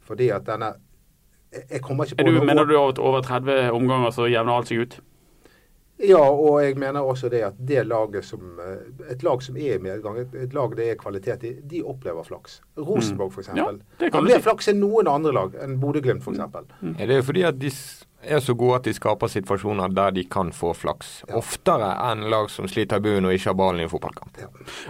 Fordi 0.04 0.28
at 0.35 0.46
denne 0.48 0.74
Jeg, 1.54 1.62
jeg 1.70 1.80
kommer 1.83 2.04
ikke 2.04 2.16
Er 2.18 2.24
på 2.26 2.30
du, 2.30 2.37
noe 2.38 2.46
mener 2.48 2.64
du 2.66 2.74
at 2.80 2.98
over 2.98 3.20
30 3.22 3.70
omganger 3.72 4.11
så 4.11 4.26
jevner 4.26 4.57
alt 4.57 4.68
seg 4.72 4.80
ut? 4.83 4.96
Ja, 6.02 6.18
og 6.18 6.57
jeg 6.64 6.74
mener 6.83 7.07
også 7.07 7.28
det 7.30 7.44
at 7.46 7.59
det 7.68 7.85
laget 7.87 8.24
som 8.26 8.59
eh, 8.59 9.12
Et 9.12 9.22
lag 9.22 9.42
som 9.42 9.57
er 9.57 9.76
i 9.76 9.83
medgang, 9.83 10.18
et, 10.18 10.35
et 10.35 10.54
lag 10.54 10.74
det 10.76 10.88
er 10.90 10.98
kvalitet 10.98 11.44
i, 11.46 11.52
de 11.70 11.83
opplever 11.87 12.26
flaks. 12.26 12.59
Rosenborg 12.76 13.30
f.eks. 13.30 13.52
Mm. 13.52 13.61
Ja, 13.61 13.68
det 14.00 14.11
kan 14.11 14.18
har 14.18 14.26
mer 14.26 14.40
si. 14.40 14.46
flaks 14.48 14.72
enn 14.72 14.80
noen 14.83 15.09
andre 15.11 15.33
lag, 15.37 15.54
enn 15.62 15.78
Bodø-Glimt 15.80 16.26
f.eks. 16.26 16.42
Er 16.98 17.12
det 17.12 17.20
fordi 17.24 17.46
at 17.46 17.61
de 17.62 17.70
er 18.27 18.41
så 18.41 18.55
gode 18.57 18.77
at 18.77 18.87
de 18.89 18.93
skaper 18.97 19.31
situasjoner 19.33 19.93
der 19.95 20.11
de 20.17 20.25
kan 20.31 20.51
få 20.53 20.73
flaks? 20.77 21.25
Ja. 21.29 21.37
Oftere 21.41 21.91
enn 22.11 22.25
lag 22.31 22.51
som 22.51 22.67
sliter 22.71 22.97
i 23.01 23.05
bunnen 23.05 23.27
og 23.29 23.33
ikke 23.37 23.51
har 23.53 23.57
ballen 23.59 23.81
i 23.81 23.87
en 23.87 23.91
fotballkamp. 23.93 24.39
Ja. 24.41 24.49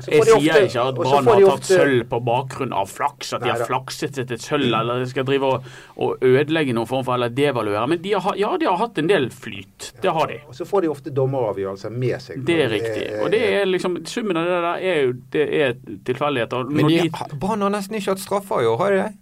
Jeg 0.09 0.21
får 0.21 0.29
sier 0.29 0.37
ofte- 0.37 0.65
ikke 0.69 0.85
at 0.89 0.95
Brann 1.01 1.25
har 1.27 1.41
tatt 1.41 1.53
ofte- 1.53 1.79
sølv 1.79 2.05
på 2.11 2.21
bakgrunn 2.25 2.73
av 2.73 2.87
flaks, 2.91 3.33
at 3.35 3.43
de 3.43 3.51
har 3.51 3.65
flakset 3.67 4.15
til 4.15 4.27
sølv 4.39 4.65
sølv 4.65 4.81
eller 4.81 4.99
de 5.05 5.07
skal 5.11 5.25
drive 5.25 5.43
og, 5.45 5.65
og 5.97 6.19
ødelegge 6.23 6.73
noen 6.75 6.87
form 6.87 7.05
for 7.05 7.15
eller 7.15 7.29
devaluere. 7.29 7.87
Men 7.89 8.03
de 8.03 8.13
har, 8.13 8.35
ja, 8.37 8.57
de 8.57 8.67
har 8.67 8.77
hatt 8.77 8.99
en 8.99 9.07
del 9.09 9.31
flyt. 9.31 9.93
Det 10.03 10.13
har 10.13 10.27
de. 10.27 10.39
Og 10.49 10.55
så 10.55 10.65
får 10.69 10.83
de 10.83 10.89
ofte 10.89 11.11
dommeravgjørelser 11.15 11.91
med 11.91 12.21
seg. 12.23 12.45
Det 12.45 12.61
er 12.65 12.69
riktig. 12.71 13.23
Og 13.25 13.31
det 13.31 13.43
er 13.55 13.65
liksom 13.67 14.01
Summen 14.07 14.37
av 14.37 14.45
det 14.45 14.61
der 14.63 14.79
er 14.85 15.03
jo 15.07 15.13
det 15.33 15.45
er 15.63 15.73
tilfeldigheter. 16.05 16.69
Men 16.71 16.87
de, 16.89 16.99
de- 17.09 17.39
Brann 17.41 17.61
har 17.63 17.71
nesten 17.71 17.97
ikke 17.99 18.13
hatt 18.15 18.23
straffer 18.23 18.63
i 18.63 18.67
år, 18.67 18.77
har 18.79 18.91
de 18.91 19.03
det? 19.03 19.13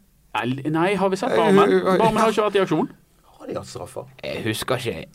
Nei, 0.72 0.94
har 0.96 1.08
vi 1.12 1.16
sett 1.20 1.34
Barmen? 1.36 1.70
Barmen 1.98 2.16
har 2.22 2.30
ikke 2.32 2.46
vært 2.48 2.56
i 2.56 2.62
aksjon. 2.64 2.88
Har 3.42 3.50
de 3.50 3.56
hatt 3.58 3.66
straffer? 3.66 4.06
Jeg 4.22 4.44
husker 4.46 4.78
ikke 4.78 5.06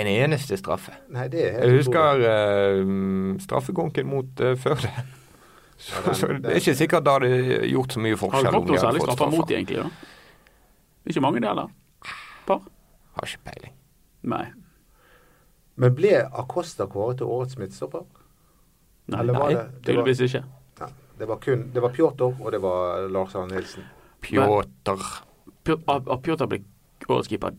en 0.00 0.08
eneste 0.08 0.56
straffe. 0.56 0.94
Nei, 1.12 1.26
det 1.28 1.42
er 1.44 1.52
helt 1.58 1.66
Jeg 1.68 1.76
husker 1.82 2.22
uh, 2.24 3.38
straffekonken 3.44 4.08
mot 4.08 4.40
uh, 4.40 4.54
Førde. 4.56 4.88
Så, 5.76 5.92
Ja, 5.92 6.00
den- 6.06 6.14
så 6.16 6.26
det 6.40 6.50
er 6.54 6.60
ikke 6.62 6.74
sikkert 6.78 7.04
det 7.04 7.12
hadde 7.12 7.68
gjort 7.68 7.92
så 7.92 8.00
mye 8.00 8.16
forskjell 8.16 8.46
Har 8.48 8.54
om 8.56 8.64
de 8.64 8.72
noen 8.72 8.80
særlig 8.80 9.02
fått 9.04 9.12
straffer 9.12 9.36
mot 9.36 9.48
de 9.50 9.54
egentlig, 9.58 9.82
da? 9.84 9.90
Ikke 11.12 11.20
mange, 11.20 11.40
det 11.44 11.50
heller. 11.52 11.68
Par? 12.48 12.62
Har 13.18 13.28
ikke 13.28 13.44
peiling. 13.50 13.74
Nei. 14.32 14.46
Men 15.76 15.92
ble 15.98 16.14
Acosta 16.32 16.86
kåret 16.88 17.18
til 17.20 17.28
årets 17.28 17.58
midtstopper? 17.60 18.06
Nei, 19.12 19.20
Eller 19.20 19.36
var 19.36 19.50
nei 19.52 19.58
det- 19.60 19.84
det 19.84 19.96
var- 20.00 20.08
ikke. 20.08 20.42
Nei. 20.80 20.88
Det 21.18 21.28
var 21.28 21.36
kun 21.44 21.70
Det 21.74 21.82
var 21.82 21.92
Pjotr, 21.92 22.22
og 22.40 22.50
det 22.52 22.60
var 22.62 23.06
Lars 23.08 23.34
Arne 23.34 23.52
Nilsen. 23.54 23.84
Pjotr. 24.22 25.04
Pj- 25.64 25.82
At 25.88 26.08
at 26.10 26.22
Pjotr 26.22 26.46
ble 26.46 26.64
årets 27.08 27.28
keeper. 27.28 27.52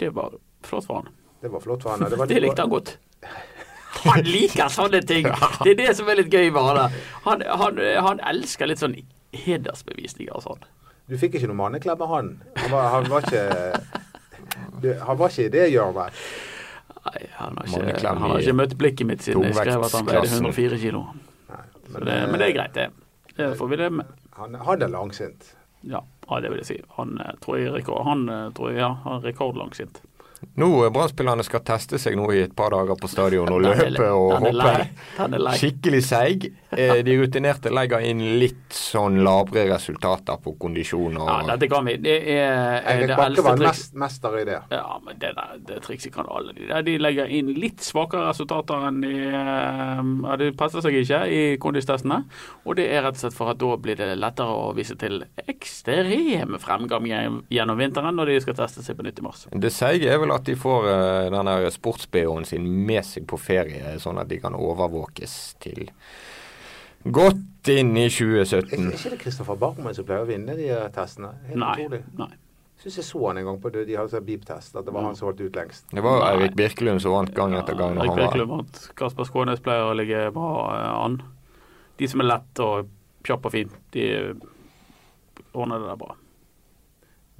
Det 0.00 0.10
var 0.16 0.34
flott 0.66 0.86
for 0.88 1.02
han. 1.02 1.12
Det 1.40 1.52
var 1.52 1.62
flott 1.64 1.84
for 1.84 1.94
han. 1.94 2.04
Det, 2.10 2.18
var, 2.18 2.26
Det 2.32 2.42
likte 2.42 2.64
han 2.64 2.72
godt. 2.72 2.96
Han 4.00 4.22
liker 4.24 4.70
sånne 4.72 5.00
ting! 5.04 5.26
Det 5.64 5.72
er 5.72 5.76
det 5.76 5.94
som 5.98 6.08
er 6.08 6.20
litt 6.20 6.32
gøy 6.32 6.46
med 6.54 6.62
han. 6.62 6.92
Han, 7.24 7.42
han, 7.60 7.80
han 8.06 8.20
elsker 8.30 8.70
litt 8.70 8.80
sånn 8.80 8.94
hedersbevisninger 9.34 10.30
og 10.38 10.44
sånn. 10.44 10.62
Du 11.10 11.16
fikk 11.18 11.36
ikke 11.36 11.50
noe 11.50 11.58
manneklem 11.58 11.98
med 11.98 12.08
han. 12.08 12.30
Han 12.62 12.70
var, 12.72 12.86
han 12.94 13.10
var 13.10 13.26
ikke 13.26 13.42
du, 14.82 14.88
Han 15.02 15.18
var 15.18 15.34
ikke 15.34 15.48
i 15.48 15.52
det 15.52 15.66
hjørnet. 15.74 16.22
Nei, 17.00 17.20
han 17.34 17.58
har 17.58 17.68
ikke, 17.90 18.06
han 18.06 18.22
har 18.22 18.38
ikke 18.38 18.56
møtt 18.60 18.76
blikket 18.78 19.08
mitt 19.08 19.26
siden 19.26 19.46
jeg 19.48 19.56
skrev 19.58 19.86
at 19.88 19.98
han 19.98 20.08
veide 20.08 20.30
104 20.30 20.80
kilo. 20.80 21.04
Nei, 21.50 21.62
Så 21.90 22.04
det, 22.06 22.18
men 22.30 22.40
det 22.40 22.50
er 22.50 22.56
greit, 22.56 22.76
det. 22.76 22.88
Det 23.36 23.52
får 23.58 23.72
vi 23.72 23.78
det 23.80 23.88
med. 24.00 24.18
Han, 24.38 24.54
han 24.68 24.84
er 24.86 24.92
langsint. 24.92 25.54
Ja, 25.80 26.04
ja, 26.28 26.40
det 26.40 26.52
vil 26.52 26.60
jeg 26.62 26.66
si. 26.66 26.78
Han 26.98 27.18
eh, 27.20 27.34
tror 27.42 27.58
jeg, 27.58 27.72
rekord, 27.74 28.04
han, 28.06 28.28
eh, 28.28 28.46
tror 28.56 28.72
jeg 28.72 28.82
ja, 28.82 28.94
han 29.04 29.18
er 29.18 29.28
rekordlangsint. 29.30 30.02
Nå 30.60 30.68
eh, 30.84 30.90
Brann-spillerne 30.92 31.44
skal 31.46 31.64
teste 31.66 32.00
seg 32.00 32.16
nå 32.18 32.28
i 32.36 32.42
et 32.44 32.56
par 32.56 32.74
dager 32.74 32.98
på 33.00 33.10
stadion 33.10 33.50
og 33.52 33.64
løpe 33.64 34.10
og 34.12 34.36
hoppe. 34.44 34.74
Skikkelig 35.60 36.02
seig. 36.06 36.50
Eh, 36.70 37.04
De 37.04 37.16
rutinerte 37.18 37.70
legger 37.74 38.04
inn 38.06 38.20
litt 38.38 38.70
sånn 38.74 39.18
labre 39.26 39.64
resultater 39.72 40.38
på 40.42 40.54
kondisjon 40.60 41.18
og 41.18 41.26
Ja, 41.28 41.38
dette 41.50 41.68
kan 41.72 41.88
vi. 41.88 41.96
Det 41.98 42.14
er 42.30 42.44
eh, 42.44 42.92
Eirik 42.92 43.10
det 43.10 43.16
Bakke 43.18 43.44
var 43.44 43.58
mest, 43.64 43.96
mester 43.98 44.36
i 44.38 44.44
det. 44.46 44.60
Ja, 44.70 45.00
men 45.04 45.18
det, 45.18 45.32
der, 45.38 45.56
det 45.66 45.80
trikset 45.86 46.14
kan 46.14 46.30
alle. 46.30 46.54
De, 46.54 46.68
der, 46.70 46.86
de 46.86 46.94
legger 47.02 47.32
inn 47.40 47.50
litt 47.58 47.82
svakere 47.82 48.28
resultater 48.28 48.86
enn 48.88 49.02
de 49.02 49.12
eh, 49.26 50.04
ja, 50.30 50.38
Det 50.40 50.52
passer 50.60 50.84
seg 50.86 51.00
ikke 51.02 51.20
i 51.26 51.42
kondistestene. 51.62 52.22
Og 52.64 52.78
det 52.78 52.86
er 52.94 53.04
rett 53.06 53.18
og 53.18 53.24
slett 53.24 53.36
for 53.36 53.50
at 53.50 53.60
da 53.60 53.74
blir 53.80 53.98
det 53.98 54.12
lettere 54.20 54.54
å 54.54 54.70
vise 54.76 54.94
til 55.00 55.24
ekstrem 55.50 56.54
fremgang 56.62 57.10
gjennom 57.50 57.80
vinteren 57.80 58.14
når 58.14 58.34
de 58.34 58.40
skal 58.46 58.58
teste 58.62 58.86
seg 58.86 58.98
på 58.98 59.06
nytt 59.06 59.18
i 59.18 59.26
mars. 59.26 59.46
Det 59.50 59.74
seige 59.74 60.10
er 60.12 60.22
vel 60.22 60.34
at 60.34 60.46
de 60.46 60.54
får 60.58 60.86
denne 60.86 61.40
den 61.40 61.64
der 61.64 61.70
sports-BH-en 61.72 62.44
sin 62.44 62.66
med 62.86 63.04
seg 63.06 63.26
på 63.28 63.38
ferie, 63.40 63.96
sånn 64.02 64.20
at 64.20 64.28
de 64.30 64.40
kan 64.42 64.56
overvåkes 64.56 65.36
til 65.62 65.88
godt 67.04 67.68
inn 67.68 67.96
i 67.96 68.04
Er, 68.06 68.12
2017. 68.12 68.86
er 68.86 68.92
ikke 68.96 69.10
det 69.14 69.18
Kristoffer 69.20 69.56
Barmen 69.60 69.94
som 69.94 70.04
pleier 70.08 70.24
å 70.24 70.28
vinne 70.28 70.56
de 70.56 70.68
eh, 70.72 70.86
testene? 70.94 71.34
Helt 71.48 71.60
Nei. 71.60 71.74
utrolig. 71.78 72.02
nei. 72.18 72.30
Syns 72.80 72.96
jeg 72.96 73.04
så 73.04 73.20
han 73.28 73.36
en 73.36 73.44
gang 73.44 73.58
på 73.60 73.68
det. 73.74 73.82
De 73.88 73.96
hadde 73.98 74.08
sånn 74.08 74.24
beep-test, 74.24 74.76
at 74.76 74.86
det 74.86 74.92
var 74.94 75.04
han 75.04 75.16
som 75.16 75.26
holdt 75.28 75.42
ut 75.44 75.56
lengst. 75.58 75.84
Det 75.92 76.00
var. 76.04 76.22
Eirik 76.30 76.54
Birkelund 76.56 77.02
som 77.04 77.12
vant 77.12 77.34
gang 77.36 77.52
etter 77.58 77.76
gang. 77.76 77.98
Ja, 77.98 78.06
Erik 78.06 78.16
Birkelund 78.16 78.48
vant. 78.54 78.80
Kasper 78.96 79.28
Skånes 79.28 79.60
pleier 79.60 79.90
å 79.90 79.96
ligge 79.98 80.22
bra 80.32 80.54
eh, 80.78 81.04
an. 81.04 81.18
De 82.00 82.08
som 82.08 82.22
er 82.24 82.30
lett 82.30 82.62
og 82.64 82.88
kjappe 83.28 83.50
og 83.50 83.52
fin, 83.52 83.68
de 83.92 84.06
ordner 85.52 85.82
det 85.82 85.90
der 85.90 86.00
bra. 86.00 86.14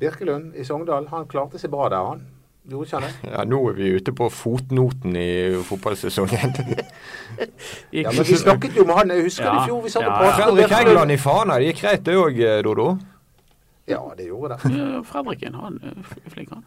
Birkelund 0.00 0.54
i 0.60 0.64
Sogndal, 0.64 1.08
han 1.08 1.24
klarte 1.28 1.58
seg 1.60 1.72
bra 1.72 1.88
der, 1.92 2.04
han. 2.04 2.26
Ja, 2.70 3.44
nå 3.48 3.58
er 3.70 3.72
vi 3.78 3.88
ute 3.96 4.12
på 4.14 4.28
fotnoten 4.30 5.16
i 5.16 5.28
fotballsesongen. 5.66 6.52
Ja, 7.94 8.10
men 8.12 8.24
vi 8.26 8.36
snakket 8.36 8.74
jo 8.76 8.84
med 8.84 8.94
han. 8.98 9.10
Jeg 9.14 9.22
husker 9.24 9.46
Ja, 9.46 9.52
det 9.54 9.62
i 9.62 9.68
fjor. 9.70 9.80
Vi 9.86 9.90
satt 9.94 10.02
ja, 10.04 10.10
ja. 10.10 10.18
på. 10.18 10.36
Fredrik. 10.36 10.70
Heggeland 10.74 11.12
i 11.14 11.16
Fana, 11.16 11.56
det 11.58 11.70
gikk 11.70 11.80
greit 11.86 12.02
det 12.04 12.16
òg, 12.20 12.40
Dodo? 12.66 12.86
Ja, 13.88 14.00
det 14.18 14.26
gjorde 14.28 14.58
det. 14.60 14.72
Fredriken, 15.08 15.54
han 15.58 15.78
er 15.82 15.94
f- 16.04 16.32
flink, 16.34 16.50
han. 16.52 16.64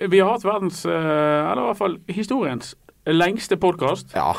Vi 0.00 0.20
har 0.20 0.30
hatt 0.32 0.44
verdens, 0.48 0.82
eh, 0.88 1.50
eller 1.52 1.62
i 1.62 1.66
hvert 1.68 1.78
fall 1.78 1.98
historiens, 2.08 2.74
lengste 3.06 3.56
podkast. 3.60 4.14
Ja. 4.16 4.32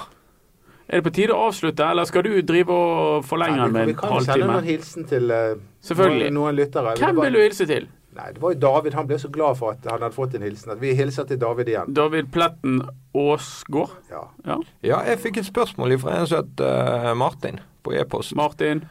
Er 0.89 0.99
det 0.99 1.05
på 1.07 1.13
tide 1.15 1.33
å 1.37 1.47
avslutte, 1.47 1.85
eller 1.93 2.05
skal 2.09 2.25
du 2.27 2.33
drive 2.41 2.73
og 2.75 3.25
forlenge 3.29 3.61
den 3.63 3.71
med 3.77 3.89
en 3.89 3.95
halvtime? 3.95 3.95
vi 3.95 3.99
kan 4.01 4.17
jo 4.17 4.25
sende 4.27 4.57
en 4.57 4.69
hilsen 4.73 5.07
til 5.07 5.31
eh, 5.31 5.55
Selvfølgelig. 5.87 6.31
noen, 6.33 6.39
noen 6.41 6.55
lyttere. 6.59 6.95
Hvem 6.99 7.21
vil 7.23 7.37
du 7.37 7.41
hilse 7.45 7.67
til? 7.69 7.87
Nei, 8.11 8.27
det 8.35 8.41
var 8.43 8.51
jo 8.51 8.59
David. 8.59 8.95
Han 8.99 9.07
ble 9.07 9.17
så 9.21 9.29
glad 9.31 9.55
for 9.59 9.71
at 9.71 9.85
han 9.87 10.01
hadde 10.03 10.15
fått 10.15 10.33
en 10.35 10.43
hilsen. 10.43 10.73
At 10.73 10.81
vi 10.81 10.91
hilser 10.97 11.27
til 11.29 11.39
David 11.39 11.69
igjen. 11.71 11.93
David 11.95 12.27
Pletten 12.33 12.81
Aasgaard? 13.15 13.93
Ja. 14.11 14.25
Ja. 14.45 14.57
ja, 14.83 14.99
jeg 15.07 15.21
fikk 15.23 15.39
et 15.39 15.47
spørsmål 15.47 15.95
fra 16.01 16.17
en 16.19 16.27
som 16.27 16.43
het 16.43 16.63
uh, 16.65 17.13
Martin 17.15 17.61
på 17.85 17.95
e-post. 17.95 18.35
Martin? 18.35 18.83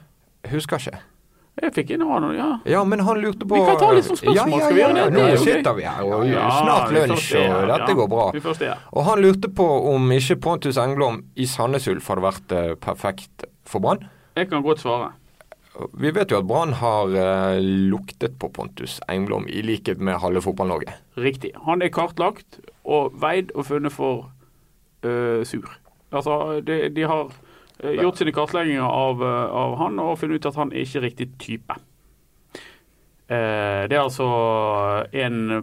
Husker 0.49 0.81
ikke. 0.81 1.03
Jeg 1.61 1.75
fikk 1.77 1.91
inn 1.93 2.05
han, 2.09 2.25
ja. 2.33 2.49
Ja, 2.65 2.81
men 2.89 3.03
han 3.05 3.19
lurte 3.21 3.45
på 3.45 3.59
Vi 3.59 3.65
kan 3.67 3.77
ta 3.77 3.91
litt 3.93 4.07
sånn 4.07 4.17
spørsmål, 4.17 4.39
ja, 4.39 4.45
ja, 4.57 4.65
skal 4.65 4.77
vi 4.77 4.81
gjøre 4.81 4.95
det? 4.97 5.05
Nå 5.13 5.19
Det 5.21 5.35
gøy. 5.35 5.41
sitter 5.45 5.77
vi 5.77 5.85
her, 5.85 6.01
og 6.07 6.23
Ja, 6.31 6.45
snart 6.57 6.95
lunsj, 6.95 7.35
og 7.43 7.67
dette 7.69 7.91
ja. 7.91 7.97
går 7.99 8.09
bra. 8.15 8.55
Se. 8.57 8.71
Og 8.95 9.05
han 9.11 9.21
lurte 9.27 9.51
på 9.61 9.67
om 9.93 10.13
ikke 10.17 10.39
Pontus 10.41 10.79
Engblom 10.81 11.21
i 11.37 11.49
Sandnes 11.51 11.89
Ulf 11.93 12.09
hadde 12.09 12.25
vært 12.25 12.55
eh, 12.57 12.71
perfekt 12.81 13.45
for 13.69 13.85
Brann. 13.85 14.07
Jeg 14.39 14.49
kan 14.49 14.65
godt 14.65 14.81
svare. 14.81 15.11
Vi 15.93 16.11
vet 16.15 16.33
jo 16.33 16.41
at 16.41 16.49
Brann 16.49 16.75
har 16.81 17.13
eh, 17.17 17.61
luktet 17.61 18.39
på 18.41 18.51
Pontus 18.53 18.99
Engblom, 19.09 19.47
i 19.49 19.63
likhet 19.65 20.01
med 20.03 20.21
halve 20.23 20.43
Fotball-Norge. 20.45 20.97
Riktig. 21.21 21.53
Han 21.67 21.83
er 21.83 21.93
kartlagt 21.95 22.61
og 22.85 23.15
veid 23.21 23.53
og 23.55 23.69
funnet 23.69 23.95
for 23.95 24.31
øh, 25.07 25.45
sur. 25.47 25.71
Altså, 26.13 26.61
de, 26.67 26.89
de 26.95 27.07
har 27.07 27.31
øh, 27.85 27.95
gjort 28.01 28.19
sine 28.19 28.35
kartlegginger 28.35 28.85
av, 28.85 29.23
øh, 29.23 29.45
av 29.63 29.77
han 29.81 29.99
og 30.03 30.19
funnet 30.21 30.41
ut 30.41 30.51
at 30.51 30.61
han 30.61 30.73
er 30.73 30.85
ikke 30.85 31.05
riktig 31.07 31.31
type. 31.41 31.79
Eh, 33.31 33.87
det 33.89 33.97
er 33.97 34.03
altså 34.03 34.27
en 35.13 35.63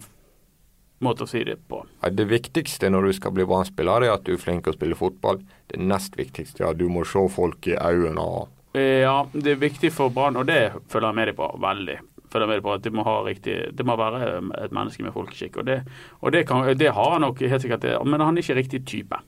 måte 1.04 1.28
å 1.28 1.30
si 1.30 1.44
det 1.46 1.60
på. 1.70 1.84
Det 2.10 2.26
viktigste 2.30 2.90
når 2.90 3.10
du 3.10 3.18
skal 3.20 3.36
bli 3.36 3.46
Brann-spiller, 3.46 4.08
er 4.08 4.16
at 4.16 4.26
du 4.26 4.34
er 4.34 4.42
flink 4.42 4.66
til 4.66 4.74
å 4.74 4.78
spille 4.80 4.98
fotball. 4.98 5.44
Det 5.70 5.82
nest 5.84 6.18
viktigste 6.18 6.64
er 6.64 6.72
at 6.72 6.80
du 6.80 6.88
må 6.90 7.04
se 7.06 7.28
folk 7.30 7.68
i 7.70 7.76
øynene. 7.78 8.24
og 8.24 8.48
Eh, 8.48 8.57
ja, 8.78 9.18
det 9.34 9.54
er 9.54 9.62
viktig 9.62 9.92
for 9.94 10.14
Brann, 10.14 10.38
og 10.40 10.48
det 10.50 10.72
følger 10.92 11.10
jeg 11.10 11.20
med 11.20 11.30
deg 11.32 11.38
på 11.38 11.50
veldig. 11.64 11.98
Følger 12.32 12.50
med 12.50 12.60
deg 12.60 12.66
på 12.66 12.74
at 12.74 12.84
Det 12.84 12.94
må 12.94 13.06
riktig, 13.26 13.56
det 13.78 13.86
må 13.88 13.96
være 14.00 14.38
um, 14.38 14.52
et 14.58 14.74
menneske 14.76 15.04
med 15.04 15.16
folkeskikk. 15.16 15.62
Og 15.62 15.68
det, 15.68 15.78
og 16.22 16.34
det, 16.34 16.46
kan, 16.48 16.66
det 16.78 16.94
har 16.94 17.14
han 17.14 17.24
nok 17.24 17.40
helt 17.40 17.62
sikkert, 17.62 17.88
men 18.06 18.22
han 18.22 18.38
er 18.38 18.44
ikke 18.44 18.60
riktig 18.60 18.86
type 18.86 19.22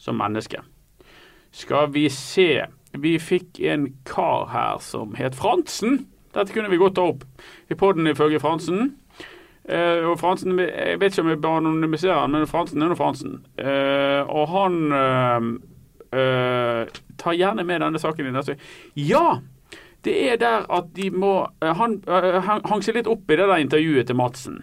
som 0.00 0.16
menneske. 0.16 0.62
Skal 1.50 1.90
vi 1.92 2.08
se 2.08 2.66
vi 2.92 3.18
fikk 3.22 3.60
en 3.70 3.92
kar 4.08 4.48
her 4.50 4.80
som 4.82 5.14
het 5.18 5.36
Fransen. 5.38 6.06
Dette 6.34 6.54
kunne 6.54 6.70
vi 6.70 6.78
godt 6.80 6.96
ta 6.98 7.06
opp 7.12 7.24
i 7.70 7.76
poden 7.78 8.08
ifølge 8.10 8.40
Fransen. 8.42 8.96
Eh, 9.70 10.02
og 10.08 10.18
Fransen, 10.18 10.58
Jeg 10.58 11.00
vet 11.00 11.12
ikke 11.12 11.22
om 11.22 11.28
jeg 11.28 11.40
bare 11.40 11.56
anonymiserer 11.56 12.20
han, 12.20 12.32
men 12.32 12.46
Fransen 12.46 12.82
er 12.82 12.90
nå 12.90 12.96
Fransen. 12.98 13.44
Eh, 13.58 14.22
og 14.26 14.48
han 14.50 14.92
eh, 14.92 15.40
eh, 16.12 17.00
tar 17.20 17.38
gjerne 17.38 17.64
med 17.66 17.80
denne 17.84 18.02
saken 18.02 18.26
i 18.26 18.34
neste 18.34 18.58
Ja! 18.94 19.40
Det 20.04 20.14
er 20.32 20.38
der 20.40 20.64
at 20.72 20.94
de 20.96 21.10
må 21.12 21.34
eh, 21.60 21.74
Han 21.76 21.98
uh, 22.08 22.40
hang 22.40 22.62
hang 22.64 22.80
seg 22.82 22.96
litt 22.96 23.10
opp 23.10 23.28
i 23.28 23.36
det 23.36 23.44
der 23.44 23.60
intervjuet 23.60 24.08
til 24.08 24.16
Madsen 24.16 24.62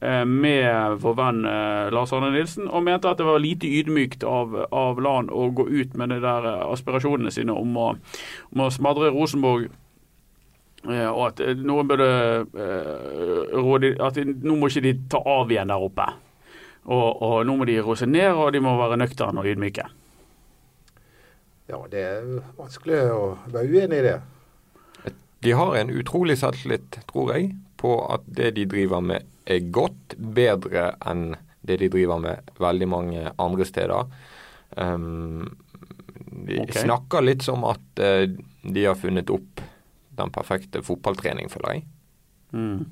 eh, 0.00 0.24
med 0.24 1.00
vår 1.02 1.16
venn 1.18 1.40
eh, 1.48 1.88
Lars 1.94 2.12
Arne 2.14 2.30
Nilsen, 2.34 2.68
og 2.70 2.84
mente 2.86 3.10
at 3.10 3.18
det 3.18 3.26
var 3.26 3.42
lite 3.42 3.66
ydmykt 3.66 4.22
av, 4.22 4.54
av 4.70 5.00
Lan 5.02 5.30
å 5.34 5.48
gå 5.50 5.68
ut 5.68 5.98
med 5.98 6.14
de 6.14 6.20
der 6.22 6.46
eh, 6.46 6.64
aspirasjonene 6.72 7.32
sine 7.34 7.54
om 7.54 7.76
å, 7.76 7.88
om 8.54 8.64
å 8.64 8.70
smadre 8.70 9.10
Rosenborg. 9.14 9.68
eh, 10.86 11.08
Og 11.10 11.24
at 11.26 11.42
eh, 11.42 11.58
noen 11.58 11.90
burde 11.90 12.10
eh, 12.54 13.98
At 14.06 14.22
nå 14.22 14.56
må 14.56 14.70
ikke 14.70 14.86
de 14.86 14.94
ta 15.10 15.22
av 15.26 15.50
igjen 15.50 15.74
der 15.74 15.88
oppe. 15.90 16.06
Og, 16.88 17.22
og 17.22 17.40
nå 17.44 17.58
må 17.58 17.66
de 17.68 17.80
roe 17.82 18.06
ned, 18.06 18.30
og 18.32 18.52
de 18.54 18.62
må 18.64 18.78
være 18.78 18.96
nøkterne 19.02 19.42
og 19.42 19.50
ydmyke. 19.50 19.90
Ja, 21.68 21.82
det 21.90 22.00
er 22.00 22.28
vanskelig 22.56 23.00
å 23.12 23.22
være 23.52 23.68
uenig 23.68 24.00
i 24.00 24.04
det. 24.06 24.18
De 25.44 25.52
har 25.54 25.74
en 25.76 25.90
utrolig 25.94 26.38
selvtillit, 26.40 27.00
tror 27.10 27.34
jeg, 27.36 27.52
på 27.78 27.92
at 28.10 28.24
det 28.26 28.54
de 28.56 28.64
driver 28.66 29.04
med 29.04 29.26
er 29.48 29.68
godt, 29.72 30.16
bedre 30.16 30.90
enn 31.06 31.36
det 31.68 31.78
de 31.82 31.90
driver 31.92 32.20
med 32.22 32.50
veldig 32.60 32.88
mange 32.88 33.32
andre 33.38 33.66
steder. 33.68 34.08
Um, 34.76 35.44
de 36.48 36.62
okay. 36.62 36.82
snakker 36.82 37.24
litt 37.24 37.44
som 37.46 37.64
at 37.68 38.02
uh, 38.02 38.24
de 38.62 38.84
har 38.84 38.98
funnet 38.98 39.30
opp 39.32 39.62
den 40.18 40.32
perfekte 40.34 40.82
fotballtrening, 40.82 41.50
føler 41.52 41.76
jeg. 41.76 41.84
Mm. 42.52 42.86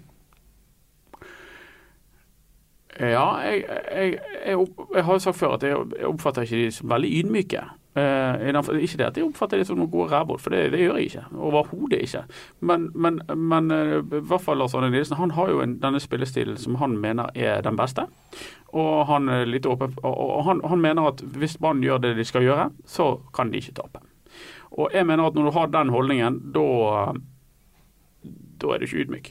Ja, 3.00 3.26
jeg, 3.44 3.64
jeg, 3.66 4.12
jeg, 4.46 4.68
jeg 4.94 5.04
har 5.04 5.18
jo 5.18 5.24
sagt 5.24 5.40
før 5.40 5.56
at 5.56 5.66
jeg, 5.66 5.80
jeg 5.98 6.08
oppfatter 6.08 6.46
ikke 6.46 6.62
de 6.62 6.70
som 6.72 6.92
veldig 6.92 7.10
ydmyke. 7.18 7.64
For- 7.96 8.76
ikke 8.76 8.98
det 9.00 9.06
at 9.06 9.16
jeg 9.16 9.24
oppfatter 9.26 9.60
det 9.60 9.66
som 9.68 9.78
noen 9.80 9.90
gode 9.90 10.10
rævhold, 10.12 10.40
for 10.42 10.52
det, 10.52 10.66
det 10.74 10.82
gjør 10.82 10.98
jeg 11.00 11.10
ikke. 11.10 11.24
Overhodet 11.48 12.02
ikke. 12.04 12.24
Men, 12.60 12.90
men, 12.94 13.20
men 13.34 13.70
uh, 13.72 14.00
i 14.00 14.20
hvert 14.20 14.44
fall 14.44 14.60
Lars 14.60 14.74
Arne 14.76 14.90
Nilsen 14.92 15.16
han 15.16 15.32
har 15.36 15.52
jo 15.52 15.62
en, 15.64 15.78
denne 15.80 16.00
spillestilen 16.02 16.58
som 16.60 16.76
han 16.82 16.98
mener 17.00 17.32
er 17.34 17.64
den 17.64 17.78
beste. 17.80 18.04
Og 18.76 19.06
han 19.08 19.30
er 19.32 19.48
litt 19.48 19.66
åpen, 19.66 19.96
og, 20.04 20.44
han, 20.44 20.60
han 20.68 20.82
mener 20.82 21.08
at 21.08 21.22
hvis 21.38 21.56
Brann 21.62 21.80
gjør 21.84 22.02
det 22.04 22.16
de 22.18 22.26
skal 22.28 22.44
gjøre, 22.44 22.68
så 22.84 23.14
kan 23.36 23.50
de 23.52 23.62
ikke 23.62 23.78
tape. 23.80 24.04
Og 24.76 24.92
jeg 24.92 25.06
mener 25.08 25.24
at 25.30 25.38
når 25.38 25.48
du 25.48 25.56
har 25.56 25.72
den 25.72 25.94
holdningen, 25.94 26.42
da 26.52 26.66
da 28.60 28.72
er 28.72 28.80
du 28.80 28.86
ikke 28.86 29.04
ydmyk. 29.04 29.28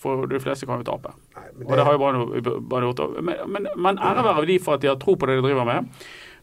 For 0.00 0.26
de 0.30 0.40
fleste 0.40 0.66
kan 0.68 0.80
jo 0.80 0.86
tape. 0.86 1.12
Nei, 1.36 1.46
men 1.58 1.66
Og 1.66 1.76
det 1.76 1.84
har 1.84 1.96
jo 1.96 2.00
Brann 2.00 2.86
gjort. 2.86 3.02
Men, 3.20 3.40
men, 3.52 3.68
men 3.76 3.98
ære 3.98 4.24
være 4.24 4.46
de 4.48 4.58
for 4.62 4.78
at 4.78 4.82
de 4.84 4.88
har 4.88 4.98
tro 5.00 5.16
på 5.18 5.28
det 5.28 5.40
de 5.40 5.44
driver 5.48 5.66
med. 5.68 5.90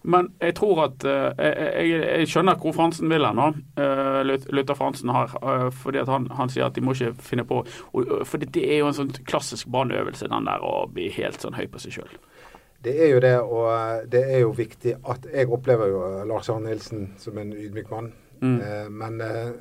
Men 0.08 0.30
jeg 0.40 0.56
tror 0.56 0.84
at 0.86 1.04
eh, 1.04 1.42
jeg, 1.84 2.02
jeg, 2.06 2.28
skjønner 2.32 2.60
hvor 2.62 2.76
Fransen 2.76 3.12
vil 3.12 3.28
hen 3.28 3.40
nå. 3.40 3.48
Uh, 3.76 4.22
Luther 4.56 4.78
Fransen 4.78 5.12
har. 5.12 5.34
eh, 5.42 5.68
fordi 5.76 6.00
at 6.00 6.12
han, 6.12 6.30
han 6.38 6.52
sier 6.52 6.70
at 6.70 6.78
de 6.78 6.84
må 6.86 6.96
ikke 6.96 7.12
finne 7.20 7.44
på 7.48 7.60
For 8.24 8.40
det 8.40 8.64
er 8.64 8.80
jo 8.82 8.92
en 8.92 8.98
sånn 8.98 9.12
klassisk 9.28 9.68
Brann-øvelse, 9.74 10.30
den 10.32 10.48
der 10.48 10.64
å 10.64 10.86
bli 10.92 11.10
helt 11.18 11.44
sånn 11.44 11.58
høy 11.60 11.66
på 11.72 11.84
seg 11.84 11.98
sjøl. 12.00 12.16
Det 12.84 12.94
er 13.04 13.12
jo 13.12 13.20
det, 13.20 13.36
og 13.42 14.08
det 14.12 14.22
er 14.32 14.44
jo 14.46 14.52
viktig 14.56 14.94
at 15.10 15.26
Jeg 15.34 15.50
opplever 15.52 15.90
jo 15.92 16.02
Lars 16.30 16.50
Arne 16.54 16.70
Nilsen 16.70 17.10
som 17.20 17.38
en 17.42 17.52
ydmyk 17.52 17.90
mann. 17.92 18.12
Mm. 18.40 18.60
Eh, 18.62 18.90
men 18.94 19.22
eh, 19.26 19.56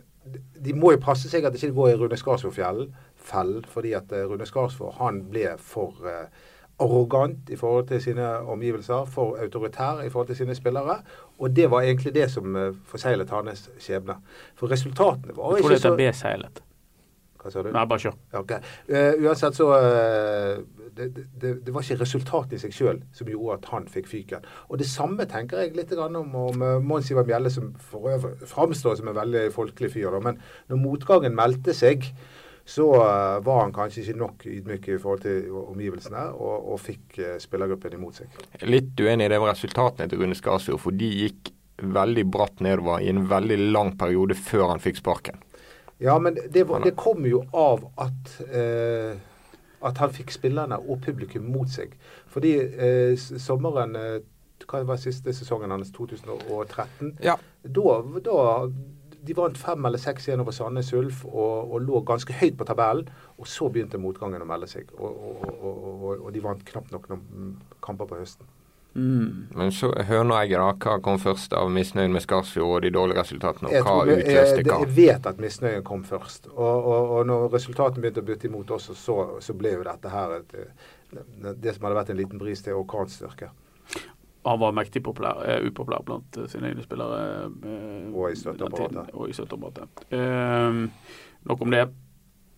de 0.62 0.74
må 0.76 0.92
jo 0.94 1.03
passe 1.03 1.30
seg 1.30 1.47
at 1.47 1.55
de 1.55 1.61
ikke 1.61 1.76
går 1.76 1.92
i 1.92 1.97
Rune 2.01 2.18
Skarsvåg-fellen, 2.20 2.92
fell, 3.16 3.57
fordi 3.72 3.94
at 3.99 4.12
eh, 4.14 4.26
Rune 4.28 4.47
Skarsvåg 4.47 4.99
han 5.01 5.22
ble 5.30 5.57
for 5.62 6.07
eh, 6.11 6.28
arrogant 6.81 7.51
i 7.51 7.57
forhold 7.57 7.89
til 7.89 8.03
sine 8.03 8.27
omgivelser, 8.39 9.05
for 9.05 9.39
autoritær 9.43 10.03
i 10.05 10.11
forhold 10.11 10.27
til 10.27 10.37
sine 10.37 10.55
spillere. 10.55 11.01
Og 11.39 11.57
det 11.57 11.70
var 11.70 11.81
egentlig 11.81 12.14
det 12.14 12.31
som 12.31 12.57
eh, 12.57 12.72
forseglet 12.85 13.31
hans 13.31 13.70
skjebne. 13.79 14.18
For 14.55 14.70
resultatene 14.70 15.37
var 15.37 15.57
ikke 15.57 15.68
så 15.68 15.72
Jeg 15.72 15.81
tror 15.81 15.97
det 15.97 16.09
er 16.09 16.12
så 16.12 16.20
B-seilet. 16.20 16.62
Hva 17.47 17.53
sa 17.55 17.62
du? 17.62 17.70
Nei, 17.70 17.85
bare 17.87 18.03
kjør. 18.03 18.14
Okay. 18.41 18.59
ok. 18.59 18.70
Eh, 18.91 19.24
uansett 19.24 19.57
så 19.57 19.68
uh, 19.70 20.87
det, 20.97 21.07
det, 21.14 21.53
det 21.66 21.74
var 21.74 21.85
ikke 21.85 22.01
resultatet 22.01 22.57
i 22.57 22.61
seg 22.64 22.74
sjøl 22.74 23.01
som 23.14 23.31
gjorde 23.31 23.61
at 23.61 23.68
han 23.70 23.87
fikk 23.93 24.11
fyken. 24.11 24.49
Og 24.66 24.81
det 24.83 24.89
samme 24.91 25.29
tenker 25.31 25.62
jeg 25.62 25.77
litt 25.79 25.95
om, 25.95 26.18
om 26.27 26.64
uh, 26.64 26.72
Mons 26.83 27.11
Ivar 27.12 27.29
Mjelle, 27.29 27.53
som 27.53 27.70
for 27.91 28.11
øvrig 28.11 28.51
framstår 28.51 28.99
som 28.99 29.12
en 29.12 29.18
veldig 29.20 29.47
folkelig 29.55 29.93
fyr. 29.95 30.18
Men 30.24 30.41
når 30.72 30.83
motgangen 30.83 31.39
meldte 31.39 31.77
seg, 31.77 32.09
så 32.67 32.87
eh, 32.99 33.37
var 33.47 33.61
han 33.62 33.75
kanskje 33.75 34.03
ikke 34.03 34.19
nok 34.19 34.47
ydmyk 34.51 34.89
i 34.91 34.99
forhold 34.99 35.23
til 35.23 35.53
omgivelsene, 35.61 36.25
og, 36.35 36.73
og 36.73 36.81
fikk 36.83 37.21
eh, 37.23 37.37
spillergruppen 37.43 37.95
imot 37.99 38.23
seg. 38.23 38.41
Litt 38.67 38.99
uenig 38.99 39.29
i 39.29 39.33
det 39.33 39.39
med 39.43 39.53
resultatene 39.53 40.11
til 40.11 40.23
Rune 40.25 40.39
Skarsfjord, 40.39 40.83
for 40.83 40.99
de 40.99 41.11
gikk 41.23 41.53
veldig 41.83 42.25
bratt 42.33 42.62
nedover 42.64 43.05
i 43.05 43.12
en 43.12 43.23
veldig 43.31 43.61
lang 43.71 43.95
periode 44.01 44.35
før 44.39 44.71
han 44.73 44.83
fikk 44.83 44.99
sparken. 45.03 45.39
Ja, 46.03 46.19
men 46.21 46.37
det, 46.37 46.67
var, 46.69 46.83
det 46.85 46.97
kom 46.99 47.25
jo 47.29 47.45
av 47.57 47.87
at 48.03 48.35
eh, 48.51 49.17
at 49.87 49.99
han 50.01 50.12
fikk 50.14 50.33
spillerne 50.35 50.79
og 50.81 51.01
publikum 51.05 51.47
mot 51.53 51.71
seg. 51.71 51.95
Fordi 52.33 52.55
eh, 52.59 53.12
sommeren 53.19 53.97
eh, 54.01 54.17
Hva 54.67 54.81
var 54.89 54.97
siste 54.99 55.35
sesongen 55.37 55.71
hans? 55.71 55.93
2013? 55.95 57.19
Ja, 57.23 57.37
Da, 57.62 57.97
da 58.25 58.37
De 59.27 59.37
vant 59.37 59.59
fem 59.59 59.89
eller 59.89 60.01
seks 60.01 60.29
igjen 60.29 60.43
over 60.45 60.55
Sandnes 60.55 60.93
Ulf 60.97 61.24
og, 61.27 61.72
og 61.72 61.81
lå 61.85 62.03
ganske 62.07 62.37
høyt 62.41 62.59
på 62.59 62.66
tabellen. 62.68 63.09
Og 63.41 63.49
så 63.51 63.70
begynte 63.72 64.01
motgangen 64.01 64.45
å 64.45 64.49
melde 64.49 64.68
seg. 64.70 64.93
Og, 64.99 65.24
og, 65.57 66.07
og, 66.20 66.29
de 66.35 66.45
vant 66.45 66.62
knapt 66.68 66.95
nok 66.95 67.11
noen 67.12 67.57
kamper 67.85 68.09
på 68.11 68.20
høsten. 68.20 68.49
Mm. 68.97 69.49
Men 69.53 69.72
så 69.77 69.91
jeg 69.93 70.57
da. 70.57 70.70
Hva 70.81 70.97
kom 71.05 71.18
først 71.20 71.53
av 71.53 71.68
misnøyen 71.72 72.14
med 72.14 72.24
Skarsfjord 72.24 72.79
og 72.79 72.87
de 72.87 72.93
dårlige 72.95 73.20
resultatene, 73.20 73.68
og 73.68 73.85
hva 73.85 74.07
jeg, 74.09 74.22
utløste 74.22 74.62
hva? 74.62 74.79
jeg 74.81 74.95
vet 74.97 75.29
at 75.29 75.43
misnøyen 75.43 75.85
kom 75.85 76.05
først. 76.09 76.49
Og, 76.55 76.89
og, 76.95 77.12
og 77.18 77.29
når 77.29 77.51
resultatene 77.53 78.07
begynte 78.07 78.24
å 78.24 78.29
bytte 78.31 78.49
imot 78.49 78.72
oss, 78.79 78.89
så, 78.97 79.18
så 79.45 79.57
ble 79.59 79.74
jo 79.77 79.85
dette 79.85 80.12
her 80.14 80.39
et, 80.39 80.57
det 81.12 81.77
som 81.77 81.85
hadde 81.87 81.99
vært 81.99 82.14
en 82.14 82.20
liten 82.22 82.41
bris 82.41 82.64
til 82.64 82.81
orkanstyrke. 82.81 83.51
Han 84.47 84.59
var 84.62 84.72
mektig 84.78 85.03
populær, 85.03 85.40
uh, 85.42 85.66
upopulær 85.66 86.05
blant 86.07 86.36
eh, 86.38 86.47
sine 86.53 86.70
egne 86.70 86.82
spillere. 86.86 87.20
Uh, 87.51 88.11
Og 88.14 88.30
i 88.32 88.36
støtteapparatet. 88.38 89.14
Og 89.14 89.28
i 89.28 89.32
støtteapparatet. 89.36 90.05
Eh, 90.14 90.82
nok 91.51 91.62
om 91.66 91.70
det. 91.74 91.86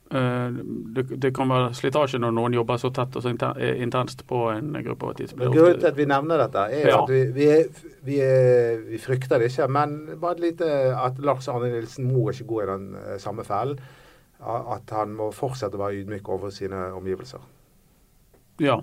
Det. 0.09 1.03
Det 1.20 1.30
kan 1.36 1.51
være 1.53 1.74
slitasje 1.76 2.16
når 2.22 2.32
noen 2.32 2.55
jobber 2.57 2.78
så 2.80 2.89
tett 2.97 3.16
og 3.18 3.20
så 3.26 3.28
intenst 3.28 4.22
på 4.26 4.39
en 4.55 4.70
gruppe 4.86 5.05
over 5.05 5.18
tid. 5.18 5.28
så 5.28 5.36
blir 5.36 5.45
Men 5.51 5.53
det 5.53 5.61
Grunnen 5.61 5.80
til 5.82 5.86
at 5.91 5.97
vi 5.99 6.07
nevner 6.09 6.39
dette, 6.41 6.62
er 6.78 6.86
Ja. 6.89 7.03
at 7.03 7.11
vi, 7.12 7.18
vi, 7.36 7.49
er- 7.53 7.82
vi, 8.07 8.16
er- 8.24 8.80
vi 8.89 8.97
frykter 8.99 9.39
det 9.39 9.51
ikke. 9.51 9.66
Men 9.68 9.99
bare 10.20 10.32
et 10.39 10.41
lite 10.41 10.64
at 10.97 11.18
Lars 11.20 11.49
Arne 11.53 11.68
Nilsen 11.74 12.09
må 12.09 12.30
ikke 12.32 12.47
gå 12.49 12.62
i 12.62 12.66
den 12.70 12.86
samme 13.18 13.45
fellen. 13.45 13.78
At 14.41 14.89
han 14.97 15.12
må 15.18 15.28
fortsette 15.34 15.76
å 15.76 15.82
være 15.84 16.01
ydmyk 16.01 16.28
over 16.28 16.51
sine 16.57 16.86
omgivelser. 16.97 17.41
Ja. 18.64 18.78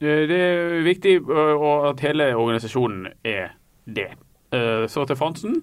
Eh, 0.00 0.24
Det 0.30 0.38
er 0.38 0.82
viktig 0.86 1.14
eh, 1.28 1.68
at 1.90 2.00
hele 2.00 2.32
organisasjonen 2.36 3.06
er 3.24 3.54
det. 3.86 4.10
Eh, 4.52 4.86
Så 4.86 5.06
til 5.06 5.16
Fransen. 5.16 5.62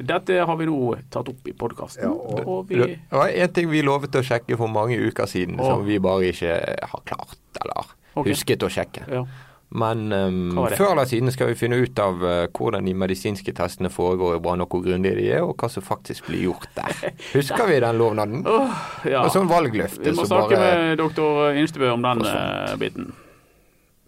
Dette 0.00 0.36
har 0.46 0.56
vi 0.56 0.66
nå 0.66 0.94
tatt 1.10 1.28
opp 1.28 1.48
i 1.48 1.52
podkasten. 1.52 2.04
Ja, 2.04 2.10
og- 2.10 2.46
og 2.46 2.68
vi 2.68 2.76
Det 2.76 2.98
var 3.10 3.28
en 3.28 3.52
ting 3.52 3.68
vi 3.70 3.82
lovet 3.82 4.14
å 4.14 4.22
sjekke 4.22 4.56
for 4.56 4.68
mange 4.68 4.96
uker 4.96 5.26
siden, 5.26 5.58
og... 5.58 5.66
som 5.66 5.84
vi 5.86 5.98
bare 5.98 6.30
ikke 6.30 6.60
har 6.82 7.00
klart, 7.04 7.36
eller 7.60 7.86
okay. 8.14 8.32
husket 8.32 8.62
å 8.62 8.68
sjekke. 8.70 9.02
ja. 9.10 9.24
Men 9.72 10.12
um, 10.12 10.56
før 10.74 10.92
eller 10.92 11.04
siden 11.06 11.30
skal 11.30 11.46
vi 11.52 11.54
finne 11.54 11.76
ut 11.78 11.98
av 12.02 12.22
uh, 12.24 12.46
hvordan 12.50 12.84
de 12.84 12.94
medisinske 12.94 13.52
testene 13.54 13.88
foregår 13.88 14.36
i 14.36 14.40
Brann, 14.42 14.60
og 14.64 14.68
hvor 14.68 14.82
grundige 14.82 15.14
de 15.14 15.28
er, 15.30 15.44
og 15.46 15.54
hva 15.62 15.68
som 15.70 15.82
faktisk 15.86 16.26
blir 16.26 16.42
gjort 16.48 16.66
der. 16.74 17.12
Husker 17.36 17.68
vi 17.70 17.78
den 17.78 18.00
lovnaden? 18.00 18.42
Oh, 18.50 18.66
ja. 19.06 19.22
Og 19.22 19.30
sånn 19.30 19.46
valgløfte 19.50 20.02
Vi 20.02 20.10
må 20.18 20.26
snakke 20.26 20.58
bare 20.58 20.88
med 20.88 20.98
doktor 20.98 21.52
Instebø 21.54 21.92
om 21.94 22.02
den 22.02 22.24
eh, 22.26 22.74
biten. 22.82 23.12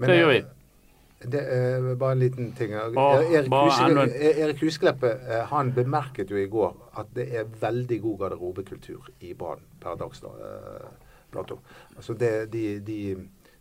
Men, 0.03 0.11
Det 0.11 0.19
gjør 0.19 0.31
vi. 0.33 0.41
eh, 0.43 1.31
Det 1.33 1.43
er 1.55 1.95
bare 1.95 2.17
en 2.17 2.19
liten 2.19 2.51
ting. 2.59 2.73
Bare, 2.73 3.21
Åh, 3.23 3.35
Erik, 3.37 3.51
bare 3.51 3.71
Huse, 3.71 4.33
Erik 4.43 4.65
Huskleppe 4.65 5.13
uh, 5.29 5.45
han 5.53 5.71
bemerket 5.73 6.31
jo 6.31 6.41
i 6.41 6.49
går 6.51 6.75
at 6.99 7.13
det 7.15 7.29
er 7.31 7.47
veldig 7.61 8.01
god 8.03 8.19
garderobekultur 8.25 9.07
i 9.21 9.33
Brann 9.39 9.63
per 9.81 9.95
dags 10.01 10.23
eh, 10.27 10.91
dato. 11.33 11.61
Altså 11.97 12.17
det, 12.19 12.33
de, 12.53 12.81
de, 12.81 12.99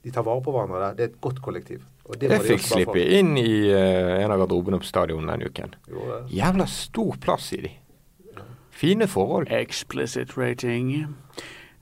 de 0.03 0.11
tar 0.11 0.25
vare 0.25 0.41
på 0.41 0.51
hverandre 0.55 0.81
der. 0.87 0.97
Det 0.97 1.05
er 1.05 1.13
et 1.13 1.21
godt 1.21 1.41
kollektiv. 1.45 1.85
Og 2.09 2.17
det 2.19 2.31
Jeg 2.31 2.41
fikk 2.41 2.65
slippe 2.65 3.05
inn 3.19 3.37
i 3.37 3.69
uh, 3.69 4.17
en 4.23 4.33
av 4.33 4.41
garderobene 4.41 4.81
på 4.81 4.89
stadion 4.89 5.29
denne 5.29 5.47
uken. 5.47 5.77
Jo, 5.93 6.09
Jævla 6.33 6.65
stor 6.67 7.21
plass 7.21 7.53
i 7.53 7.61
de. 7.67 7.75
Fine 8.81 9.07
forhold. 9.07 9.47
Explicit 9.53 10.33
rating. 10.37 11.15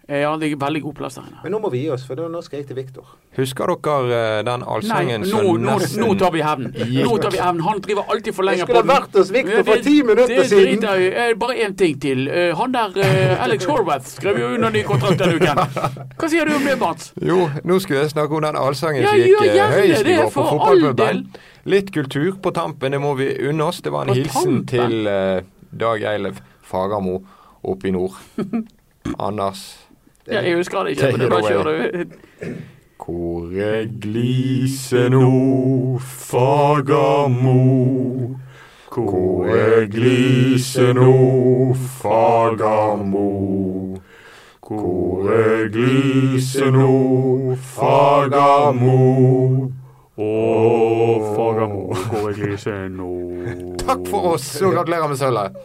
Ja, 0.09 0.31
det 0.41 0.47
er 0.49 0.55
veldig 0.57 0.79
god 0.81 0.95
plass 0.97 1.15
der 1.19 1.25
inne. 1.29 1.39
Men 1.43 1.51
nå 1.53 1.59
må 1.61 1.69
vi 1.69 1.83
gi 1.83 1.89
oss, 1.93 2.01
for 2.07 2.17
nå 2.17 2.39
skal 2.41 2.59
jeg 2.63 2.67
til 2.71 2.77
Viktor. 2.79 3.05
Husker 3.37 3.69
dere 3.85 4.17
eh, 4.17 4.37
den 4.47 4.63
allsangen 4.65 5.25
som 5.29 5.45
nå, 5.45 5.51
nesten 5.67 6.01
nå 6.01 6.15
tar 6.17 6.31
vi 6.33 6.41
hevn. 6.41 6.71
Nå 7.05 7.17
tar 7.21 7.31
vi 7.35 7.37
hevn. 7.43 7.59
Han 7.61 7.81
driver 7.85 8.09
alltid 8.09 8.33
for 8.35 8.47
lenge 8.47 8.65
på 8.65 8.73
Jeg 8.73 8.79
lenge 8.79 8.85
skulle 8.85 8.95
ha 8.95 9.01
vært 9.03 9.17
hos 9.19 9.29
Viktor 9.35 9.63
for 9.67 9.83
ti 9.85 9.93
minutter 10.03 10.33
det 10.35 10.45
siden. 10.49 10.79
driter 10.81 11.03
jeg. 11.03 11.11
Eh, 11.13 11.33
Bare 11.43 11.57
én 11.67 11.75
ting 11.77 11.99
til. 12.01 12.25
Eh, 12.27 12.55
Han 12.57 12.73
der 12.73 12.97
eh, 13.05 13.43
Alex 13.45 13.65
Horwath 13.69 14.09
skrev 14.09 14.39
jo 14.41 14.47
under 14.55 14.73
ny 14.73 14.81
kontrakt 14.87 15.21
denne 15.21 15.37
uken. 15.37 15.61
Hva 16.17 16.29
sier 16.33 16.49
du 16.49 16.55
om 16.57 16.65
det, 16.65 16.75
Mats? 16.81 17.11
Jo, 17.21 17.39
nå 17.63 17.79
skulle 17.83 18.01
jeg 18.01 18.13
snakke 18.15 18.35
om 18.39 18.41
den 18.47 18.57
allsangen 18.59 19.05
som 19.05 19.21
gikk 19.21 19.45
eh, 19.45 19.75
høyest 19.77 20.09
i 20.09 20.17
går 20.17 20.31
på 20.33 20.47
fotballpuben. 20.49 21.21
Litt 21.69 21.93
kultur 21.93 22.39
på 22.41 22.51
tampen, 22.55 22.97
det 22.97 22.99
må 23.03 23.13
vi 23.19 23.29
unne 23.45 23.69
oss. 23.69 23.83
Det 23.85 23.93
var 23.93 24.07
en 24.09 24.15
På 24.15 24.17
hilsen 24.17 24.63
tampen? 24.65 24.65
til 24.73 25.05
uh, 25.05 25.43
Dag 25.85 26.01
Eilev 26.15 26.41
Fagermo 26.65 27.19
oppe 27.61 27.87
i 27.87 27.93
nord. 27.93 28.17
Anders 29.19 29.78
Ja, 30.31 30.41
jeg 30.45 30.55
husker 30.59 30.83
det 30.83 30.91
ikke, 30.97 31.11
men 31.11 31.19
det 31.23 31.29
bare 31.31 31.47
kjører 31.49 31.65
du. 31.65 32.57
Hvor 33.09 33.49
er 33.57 33.87
glise 34.01 35.07
nå, 35.09 35.99
Fagermo? 35.99 37.55
Hvor 38.93 39.47
er 39.49 39.87
glise 39.89 40.93
nå, 40.93 41.13
Fagermo? 42.01 43.25
Hvor 44.69 45.31
er 45.33 45.69
glise 45.73 46.69
nå, 46.75 46.91
Fagermo? 47.73 48.99
Å, 50.19 50.29
Fagermo, 51.33 51.83
hvor 52.11 52.29
er 52.29 52.37
glisen 52.37 52.99
nå? 52.99 53.09
Takk 53.81 54.05
for 54.11 54.35
oss, 54.35 54.51
og 54.61 54.75
gratulerer 54.77 55.09
med 55.09 55.17
sølvet. 55.17 55.57